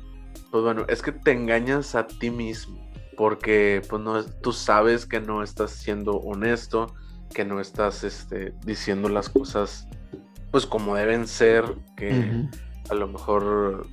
pues 0.50 0.62
bueno, 0.62 0.84
es 0.88 1.00
que 1.00 1.10
te 1.10 1.32
engañas 1.32 1.94
a 1.94 2.06
ti 2.06 2.30
mismo. 2.30 2.86
Porque 3.16 3.80
pues 3.88 4.02
no, 4.02 4.22
tú 4.24 4.52
sabes 4.52 5.06
que 5.06 5.20
no 5.20 5.42
estás 5.42 5.70
siendo 5.70 6.18
honesto 6.18 6.94
que 7.32 7.46
no 7.46 7.60
estás 7.60 8.04
este, 8.04 8.52
diciendo 8.66 9.08
las 9.08 9.30
cosas 9.30 9.88
pues 10.50 10.66
como 10.66 10.96
deben 10.96 11.26
ser, 11.26 11.64
que 11.96 12.46
a 12.90 12.94
lo 12.94 13.08
mejor 13.08 13.86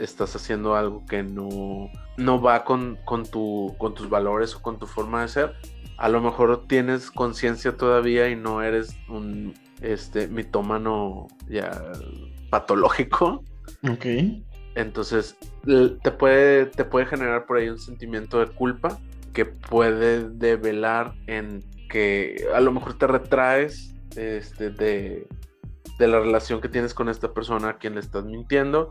estás 0.00 0.34
haciendo 0.34 0.74
algo 0.74 1.06
que 1.06 1.22
no, 1.22 1.88
no 2.16 2.42
va 2.42 2.64
con, 2.64 2.98
con, 3.04 3.24
tu, 3.24 3.76
con 3.78 3.94
tus 3.94 4.10
valores 4.10 4.56
o 4.56 4.62
con 4.62 4.80
tu 4.80 4.88
forma 4.88 5.22
de 5.22 5.28
ser. 5.28 5.56
A 5.98 6.08
lo 6.08 6.20
mejor 6.20 6.66
tienes 6.66 7.10
conciencia 7.10 7.76
todavía 7.76 8.28
y 8.28 8.36
no 8.36 8.62
eres 8.62 8.96
un 9.08 9.54
este, 9.80 10.28
mitómano 10.28 11.28
ya 11.48 11.92
patológico. 12.50 13.44
Ok. 13.88 14.06
Entonces 14.74 15.36
te 15.64 16.10
puede, 16.10 16.66
te 16.66 16.84
puede 16.84 17.06
generar 17.06 17.46
por 17.46 17.58
ahí 17.58 17.68
un 17.68 17.78
sentimiento 17.78 18.40
de 18.40 18.46
culpa 18.46 18.98
que 19.32 19.44
puede 19.44 20.28
develar 20.28 21.14
en 21.26 21.62
que 21.88 22.46
a 22.54 22.60
lo 22.60 22.72
mejor 22.72 22.96
te 22.98 23.06
retraes 23.06 23.94
este, 24.16 24.70
de, 24.70 25.28
la 25.98 26.18
relación 26.18 26.60
que 26.60 26.68
tienes 26.68 26.94
con 26.94 27.08
esta 27.08 27.32
persona 27.32 27.70
a 27.70 27.78
quien 27.78 27.94
le 27.94 28.00
estás 28.00 28.24
mintiendo, 28.24 28.88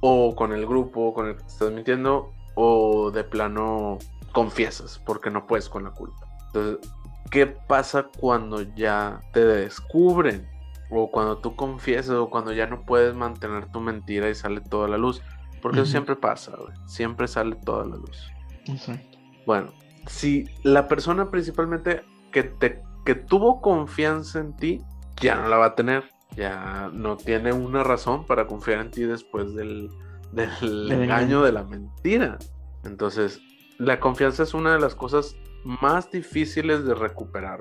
o 0.00 0.34
con 0.34 0.52
el 0.52 0.66
grupo 0.66 1.12
con 1.12 1.26
el 1.26 1.36
que 1.36 1.42
te 1.42 1.48
estás 1.48 1.72
mintiendo, 1.72 2.32
o 2.54 3.10
de 3.10 3.24
plano 3.24 3.98
confiesas 4.32 5.00
porque 5.04 5.30
no 5.30 5.46
puedes 5.46 5.68
con 5.68 5.84
la 5.84 5.90
culpa. 5.90 6.25
Entonces, 6.56 6.90
¿qué 7.30 7.46
pasa 7.46 8.08
cuando 8.18 8.62
ya 8.62 9.20
te 9.32 9.44
descubren? 9.44 10.48
O 10.90 11.10
cuando 11.10 11.38
tú 11.38 11.54
confiesas, 11.56 12.14
o 12.14 12.30
cuando 12.30 12.52
ya 12.52 12.66
no 12.66 12.84
puedes 12.86 13.14
mantener 13.14 13.66
tu 13.70 13.80
mentira 13.80 14.30
y 14.30 14.34
sale 14.34 14.60
toda 14.60 14.88
la 14.88 14.96
luz. 14.96 15.20
Porque 15.60 15.80
eso 15.80 15.90
siempre 15.90 16.16
pasa, 16.16 16.52
Siempre 16.86 17.26
sale 17.26 17.56
toda 17.56 17.84
la 17.84 17.96
luz. 17.96 18.30
Exacto. 18.66 19.18
Bueno, 19.46 19.72
si 20.06 20.44
la 20.62 20.86
persona 20.86 21.30
principalmente 21.30 22.04
que, 22.30 22.44
te, 22.44 22.82
que 23.04 23.14
tuvo 23.14 23.60
confianza 23.60 24.38
en 24.38 24.56
ti, 24.56 24.80
ya 25.20 25.34
no 25.36 25.48
la 25.48 25.56
va 25.56 25.66
a 25.66 25.74
tener. 25.74 26.04
Ya 26.36 26.90
no 26.92 27.16
tiene 27.16 27.52
una 27.52 27.82
razón 27.82 28.26
para 28.26 28.46
confiar 28.46 28.80
en 28.80 28.90
ti 28.90 29.02
después 29.02 29.54
del, 29.54 29.90
del 30.32 30.92
engaño 30.92 31.42
de 31.42 31.52
la 31.52 31.64
mentira. 31.64 32.38
Entonces, 32.84 33.40
la 33.78 34.00
confianza 34.00 34.42
es 34.42 34.54
una 34.54 34.72
de 34.72 34.80
las 34.80 34.94
cosas 34.94 35.36
más 35.66 36.10
difíciles 36.10 36.84
de 36.84 36.94
recuperar. 36.94 37.60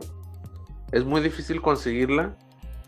Es 0.92 1.04
muy 1.04 1.22
difícil 1.22 1.62
conseguirla 1.62 2.38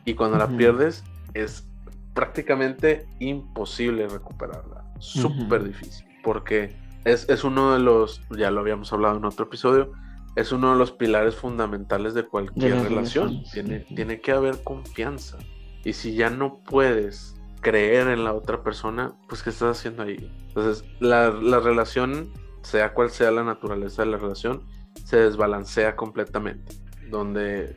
y 0.05 0.13
cuando 0.13 0.37
la 0.37 0.47
pierdes 0.47 1.03
es 1.33 1.67
prácticamente 2.13 3.05
imposible 3.19 4.07
recuperarla. 4.07 4.85
Súper 4.99 5.63
difícil. 5.63 6.05
Porque 6.23 6.75
es, 7.03 7.27
es, 7.29 7.43
uno 7.43 7.73
de 7.73 7.79
los, 7.79 8.21
ya 8.37 8.51
lo 8.51 8.61
habíamos 8.61 8.93
hablado 8.93 9.17
en 9.17 9.25
otro 9.25 9.45
episodio, 9.45 9.91
es 10.35 10.51
uno 10.51 10.71
de 10.71 10.77
los 10.77 10.91
pilares 10.91 11.35
fundamentales 11.35 12.13
de 12.13 12.23
cualquier 12.23 12.81
relación. 12.83 13.43
Tiene, 13.51 13.79
tiene 13.79 14.21
que 14.21 14.31
haber 14.31 14.63
confianza. 14.63 15.37
Y 15.83 15.93
si 15.93 16.15
ya 16.15 16.29
no 16.29 16.59
puedes 16.63 17.35
creer 17.61 18.07
en 18.07 18.23
la 18.23 18.33
otra 18.33 18.63
persona, 18.63 19.13
pues 19.27 19.41
¿qué 19.41 19.49
estás 19.49 19.77
haciendo 19.77 20.03
ahí? 20.03 20.31
Entonces, 20.47 20.85
la, 20.99 21.31
relación, 21.31 22.31
sea 22.61 22.93
cual 22.93 23.09
sea 23.09 23.31
la 23.31 23.43
naturaleza 23.43 24.03
de 24.03 24.11
la 24.11 24.17
relación, 24.17 24.63
se 25.03 25.17
desbalancea 25.17 25.95
completamente. 25.95 26.75
Donde 27.09 27.75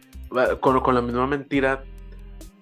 con, 0.60 0.80
con 0.80 0.94
la 0.94 1.02
misma 1.02 1.26
mentira 1.26 1.84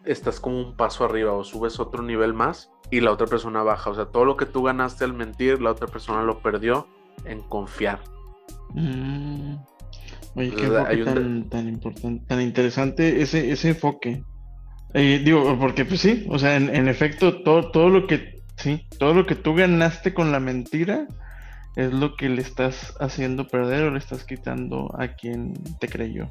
estás 0.04 0.40
como 0.40 0.58
un 0.58 0.76
paso 0.76 1.04
arriba 1.04 1.32
o 1.32 1.44
subes 1.44 1.78
otro 1.80 2.02
nivel 2.02 2.32
más 2.34 2.70
y 2.90 3.00
la 3.00 3.12
otra 3.12 3.26
persona 3.26 3.62
baja. 3.62 3.90
O 3.90 3.94
sea, 3.94 4.06
todo 4.06 4.24
lo 4.24 4.36
que 4.36 4.46
tú 4.46 4.62
ganaste 4.62 5.04
al 5.04 5.12
mentir, 5.12 5.60
la 5.60 5.70
otra 5.70 5.86
persona 5.86 6.22
lo 6.22 6.40
perdió 6.40 6.86
en 7.24 7.42
confiar. 7.42 8.00
Mm. 8.74 9.56
Oye, 10.34 10.50
qué 10.52 10.66
enfoque 10.66 11.04
tan, 11.04 11.48
tan, 11.48 11.68
importante, 11.68 12.24
tan 12.26 12.40
interesante 12.40 13.22
ese, 13.22 13.50
ese 13.50 13.70
enfoque. 13.70 14.22
Eh, 14.94 15.20
digo, 15.24 15.58
porque 15.58 15.84
pues 15.84 16.00
sí, 16.00 16.26
o 16.30 16.38
sea, 16.38 16.56
en, 16.56 16.88
efecto, 16.88 17.42
todo, 17.42 17.70
todo 17.70 17.88
lo 17.90 18.06
que, 18.06 18.42
sí, 18.56 18.86
todo 18.98 19.14
lo 19.14 19.26
que 19.26 19.34
tú 19.34 19.54
ganaste 19.54 20.14
con 20.14 20.32
la 20.32 20.40
mentira 20.40 21.06
es 21.78 21.92
lo 21.92 22.16
que 22.16 22.28
le 22.28 22.42
estás 22.42 22.96
haciendo 22.98 23.46
perder 23.46 23.84
o 23.84 23.92
le 23.92 23.98
estás 23.98 24.24
quitando 24.24 24.92
a 24.98 25.14
quien 25.14 25.54
te 25.78 25.88
creyó. 25.88 26.28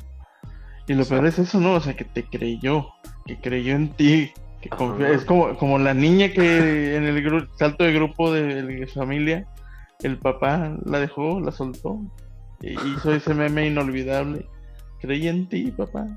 Y 0.88 0.94
lo 0.94 1.06
peor 1.06 1.26
es 1.26 1.40
eso, 1.40 1.62
¿no? 1.62 1.76
O 1.76 1.80
sea, 1.80 1.96
que 1.96 2.04
te 2.04 2.26
creyó, 2.26 2.90
que 3.26 3.40
creyó 3.40 3.74
en 3.74 3.94
ti, 3.94 4.34
que 4.62 4.70
Es 5.14 5.24
como, 5.24 5.58
como 5.58 5.80
la 5.80 5.94
niña 5.94 6.34
que 6.34 6.98
en 6.98 7.06
el 7.06 7.48
salto 7.58 7.86
de 7.86 7.94
grupo 7.94 8.34
de, 8.34 8.62
de 8.62 8.88
familia, 8.88 9.48
el 10.04 10.18
papá 10.18 10.76
la 10.84 11.00
dejó, 11.00 11.40
la 11.40 11.54
soltó, 11.54 11.98
hizo 12.62 13.14
ese 13.14 13.34
meme 13.34 13.68
inolvidable. 13.68 14.46
Creí 15.00 15.30
en 15.30 15.48
ti, 15.48 15.72
papá. 15.72 16.08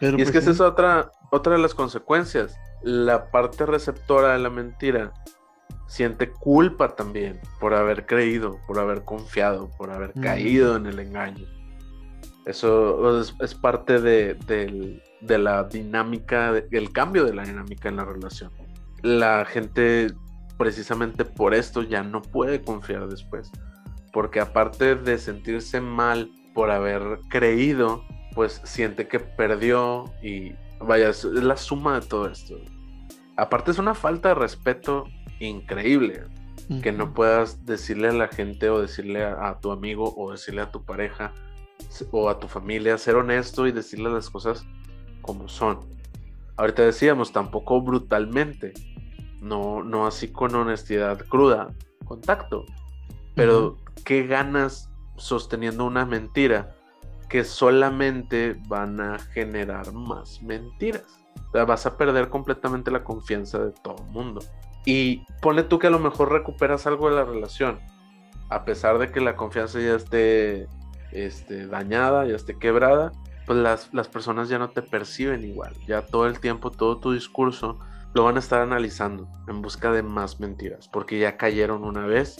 y 0.00 0.06
es 0.06 0.14
pues 0.14 0.30
que 0.30 0.38
esa 0.38 0.52
es 0.52 0.60
otra, 0.60 1.12
otra 1.30 1.56
de 1.56 1.58
las 1.58 1.74
consecuencias. 1.74 2.56
La 2.82 3.30
parte 3.30 3.66
receptora 3.66 4.32
de 4.32 4.38
la 4.38 4.48
mentira 4.48 5.12
siente 5.86 6.30
culpa 6.30 6.94
también 6.94 7.40
por 7.60 7.74
haber 7.74 8.06
creído, 8.06 8.58
por 8.66 8.78
haber 8.78 9.04
confiado, 9.04 9.70
por 9.76 9.90
haber 9.90 10.12
caído 10.14 10.76
en 10.76 10.86
el 10.86 10.98
engaño. 10.98 11.46
Eso 12.44 13.20
es, 13.20 13.54
parte 13.54 14.00
de, 14.00 15.02
la 15.20 15.64
dinámica, 15.64 16.52
del 16.52 16.92
cambio 16.92 17.24
de 17.24 17.34
la 17.34 17.44
dinámica 17.44 17.88
en 17.88 17.96
la 17.96 18.04
relación. 18.04 18.50
La 19.02 19.44
gente 19.44 20.08
precisamente 20.56 21.24
por 21.24 21.54
esto 21.54 21.82
ya 21.82 22.02
no 22.02 22.22
puede 22.22 22.62
confiar 22.62 23.08
después 23.08 23.50
porque 24.16 24.40
aparte 24.40 24.94
de 24.94 25.18
sentirse 25.18 25.78
mal 25.78 26.30
por 26.54 26.70
haber 26.70 27.20
creído, 27.28 28.02
pues 28.34 28.62
siente 28.64 29.08
que 29.08 29.20
perdió 29.20 30.10
y 30.22 30.54
vaya, 30.80 31.10
es 31.10 31.22
la 31.24 31.58
suma 31.58 32.00
de 32.00 32.06
todo 32.06 32.26
esto. 32.26 32.56
Aparte 33.36 33.72
es 33.72 33.78
una 33.78 33.94
falta 33.94 34.30
de 34.30 34.36
respeto 34.36 35.04
increíble 35.40 36.24
que 36.82 36.90
no 36.90 37.14
puedas 37.14 37.64
decirle 37.64 38.08
a 38.08 38.12
la 38.12 38.28
gente 38.28 38.68
o 38.70 38.80
decirle 38.80 39.24
a, 39.24 39.58
tu 39.60 39.70
amigo 39.70 40.14
o 40.16 40.32
decirle 40.32 40.62
a 40.62 40.70
tu 40.70 40.84
pareja 40.84 41.32
o 42.10 42.28
a 42.28 42.40
tu 42.40 42.48
familia, 42.48 42.98
ser 42.98 43.16
honesto 43.16 43.66
y 43.66 43.72
decirle 43.72 44.10
las 44.10 44.30
cosas 44.30 44.66
como 45.22 45.48
son. 45.48 45.80
Ahorita 46.56 46.82
decíamos, 46.82 47.32
tampoco 47.32 47.80
brutalmente, 47.80 48.72
no, 49.40 49.84
no 49.84 50.06
así 50.06 50.28
con 50.28 50.54
honestidad 50.54 51.18
cruda, 51.28 51.74
contacto, 52.04 52.64
pero 53.34 53.76
¿qué 54.04 54.26
ganas 54.26 54.90
sosteniendo 55.16 55.84
una 55.84 56.04
mentira 56.04 56.74
que 57.28 57.44
solamente 57.44 58.56
van 58.66 59.00
a 59.00 59.18
generar 59.18 59.92
más 59.92 60.42
mentiras? 60.42 61.20
O 61.48 61.52
sea, 61.52 61.64
vas 61.64 61.86
a 61.86 61.96
perder 61.96 62.28
completamente 62.28 62.90
la 62.90 63.04
confianza 63.04 63.58
de 63.58 63.72
todo 63.72 63.96
el 63.98 64.10
mundo. 64.12 64.40
Y 64.86 65.26
pone 65.42 65.64
tú 65.64 65.78
que 65.78 65.88
a 65.88 65.90
lo 65.90 65.98
mejor 65.98 66.32
recuperas 66.32 66.86
algo 66.86 67.10
de 67.10 67.16
la 67.16 67.24
relación, 67.24 67.80
a 68.48 68.64
pesar 68.64 68.98
de 68.98 69.10
que 69.10 69.20
la 69.20 69.36
confianza 69.36 69.80
ya 69.80 69.96
esté 69.96 70.68
este, 71.12 71.66
dañada, 71.66 72.24
ya 72.24 72.36
esté 72.36 72.56
quebrada, 72.56 73.12
pues 73.46 73.58
las, 73.58 73.92
las 73.92 74.08
personas 74.08 74.48
ya 74.48 74.58
no 74.58 74.70
te 74.70 74.82
perciben 74.82 75.44
igual. 75.44 75.74
Ya 75.86 76.06
todo 76.06 76.26
el 76.26 76.38
tiempo, 76.38 76.70
todo 76.70 76.98
tu 76.98 77.12
discurso 77.12 77.78
lo 78.14 78.24
van 78.24 78.36
a 78.36 78.38
estar 78.38 78.60
analizando 78.60 79.28
en 79.48 79.60
busca 79.60 79.90
de 79.90 80.02
más 80.02 80.40
mentiras, 80.40 80.88
porque 80.88 81.18
ya 81.18 81.36
cayeron 81.36 81.84
una 81.84 82.06
vez 82.06 82.36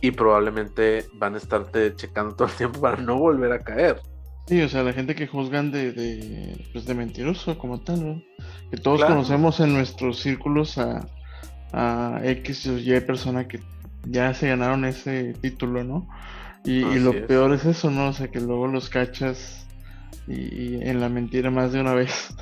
y 0.00 0.12
probablemente 0.12 1.06
van 1.14 1.34
a 1.34 1.38
estarte 1.38 1.94
checando 1.96 2.36
todo 2.36 2.48
el 2.48 2.54
tiempo 2.54 2.80
para 2.80 2.98
no 2.98 3.18
volver 3.18 3.52
a 3.52 3.58
caer. 3.58 4.00
Sí, 4.46 4.62
o 4.62 4.68
sea, 4.68 4.82
la 4.82 4.92
gente 4.92 5.14
que 5.14 5.26
juzgan 5.26 5.72
de, 5.72 5.92
de, 5.92 6.68
pues 6.72 6.84
de 6.84 6.94
mentiroso 6.94 7.58
como 7.58 7.80
tal, 7.80 8.06
¿no? 8.06 8.22
Que 8.70 8.76
todos 8.76 9.04
conocemos 9.04 9.58
en 9.60 9.72
nuestros 9.72 10.20
círculos 10.20 10.76
a, 10.76 11.06
a 11.74 12.20
X 12.22 12.66
o 12.68 12.78
Y 12.78 13.00
persona 13.00 13.48
que 13.48 13.60
ya 14.06 14.32
se 14.34 14.48
ganaron 14.48 14.84
ese 14.84 15.34
título, 15.34 15.82
¿no? 15.84 16.08
Y, 16.64 16.82
lo 16.98 17.26
peor 17.26 17.52
es 17.52 17.66
eso, 17.66 17.90
¿no? 17.90 18.08
O 18.08 18.12
sea, 18.14 18.28
que 18.28 18.40
luego 18.40 18.66
los 18.66 18.88
cachas 18.88 19.66
y, 20.26 20.76
en 20.82 21.00
la 21.00 21.10
mentira 21.10 21.50
más 21.50 21.72
de 21.72 21.80
una 21.80 21.92
vez. 21.92 22.34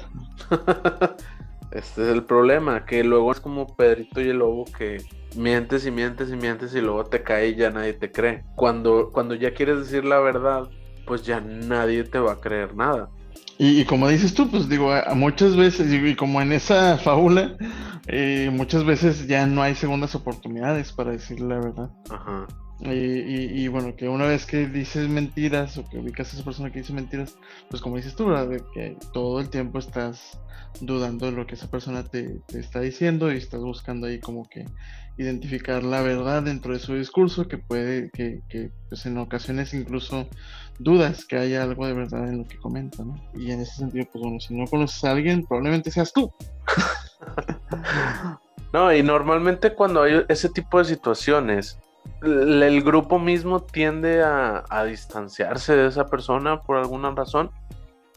este 1.73 2.03
es 2.03 2.09
el 2.09 2.23
problema, 2.25 2.85
que 2.85 3.03
luego 3.03 3.33
es 3.33 3.41
como 3.41 3.75
Pedrito 3.75 4.21
y 4.21 4.29
el 4.29 4.39
Lobo 4.39 4.65
que 4.67 4.99
mientes 5.37 5.87
y 5.87 5.91
mientes 5.91 6.31
y 6.31 6.37
mientes 6.37 6.75
y 6.75 6.81
luego 6.81 7.05
te 7.05 7.23
cae 7.23 7.49
y 7.49 7.57
ya 7.57 7.71
nadie 7.71 7.95
te 7.95 8.13
cree. 8.13 8.45
Cuando, 8.55 9.11
cuando 9.11 9.35
ya 9.35 9.55
quieres 9.55 9.79
decir 9.79 10.05
la 10.05 10.21
verdad, 10.21 10.71
pues 11.05 11.25
ya 11.25 11.41
nadie 11.41 12.05
te 12.05 12.21
va 12.21 12.35
a 12.35 12.41
creer 12.41 12.77
nada. 12.77 13.09
Y, 13.59 13.85
como 13.85 14.09
dices 14.09 14.35
tú, 14.35 14.51
pues 14.51 14.69
digo, 14.69 14.93
a, 14.93 15.15
muchas 15.15 15.57
veces, 15.57 15.93
y, 15.93 16.17
como 16.17 16.41
en 16.41 16.53
esa 16.53 16.99
fábula, 17.05 17.57
eh, 18.09 18.51
muchas 18.53 18.85
veces 18.85 19.27
ya 19.29 19.47
no 19.47 19.63
hay 19.63 19.75
segundas 19.75 20.15
oportunidades 20.15 20.93
para 20.93 21.13
decir 21.13 21.41
la 21.41 21.57
verdad. 21.57 21.91
Ajá. 22.11 22.47
Y, 22.85 23.69
bueno, 23.69 23.95
que 23.95 24.09
una 24.09 24.27
vez 24.27 24.45
que 24.45 24.67
dices 24.67 25.09
mentiras 25.09 25.79
o 25.79 25.89
que 25.89 25.99
ubicas 25.99 26.33
a 26.33 26.37
esa 26.37 26.45
persona 26.45 26.73
que 26.73 26.81
dice 26.81 26.93
mentiras, 26.93 27.37
pues 27.71 27.81
como 27.81 27.97
dices 27.97 28.17
tú, 28.17 28.27
¿verdad? 28.27 28.49
De 28.49 28.63
que 28.75 28.97
todo 29.13 29.39
el 29.39 29.51
tiempo 29.51 29.79
estás 29.79 30.41
dudando 30.81 31.27
de 31.27 31.33
lo 31.33 31.47
que 31.47 31.55
esa 31.55 31.71
persona 31.71 32.03
te, 32.03 32.41
está 32.55 32.81
diciendo 32.81 33.33
y 33.33 33.37
estás 33.37 33.61
buscando 33.61 34.09
ahí 34.09 34.19
como 34.19 34.49
que 34.49 34.65
identificar 35.17 35.85
la 35.85 36.03
verdad 36.03 36.43
dentro 36.43 36.73
de 36.73 36.81
su 36.81 36.95
discurso, 36.95 37.47
que 37.47 37.59
puede, 37.59 38.11
que, 38.11 38.41
que 38.49 38.73
pues 38.89 39.07
en 39.07 39.17
ocasiones 39.19 39.75
incluso 39.75 40.29
dudas 40.79 41.25
que 41.25 41.37
haya 41.37 41.63
algo 41.63 41.87
de 41.87 41.93
verdad 41.93 42.29
en 42.29 42.39
lo 42.39 42.45
que 42.45 42.59
comenta, 42.59 43.05
¿no? 43.05 43.17
Y 43.35 43.51
en 43.51 43.61
ese 43.61 43.77
sentido, 43.77 44.07
pues 44.13 44.23
bueno, 44.23 44.41
si 44.41 44.55
no 44.55 44.67
conoces 44.67 45.03
a 45.05 45.13
alguien, 45.13 45.47
probablemente 45.47 45.91
seas 45.91 46.13
tú. 46.13 46.33
no, 48.73 48.93
y 48.93 49.03
normalmente 49.03 49.75
cuando 49.75 50.03
hay 50.03 50.25
ese 50.29 50.49
tipo 50.49 50.79
de 50.79 50.85
situaciones, 50.85 51.79
el 52.23 52.83
grupo 52.83 53.19
mismo 53.19 53.61
tiende 53.61 54.23
a, 54.23 54.85
distanciarse 54.87 55.77
de 55.77 55.89
esa 55.89 56.07
persona 56.07 56.61
por 56.61 56.77
alguna 56.77 57.11
razón, 57.11 57.51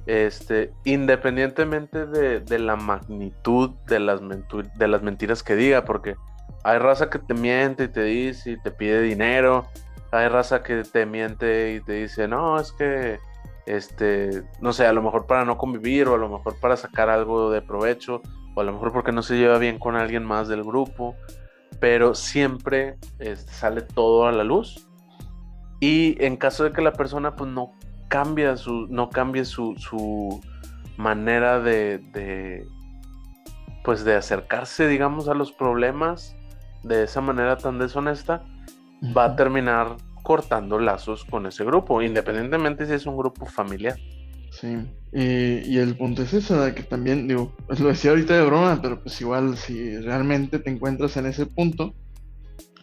este, 0.06 0.72
independientemente 0.84 2.06
de, 2.06 2.60
la 2.60 2.76
magnitud 2.76 3.72
de 3.88 3.99
las, 3.99 4.22
de 4.22 4.88
las 4.88 5.01
mentiras 5.01 5.43
que 5.43 5.56
diga, 5.56 5.86
porque 5.86 6.16
hay 6.64 6.80
raza 6.80 7.10
que 7.10 7.20
te 7.20 7.34
miente 7.34 7.86
y 7.86 7.88
te 7.88 8.03
dice 8.03 8.51
y 8.51 8.62
te 8.62 8.72
pide 8.72 9.01
dinero, 9.01 9.68
hay 10.18 10.28
raza 10.28 10.63
que 10.63 10.84
te 10.84 11.05
miente 11.05 11.74
y 11.74 11.82
te 11.82 11.93
dice, 11.93 12.28
no, 12.28 12.59
es 12.59 12.72
que, 12.72 13.20
este, 13.66 14.43
no 14.61 14.74
sé, 14.74 14.86
a 14.86 14.93
lo 14.93 15.01
mejor 15.01 15.26
para 15.28 15.45
no 15.45 15.57
convivir 15.57 16.07
o 16.07 16.16
a 16.16 16.18
lo 16.18 16.30
mejor 16.30 16.59
para 16.59 16.78
sacar 16.78 17.09
algo 17.09 17.51
de 17.51 17.61
provecho 17.61 18.22
o 18.55 18.61
a 18.61 18.63
lo 18.63 18.74
mejor 18.74 18.93
porque 18.93 19.11
no 19.11 19.22
se 19.22 19.38
lleva 19.38 19.57
bien 19.57 19.80
con 19.80 19.95
alguien 19.95 20.24
más 20.24 20.47
del 20.47 20.63
grupo 20.63 21.16
pero 21.80 22.16
siempre 22.16 22.97
este, 23.20 23.51
sale 23.51 23.82
todo 23.82 24.28
a 24.28 24.32
la 24.32 24.43
luz. 24.43 24.88
Y 25.80 26.16
en 26.24 26.38
caso 26.38 26.63
de 26.63 26.72
que 26.72 26.82
la 26.82 26.93
persona 26.93 27.36
pues 27.36 27.49
no 27.49 27.74
cambia 28.07 28.57
su, 28.57 28.88
no 28.88 29.09
cambie 29.09 29.45
su, 29.45 29.76
su 29.78 30.41
manera 30.97 31.59
de, 31.59 32.66
pues 33.84 34.05
de 34.05 34.16
acercarse, 34.16 34.88
digamos, 34.88 35.28
a 35.28 35.34
los 35.34 35.51
problemas 35.51 36.36
de 36.84 37.03
esa 37.03 37.22
manera 37.22 37.57
tan 37.57 37.78
deshonesta, 37.78 38.43
va 39.16 39.26
a 39.26 39.36
terminar 39.36 39.97
cortando 40.26 40.80
lazos 40.80 41.23
con 41.23 41.45
ese 41.45 41.63
grupo, 41.63 42.01
independientemente 42.01 42.86
si 42.86 42.93
es 42.93 43.05
un 43.05 43.15
grupo 43.15 43.45
familiar. 43.45 43.95
Sí, 44.51 44.76
y 45.13 45.78
el 45.78 45.95
punto 45.97 46.23
es 46.23 46.34
eso, 46.34 46.73
que 46.73 46.84
también, 46.84 47.28
digo, 47.28 47.53
pues 47.67 47.80
lo 47.80 47.89
decía 47.89 48.11
ahorita 48.11 48.36
de 48.36 48.45
broma, 48.45 48.82
pero 48.82 49.01
pues 49.01 49.19
igual 49.21 49.57
si 49.57 49.97
realmente 49.97 50.59
te 50.59 50.69
encuentras 50.69 51.15
en 51.17 51.26
ese 51.26 51.45
punto, 51.45 51.93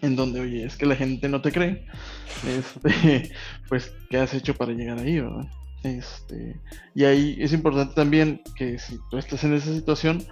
en 0.02 0.16
donde, 0.16 0.40
oye, 0.40 0.64
es 0.64 0.76
que 0.76 0.86
la 0.86 0.96
gente 0.96 1.28
no 1.28 1.40
te 1.40 1.50
cree, 1.50 1.86
este, 2.46 3.32
pues, 3.68 3.92
¿qué 4.10 4.18
has 4.18 4.34
hecho 4.34 4.54
para 4.54 4.72
llegar 4.72 4.98
ahí, 4.98 5.20
verdad? 5.20 5.48
Este, 5.82 6.60
y 6.94 7.04
ahí 7.04 7.36
es 7.40 7.52
importante 7.52 7.94
también 7.94 8.40
que 8.54 8.78
si 8.78 8.98
tú 9.10 9.18
estás 9.18 9.42
en 9.42 9.54
esa 9.54 9.72
situación, 9.72 10.22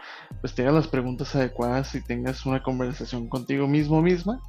pues 0.40 0.54
te 0.54 0.62
hagas 0.62 0.74
las 0.74 0.88
preguntas 0.88 1.34
adecuadas 1.34 1.94
y 1.94 2.04
tengas 2.04 2.46
una 2.46 2.62
conversación 2.62 3.28
contigo 3.28 3.66
mismo 3.66 4.00
misma, 4.00 4.40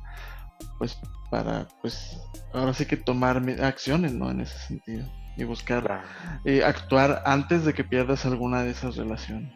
pues 0.78 1.00
para, 1.30 1.68
pues, 1.82 2.20
ahora 2.54 2.74
sí 2.74 2.86
que 2.86 2.98
tomar 2.98 3.42
acciones, 3.62 4.14
¿no? 4.14 4.30
En 4.30 4.42
ese 4.42 4.58
sentido 4.60 5.06
y 5.38 5.44
buscar 5.44 6.04
eh, 6.46 6.64
actuar 6.64 7.24
antes 7.26 7.66
de 7.66 7.74
que 7.74 7.84
pierdas 7.84 8.26
alguna 8.26 8.64
de 8.64 8.72
esas 8.72 8.98
relaciones. 8.98 9.52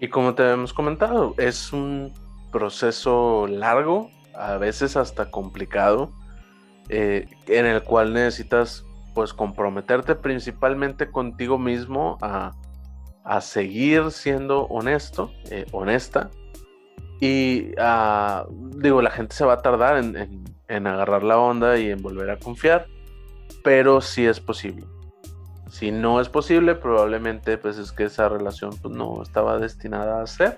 Y 0.00 0.08
como 0.08 0.34
te 0.34 0.50
hemos 0.50 0.72
comentado, 0.72 1.34
es 1.38 1.72
un 1.72 2.12
proceso 2.50 3.46
largo, 3.46 4.10
a 4.34 4.56
veces 4.56 4.96
hasta 4.96 5.30
complicado, 5.30 6.12
eh, 6.88 7.28
en 7.46 7.66
el 7.66 7.82
cual 7.82 8.12
necesitas 8.12 8.84
pues 9.14 9.32
comprometerte 9.32 10.14
principalmente 10.14 11.10
contigo 11.10 11.58
mismo 11.58 12.18
a, 12.20 12.52
seguir 13.40 14.10
siendo 14.10 14.64
honesto, 14.64 15.30
eh, 15.50 15.66
honesta. 15.70 16.30
Y 17.22 17.70
ah, 17.78 18.46
digo, 18.50 19.00
la 19.00 19.12
gente 19.12 19.36
se 19.36 19.44
va 19.44 19.52
a 19.52 19.62
tardar 19.62 19.96
en, 19.98 20.44
en 20.66 20.86
agarrar 20.88 21.22
la 21.22 21.38
onda 21.38 21.78
y 21.78 21.88
en 21.88 22.02
volver 22.02 22.28
a 22.30 22.36
confiar, 22.36 22.88
pero 23.62 24.00
sí 24.00 24.26
es 24.26 24.40
posible. 24.40 24.84
Si 25.70 25.92
no 25.92 26.20
es 26.20 26.28
posible, 26.28 26.74
probablemente 26.74 27.58
pues 27.58 27.78
es 27.78 27.92
que 27.92 28.06
esa 28.06 28.28
relación 28.28 28.72
pues, 28.82 28.92
no 28.92 29.22
estaba 29.22 29.60
destinada 29.60 30.20
a 30.20 30.26
ser. 30.26 30.56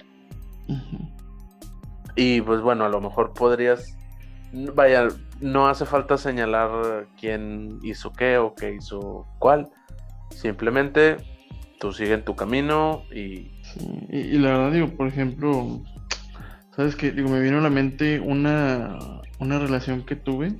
Y 2.16 2.40
pues 2.40 2.62
bueno, 2.62 2.86
a 2.86 2.88
lo 2.88 2.98
mejor 3.02 3.34
podrías, 3.34 3.94
vaya, 4.52 5.08
no 5.42 5.68
hace 5.68 5.84
falta 5.84 6.16
señalar 6.16 7.08
quién 7.20 7.78
hizo 7.82 8.10
qué 8.10 8.38
o 8.38 8.54
qué 8.54 8.72
hizo 8.72 9.26
cuál. 9.38 9.68
Simplemente 10.30 11.18
tú 11.78 11.92
sigue 11.92 12.14
en 12.14 12.24
tu 12.24 12.34
camino 12.34 13.02
y... 13.14 13.52
y, 14.08 14.38
la 14.38 14.56
verdad 14.56 14.72
digo, 14.72 14.88
por 14.96 15.08
ejemplo, 15.08 15.82
¿sabes 16.76 16.96
qué? 16.96 17.12
Digo, 17.12 17.28
me 17.28 17.40
vino 17.40 17.58
a 17.58 17.62
la 17.62 17.70
mente 17.70 18.20
una, 18.20 18.98
una 19.38 19.58
relación 19.58 20.04
que 20.04 20.16
tuve 20.16 20.54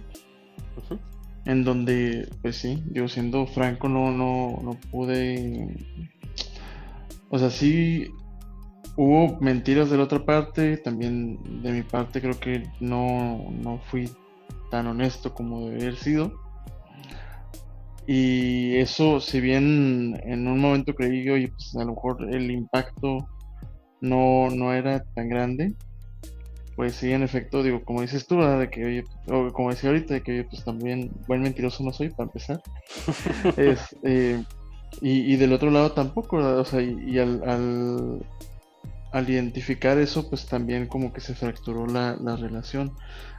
en 1.47 1.65
donde, 1.65 2.29
pues 2.43 2.57
sí, 2.57 2.83
yo 2.91 3.07
siendo 3.09 3.47
franco, 3.47 3.89
no, 3.89 4.11
no, 4.11 4.61
no 4.63 4.79
pude. 4.91 5.77
O 7.29 7.39
sea, 7.39 7.51
sí 7.51 8.09
hubo 8.97 9.39
mentiras 9.41 9.91
de 9.91 9.97
la 9.97 10.05
otra 10.05 10.25
parte, 10.25 10.77
también 10.79 11.63
de 11.63 11.73
mi 11.73 11.83
parte 11.83 12.21
creo 12.21 12.39
que 12.39 12.63
no, 12.81 13.51
no 13.51 13.79
fui 13.91 14.09
tan 14.71 14.87
honesto 14.87 15.35
como 15.35 15.67
debería 15.67 15.89
haber 15.89 15.99
sido. 15.99 16.33
Y 18.07 18.77
eso, 18.77 19.21
si 19.21 19.41
bien 19.41 20.21
en 20.25 20.47
un 20.47 20.61
momento 20.61 20.95
creí, 20.95 21.29
oye, 21.29 21.49
pues 21.49 21.75
a 21.77 21.85
lo 21.85 21.95
mejor 21.95 22.35
el 22.35 22.51
impacto 22.51 23.29
no, 24.01 24.51
no 24.51 24.73
era 24.75 25.03
tan 25.15 25.29
grande, 25.29 25.75
pues 26.77 26.97
sí, 26.97 27.13
en 27.13 27.23
efecto, 27.23 27.63
digo, 27.63 27.85
como 27.85 28.01
dices 28.03 28.27
tú, 28.27 28.41
De 28.41 28.69
que, 28.69 28.85
oye, 28.85 29.05
o 29.29 29.53
como 29.53 29.71
decía 29.71 29.91
ahorita, 29.91 30.15
de 30.15 30.23
que, 30.23 30.33
oye, 30.33 30.45
pues 30.45 30.65
también 30.65 31.11
buen 31.27 31.43
mentiroso 31.43 31.85
no 31.85 31.93
soy, 31.93 32.11
para 32.11 32.25
empezar. 32.25 32.61
es, 33.57 33.97
eh, 34.03 34.43
y, 35.01 35.37
del 35.37 35.53
otro 35.53 35.71
lado 35.71 35.93
tampoco, 35.93 36.37
O 36.37 36.65
sea, 36.65 36.81
y, 36.81 37.19
al, 37.19 38.21
al, 39.13 39.31
identificar 39.31 39.99
eso, 39.99 40.29
pues 40.29 40.47
también 40.47 40.87
como 40.87 41.13
que 41.13 41.21
se 41.21 41.35
fracturó 41.35 41.87
la, 41.87 42.17
la, 42.21 42.37
relación 42.37 42.93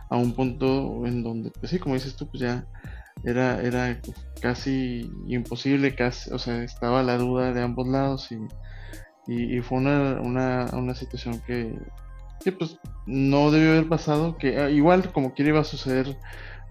a 0.09 0.17
un 0.17 0.33
punto 0.33 1.05
en 1.05 1.23
donde, 1.23 1.51
pues 1.51 1.71
sí, 1.71 1.79
como 1.79 1.95
dices 1.95 2.15
tú, 2.15 2.27
pues 2.27 2.41
ya 2.41 2.65
era, 3.23 3.61
era 3.61 3.99
casi 4.41 5.09
imposible, 5.27 5.95
casi, 5.95 6.31
o 6.31 6.39
sea, 6.39 6.63
estaba 6.63 7.03
la 7.03 7.17
duda 7.17 7.53
de 7.53 7.61
ambos 7.61 7.87
lados 7.87 8.29
y, 8.31 8.37
y, 9.27 9.61
fue 9.61 9.79
una, 9.79 10.21
una, 10.21 10.69
una 10.73 10.95
situación 10.95 11.41
que 11.45 11.77
que 12.45 12.51
pues 12.51 12.77
no 13.07 13.49
debió 13.49 13.71
haber 13.71 13.89
pasado, 13.89 14.37
que 14.37 14.59
ah, 14.59 14.69
igual 14.69 15.11
como 15.11 15.33
quiera 15.33 15.49
iba 15.49 15.61
a 15.61 15.65
suceder 15.65 16.15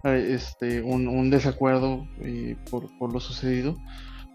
este 0.04 0.82
un, 0.82 1.30
desacuerdo 1.30 2.06
eh, 2.20 2.56
por, 2.70 3.12
lo 3.12 3.18
sucedido, 3.18 3.76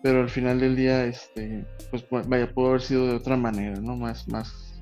pero 0.04 0.22
al 0.22 0.30
final 0.30 0.60
del 0.60 0.76
día, 0.76 1.06
este, 1.06 1.66
pues 1.92 2.06
vaya, 2.28 2.52
pudo 2.52 2.70
haber 2.70 2.82
sido 2.82 3.08
de 3.08 3.16
otra 3.16 3.38
manera, 3.38 3.80
¿no? 3.80 3.96
Más, 3.96 4.28
más, 4.28 4.82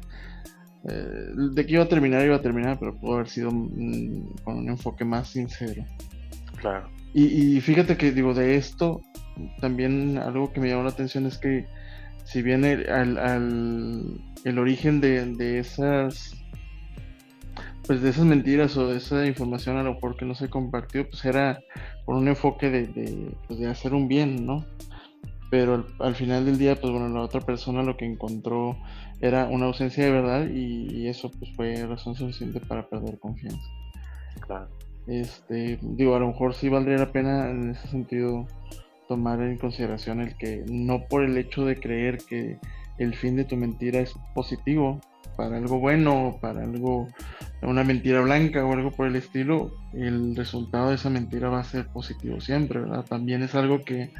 eh, 0.90 1.30
de 1.54 1.66
que 1.66 1.74
iba 1.74 1.84
a 1.84 1.90
terminar, 1.90 2.26
iba 2.26 2.38
a 2.38 2.42
terminar, 2.42 2.78
pero 2.80 2.98
pudo 2.98 3.16
haber 3.16 3.28
sido 3.28 3.52
mm, 3.52 4.38
con 4.44 4.58
un 4.58 4.70
enfoque 4.70 5.06
más 5.06 5.28
sincero. 5.30 5.86
Claro. 6.60 6.90
Y, 7.14 7.60
fíjate 7.62 7.98
que 7.98 8.12
digo, 8.12 8.34
de 8.34 8.56
esto, 8.56 9.02
también 9.60 10.18
algo 10.18 10.54
que 10.54 10.60
me 10.60 10.70
llamó 10.70 10.84
la 10.84 10.90
atención 10.90 11.26
es 11.26 11.38
que 11.38 11.66
si 12.26 12.42
bien 12.44 12.64
el, 12.64 12.88
al, 12.90 14.22
el 14.44 14.60
origen 14.60 15.02
de, 15.02 15.26
de 15.26 15.60
esas 15.60 16.37
pues 17.86 18.02
de 18.02 18.10
esas 18.10 18.26
mentiras 18.26 18.76
o 18.78 18.88
de 18.88 18.98
esa 18.98 19.26
información 19.26 19.78
a 19.78 19.84
lo 19.84 19.94
mejor 19.94 20.18
que 20.18 20.26
no 20.26 20.36
se 20.36 20.50
compartió, 20.50 21.10
pues 21.10 21.24
era 21.26 21.60
por 22.06 22.16
un 22.16 22.28
enfoque 22.28 22.70
de, 22.70 22.88
de, 22.88 23.32
pues 23.48 23.60
de 23.60 23.68
hacer 23.68 23.94
un 23.94 24.08
bien, 24.08 24.46
¿no? 24.46 24.66
Pero 25.50 25.86
al, 26.00 26.16
final 26.16 26.46
del 26.46 26.58
día, 26.58 26.76
pues 26.76 26.92
bueno, 26.92 27.08
la 27.08 27.22
otra 27.22 27.40
persona 27.40 27.82
lo 27.82 27.96
que 27.96 28.06
encontró 28.06 28.76
era 29.22 29.46
una 29.46 29.68
ausencia 29.68 30.04
de 30.04 30.12
verdad 30.12 30.48
y, 30.48 31.08
eso 31.08 31.32
pues 31.32 31.56
fue 31.56 31.86
razón 31.86 32.16
suficiente 32.16 32.60
para 32.60 32.90
perder 32.90 33.18
confianza. 33.18 33.70
Claro. 34.42 34.68
Este, 35.08 35.80
digo, 35.82 36.16
a 36.16 36.20
lo 36.20 36.28
mejor 36.28 36.54
sí 36.54 36.68
valdría 36.68 36.98
la 36.98 37.12
pena 37.14 37.50
en 37.50 37.72
ese 37.72 37.88
sentido 37.88 38.46
tomar 39.08 39.42
en 39.42 39.58
consideración 39.58 40.20
el 40.20 40.36
que 40.36 40.66
no 40.70 41.06
por 41.08 41.24
el 41.24 41.38
hecho 41.38 41.64
de 41.64 41.78
creer 41.78 42.18
que 42.18 42.60
el 42.98 43.16
fin 43.16 43.38
de 43.38 43.46
tu 43.46 43.56
mentira 43.56 44.02
es 44.02 44.14
positivo, 44.36 45.00
para 45.38 45.56
algo 45.56 45.80
bueno, 45.80 46.40
para 46.42 46.64
algo 46.64 47.08
una 47.68 47.84
mentira 47.84 48.22
blanca 48.22 48.66
o 48.66 48.74
algo 48.74 48.92
por 48.92 49.08
el 49.08 49.16
estilo, 49.16 49.72
el 49.94 50.36
resultado 50.36 50.90
de 50.90 50.96
esa 50.96 51.10
mentira 51.10 51.50
va 51.50 51.60
a 51.60 51.64
ser 51.64 51.88
positivo 51.88 52.40
siempre, 52.40 52.80
¿verdad? 52.80 53.06
También 53.06 53.44
es 53.44 53.56
algo 53.56 53.84
que, 53.84 54.14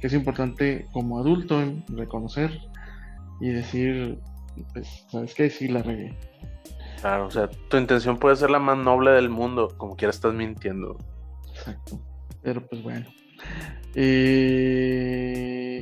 que 0.00 0.06
es 0.06 0.12
importante 0.12 0.86
como 0.92 1.18
adulto 1.18 1.62
reconocer 1.88 2.58
y 3.40 3.48
decir, 3.48 4.18
pues, 4.72 5.06
¿sabes 5.10 5.34
qué? 5.34 5.48
Sí, 5.48 5.68
la 5.68 5.82
regué. 5.82 6.14
Claro, 7.00 7.26
o 7.26 7.30
sea, 7.30 7.48
tu 7.48 7.78
intención 7.78 8.18
puede 8.18 8.36
ser 8.36 8.50
la 8.50 8.58
más 8.58 8.76
noble 8.76 9.12
del 9.12 9.30
mundo, 9.30 9.72
como 9.78 9.96
quiera 9.96 10.10
estás 10.10 10.34
mintiendo. 10.34 10.98
Exacto. 11.48 11.98
Pero 12.42 12.66
pues 12.66 12.82
bueno. 12.82 13.06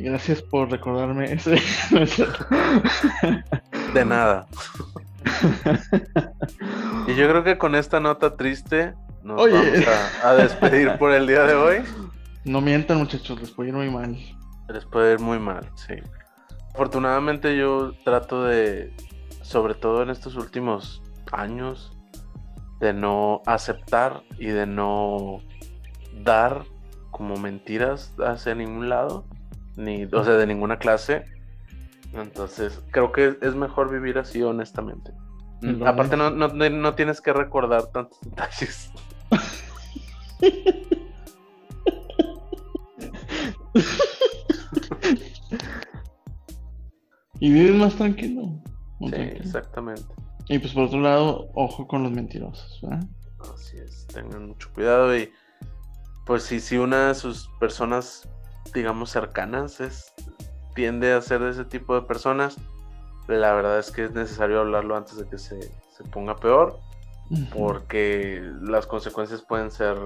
Gracias 0.02 0.40
por 0.42 0.70
recordarme 0.70 1.32
ese. 1.32 1.56
De 3.94 4.04
nada. 4.04 4.46
y 7.06 7.14
yo 7.14 7.28
creo 7.28 7.44
que 7.44 7.58
con 7.58 7.74
esta 7.74 8.00
nota 8.00 8.36
triste 8.36 8.94
nos 9.22 9.36
vamos 9.36 9.86
a, 10.24 10.34
despedir 10.34 10.96
por 10.98 11.12
el 11.12 11.26
día 11.26 11.44
de 11.44 11.54
hoy. 11.54 11.76
No 12.44 12.60
mientan, 12.60 12.98
muchachos, 12.98 13.40
les 13.40 13.50
puede 13.50 13.70
ir 13.70 13.74
muy 13.74 13.90
mal. 13.90 14.16
Les 14.68 14.84
puede 14.84 15.14
ir 15.14 15.20
muy 15.20 15.38
mal, 15.38 15.68
sí. 15.74 15.94
Afortunadamente 16.74 17.56
yo 17.56 17.92
trato 18.04 18.44
de, 18.44 18.94
sobre 19.42 19.74
todo 19.74 20.02
en 20.02 20.10
estos 20.10 20.36
últimos 20.36 21.02
años, 21.32 21.92
de 22.80 22.92
no 22.92 23.42
aceptar 23.46 24.22
y 24.38 24.46
de 24.46 24.66
no 24.66 25.40
dar 26.22 26.64
como 27.10 27.36
mentiras 27.36 28.14
hacia 28.18 28.54
ningún 28.54 28.88
lado, 28.88 29.24
ni, 29.76 30.04
o 30.04 30.24
sea, 30.24 30.34
de 30.34 30.46
ninguna 30.46 30.78
clase. 30.78 31.24
Entonces, 32.12 32.82
creo 32.90 33.12
que 33.12 33.38
es 33.40 33.54
mejor 33.54 33.90
vivir 33.90 34.18
así, 34.18 34.42
honestamente. 34.42 35.12
Aparte, 35.84 36.16
no, 36.16 36.30
no, 36.30 36.48
no, 36.48 36.94
tienes 36.94 37.20
que 37.20 37.32
recordar 37.32 37.86
tantos 37.88 38.18
detalles. 38.22 38.92
y 47.40 47.52
vives 47.52 47.74
más 47.74 47.96
tranquilo. 47.96 48.62
sí, 49.00 49.14
exactamente. 49.14 50.14
Y 50.48 50.59
pues 50.61 50.72
por 50.72 50.84
otro 50.84 51.00
lado, 51.00 51.50
ojo 51.54 51.86
con 51.86 52.02
los 52.04 52.12
mentirosos, 52.12 52.80
Así 53.54 53.76
es, 53.76 54.06
tengan 54.06 54.48
mucho 54.48 54.72
cuidado 54.72 55.16
y 55.16 55.30
pues 56.24 56.42
si, 56.44 56.59
si 56.61 56.78
una 56.78 57.09
de 57.09 57.14
sus 57.14 57.48
personas, 57.61 58.28
digamos, 58.74 59.11
cercanas 59.11 59.80
es, 59.80 60.12
tiende 60.79 61.12
a 61.12 61.20
ser 61.20 61.41
de 61.41 61.51
ese 61.51 61.64
tipo 61.64 61.97
de 61.97 62.03
personas, 62.03 62.57
la 63.26 63.53
verdad 63.53 63.81
es 63.81 63.91
que 63.91 64.05
es 64.05 64.12
necesario 64.12 64.61
hablarlo 64.61 64.97
antes 64.97 65.16
de 65.16 65.29
que 65.29 65.37
se, 65.37 65.59
ponga 66.12 66.37
peor, 66.37 66.79
porque 67.53 68.41
las 68.62 68.87
consecuencias 68.87 69.43
pueden 69.43 69.72
ser, 69.72 69.97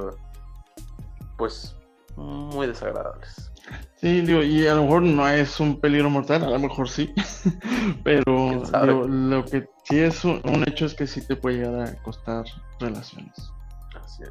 pues, 1.36 1.76
muy 2.16 2.66
desagradables. 2.66 3.52
Sí, 3.96 4.22
digo, 4.22 4.42
y 4.42 4.66
a 4.66 4.74
lo 4.74 4.84
mejor 4.84 5.02
no 5.02 5.28
es 5.28 5.60
un 5.60 5.78
peligro 5.78 6.08
mortal, 6.08 6.42
a 6.42 6.48
lo 6.48 6.58
mejor 6.58 6.88
sí, 6.88 7.12
pero 8.02 8.64
lo 9.06 9.44
que 9.44 9.68
sí 9.84 9.98
es 9.98 10.24
un, 10.24 10.40
un, 10.44 10.66
hecho 10.66 10.86
es 10.86 10.94
que 10.94 11.06
sí 11.06 11.20
te 11.26 11.36
puede 11.36 11.58
llegar 11.58 11.86
a 11.86 12.02
costar 12.02 12.46
relaciones. 12.80 13.52
Así 14.02 14.22
es. 14.22 14.30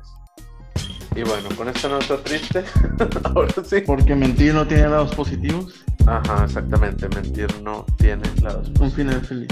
Y 1.16 1.24
bueno, 1.24 1.50
con 1.58 1.68
esta 1.68 1.90
nota 1.90 2.18
triste, 2.24 2.64
ahora 3.24 3.54
sí. 3.64 3.82
Porque 3.82 4.16
mentir 4.16 4.54
no 4.54 4.66
tiene 4.66 4.88
lados 4.88 5.14
positivos. 5.14 5.84
Ajá, 6.06 6.46
exactamente, 6.46 7.10
mentir 7.10 7.48
no 7.62 7.86
tiene 7.98 8.24
lados 8.42 8.70
positivos. 8.70 8.82
Un 8.82 8.92
final 8.92 9.22
feliz. 9.26 9.50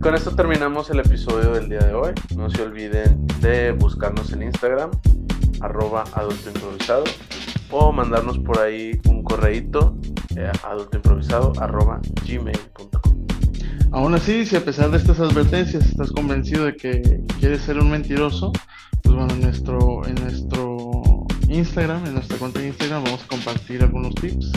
Con 0.00 0.14
esto 0.14 0.34
terminamos 0.34 0.88
el 0.90 1.00
episodio 1.00 1.52
del 1.52 1.68
día 1.68 1.80
de 1.80 1.92
hoy. 1.92 2.12
No 2.34 2.48
se 2.48 2.62
olviden 2.62 3.26
de 3.40 3.72
buscarnos 3.72 4.32
en 4.32 4.42
Instagram, 4.42 4.90
arroba 5.60 6.04
adulto 6.14 6.48
improvisado, 6.48 7.04
o 7.70 7.92
mandarnos 7.92 8.38
por 8.38 8.58
ahí 8.58 8.98
un 9.08 9.22
correíto, 9.22 9.96
eh, 10.36 10.50
adultoimprovisado, 10.62 11.52
arroba 11.60 12.00
gmail.com. 12.26 13.16
Aún 13.92 14.14
así, 14.14 14.44
si 14.44 14.56
a 14.56 14.64
pesar 14.64 14.90
de 14.90 14.98
estas 14.98 15.20
advertencias 15.20 15.86
estás 15.86 16.10
convencido 16.10 16.64
de 16.64 16.76
que 16.76 17.20
quieres 17.38 17.62
ser 17.62 17.78
un 17.78 17.90
mentiroso, 17.90 18.52
pues 19.02 19.14
bueno, 19.14 19.32
en 19.34 19.40
nuestro, 19.40 20.06
en 20.06 20.14
nuestro 20.16 21.26
Instagram, 21.48 22.06
en 22.06 22.14
nuestra 22.14 22.36
cuenta 22.38 22.60
de 22.60 22.68
Instagram, 22.68 23.04
vamos 23.04 23.22
a 23.22 23.26
compartir 23.28 23.82
algunos 23.82 24.14
tips 24.16 24.52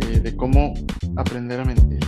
eh, 0.00 0.20
de 0.20 0.36
cómo 0.36 0.74
aprender 1.16 1.60
a 1.60 1.64
mentir. 1.64 2.00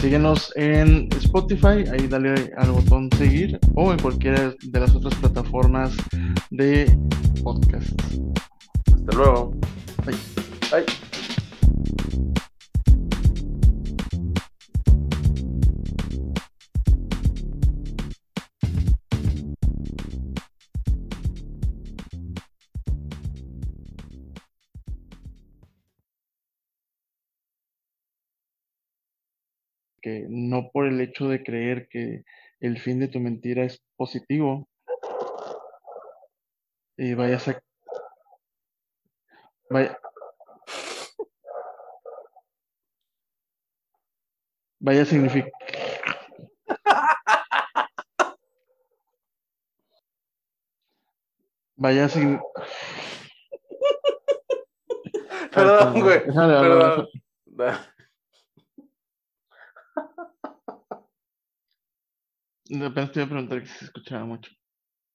Síguenos 0.00 0.52
en 0.54 1.08
Spotify, 1.16 1.84
ahí 1.92 2.06
dale 2.08 2.52
al 2.56 2.70
botón 2.70 3.10
seguir 3.18 3.58
o 3.74 3.92
en 3.92 3.98
cualquiera 3.98 4.54
de 4.62 4.80
las 4.80 4.94
otras 4.94 5.14
plataformas 5.16 5.92
de 6.50 6.96
podcast. 7.42 8.00
Hasta 8.94 9.16
luego. 9.16 9.54
Bye. 10.06 10.16
Bye. 10.70 12.27
No 30.28 30.70
por 30.72 30.86
el 30.86 31.00
hecho 31.00 31.28
de 31.28 31.42
creer 31.42 31.88
que 31.88 32.22
el 32.60 32.78
fin 32.78 33.00
de 33.00 33.08
tu 33.08 33.20
mentira 33.20 33.64
es 33.64 33.82
positivo, 33.96 34.68
y 36.96 37.14
vayas 37.14 37.46
a... 37.48 37.62
Vaya, 39.70 39.98
vaya 44.80 45.02
a 45.02 45.04
significar... 45.04 45.52
Vaya 51.76 52.08
significar... 52.08 52.44
Perdón, 55.52 56.00
güey. 56.00 56.24
Perdón. 56.24 57.08
De 62.68 62.78
repente 62.78 63.12
te 63.14 63.18
iba 63.20 63.26
a 63.26 63.28
preguntar 63.30 63.60
que 63.62 63.66
se 63.68 63.84
escuchaba 63.86 64.24
mucho. 64.24 64.50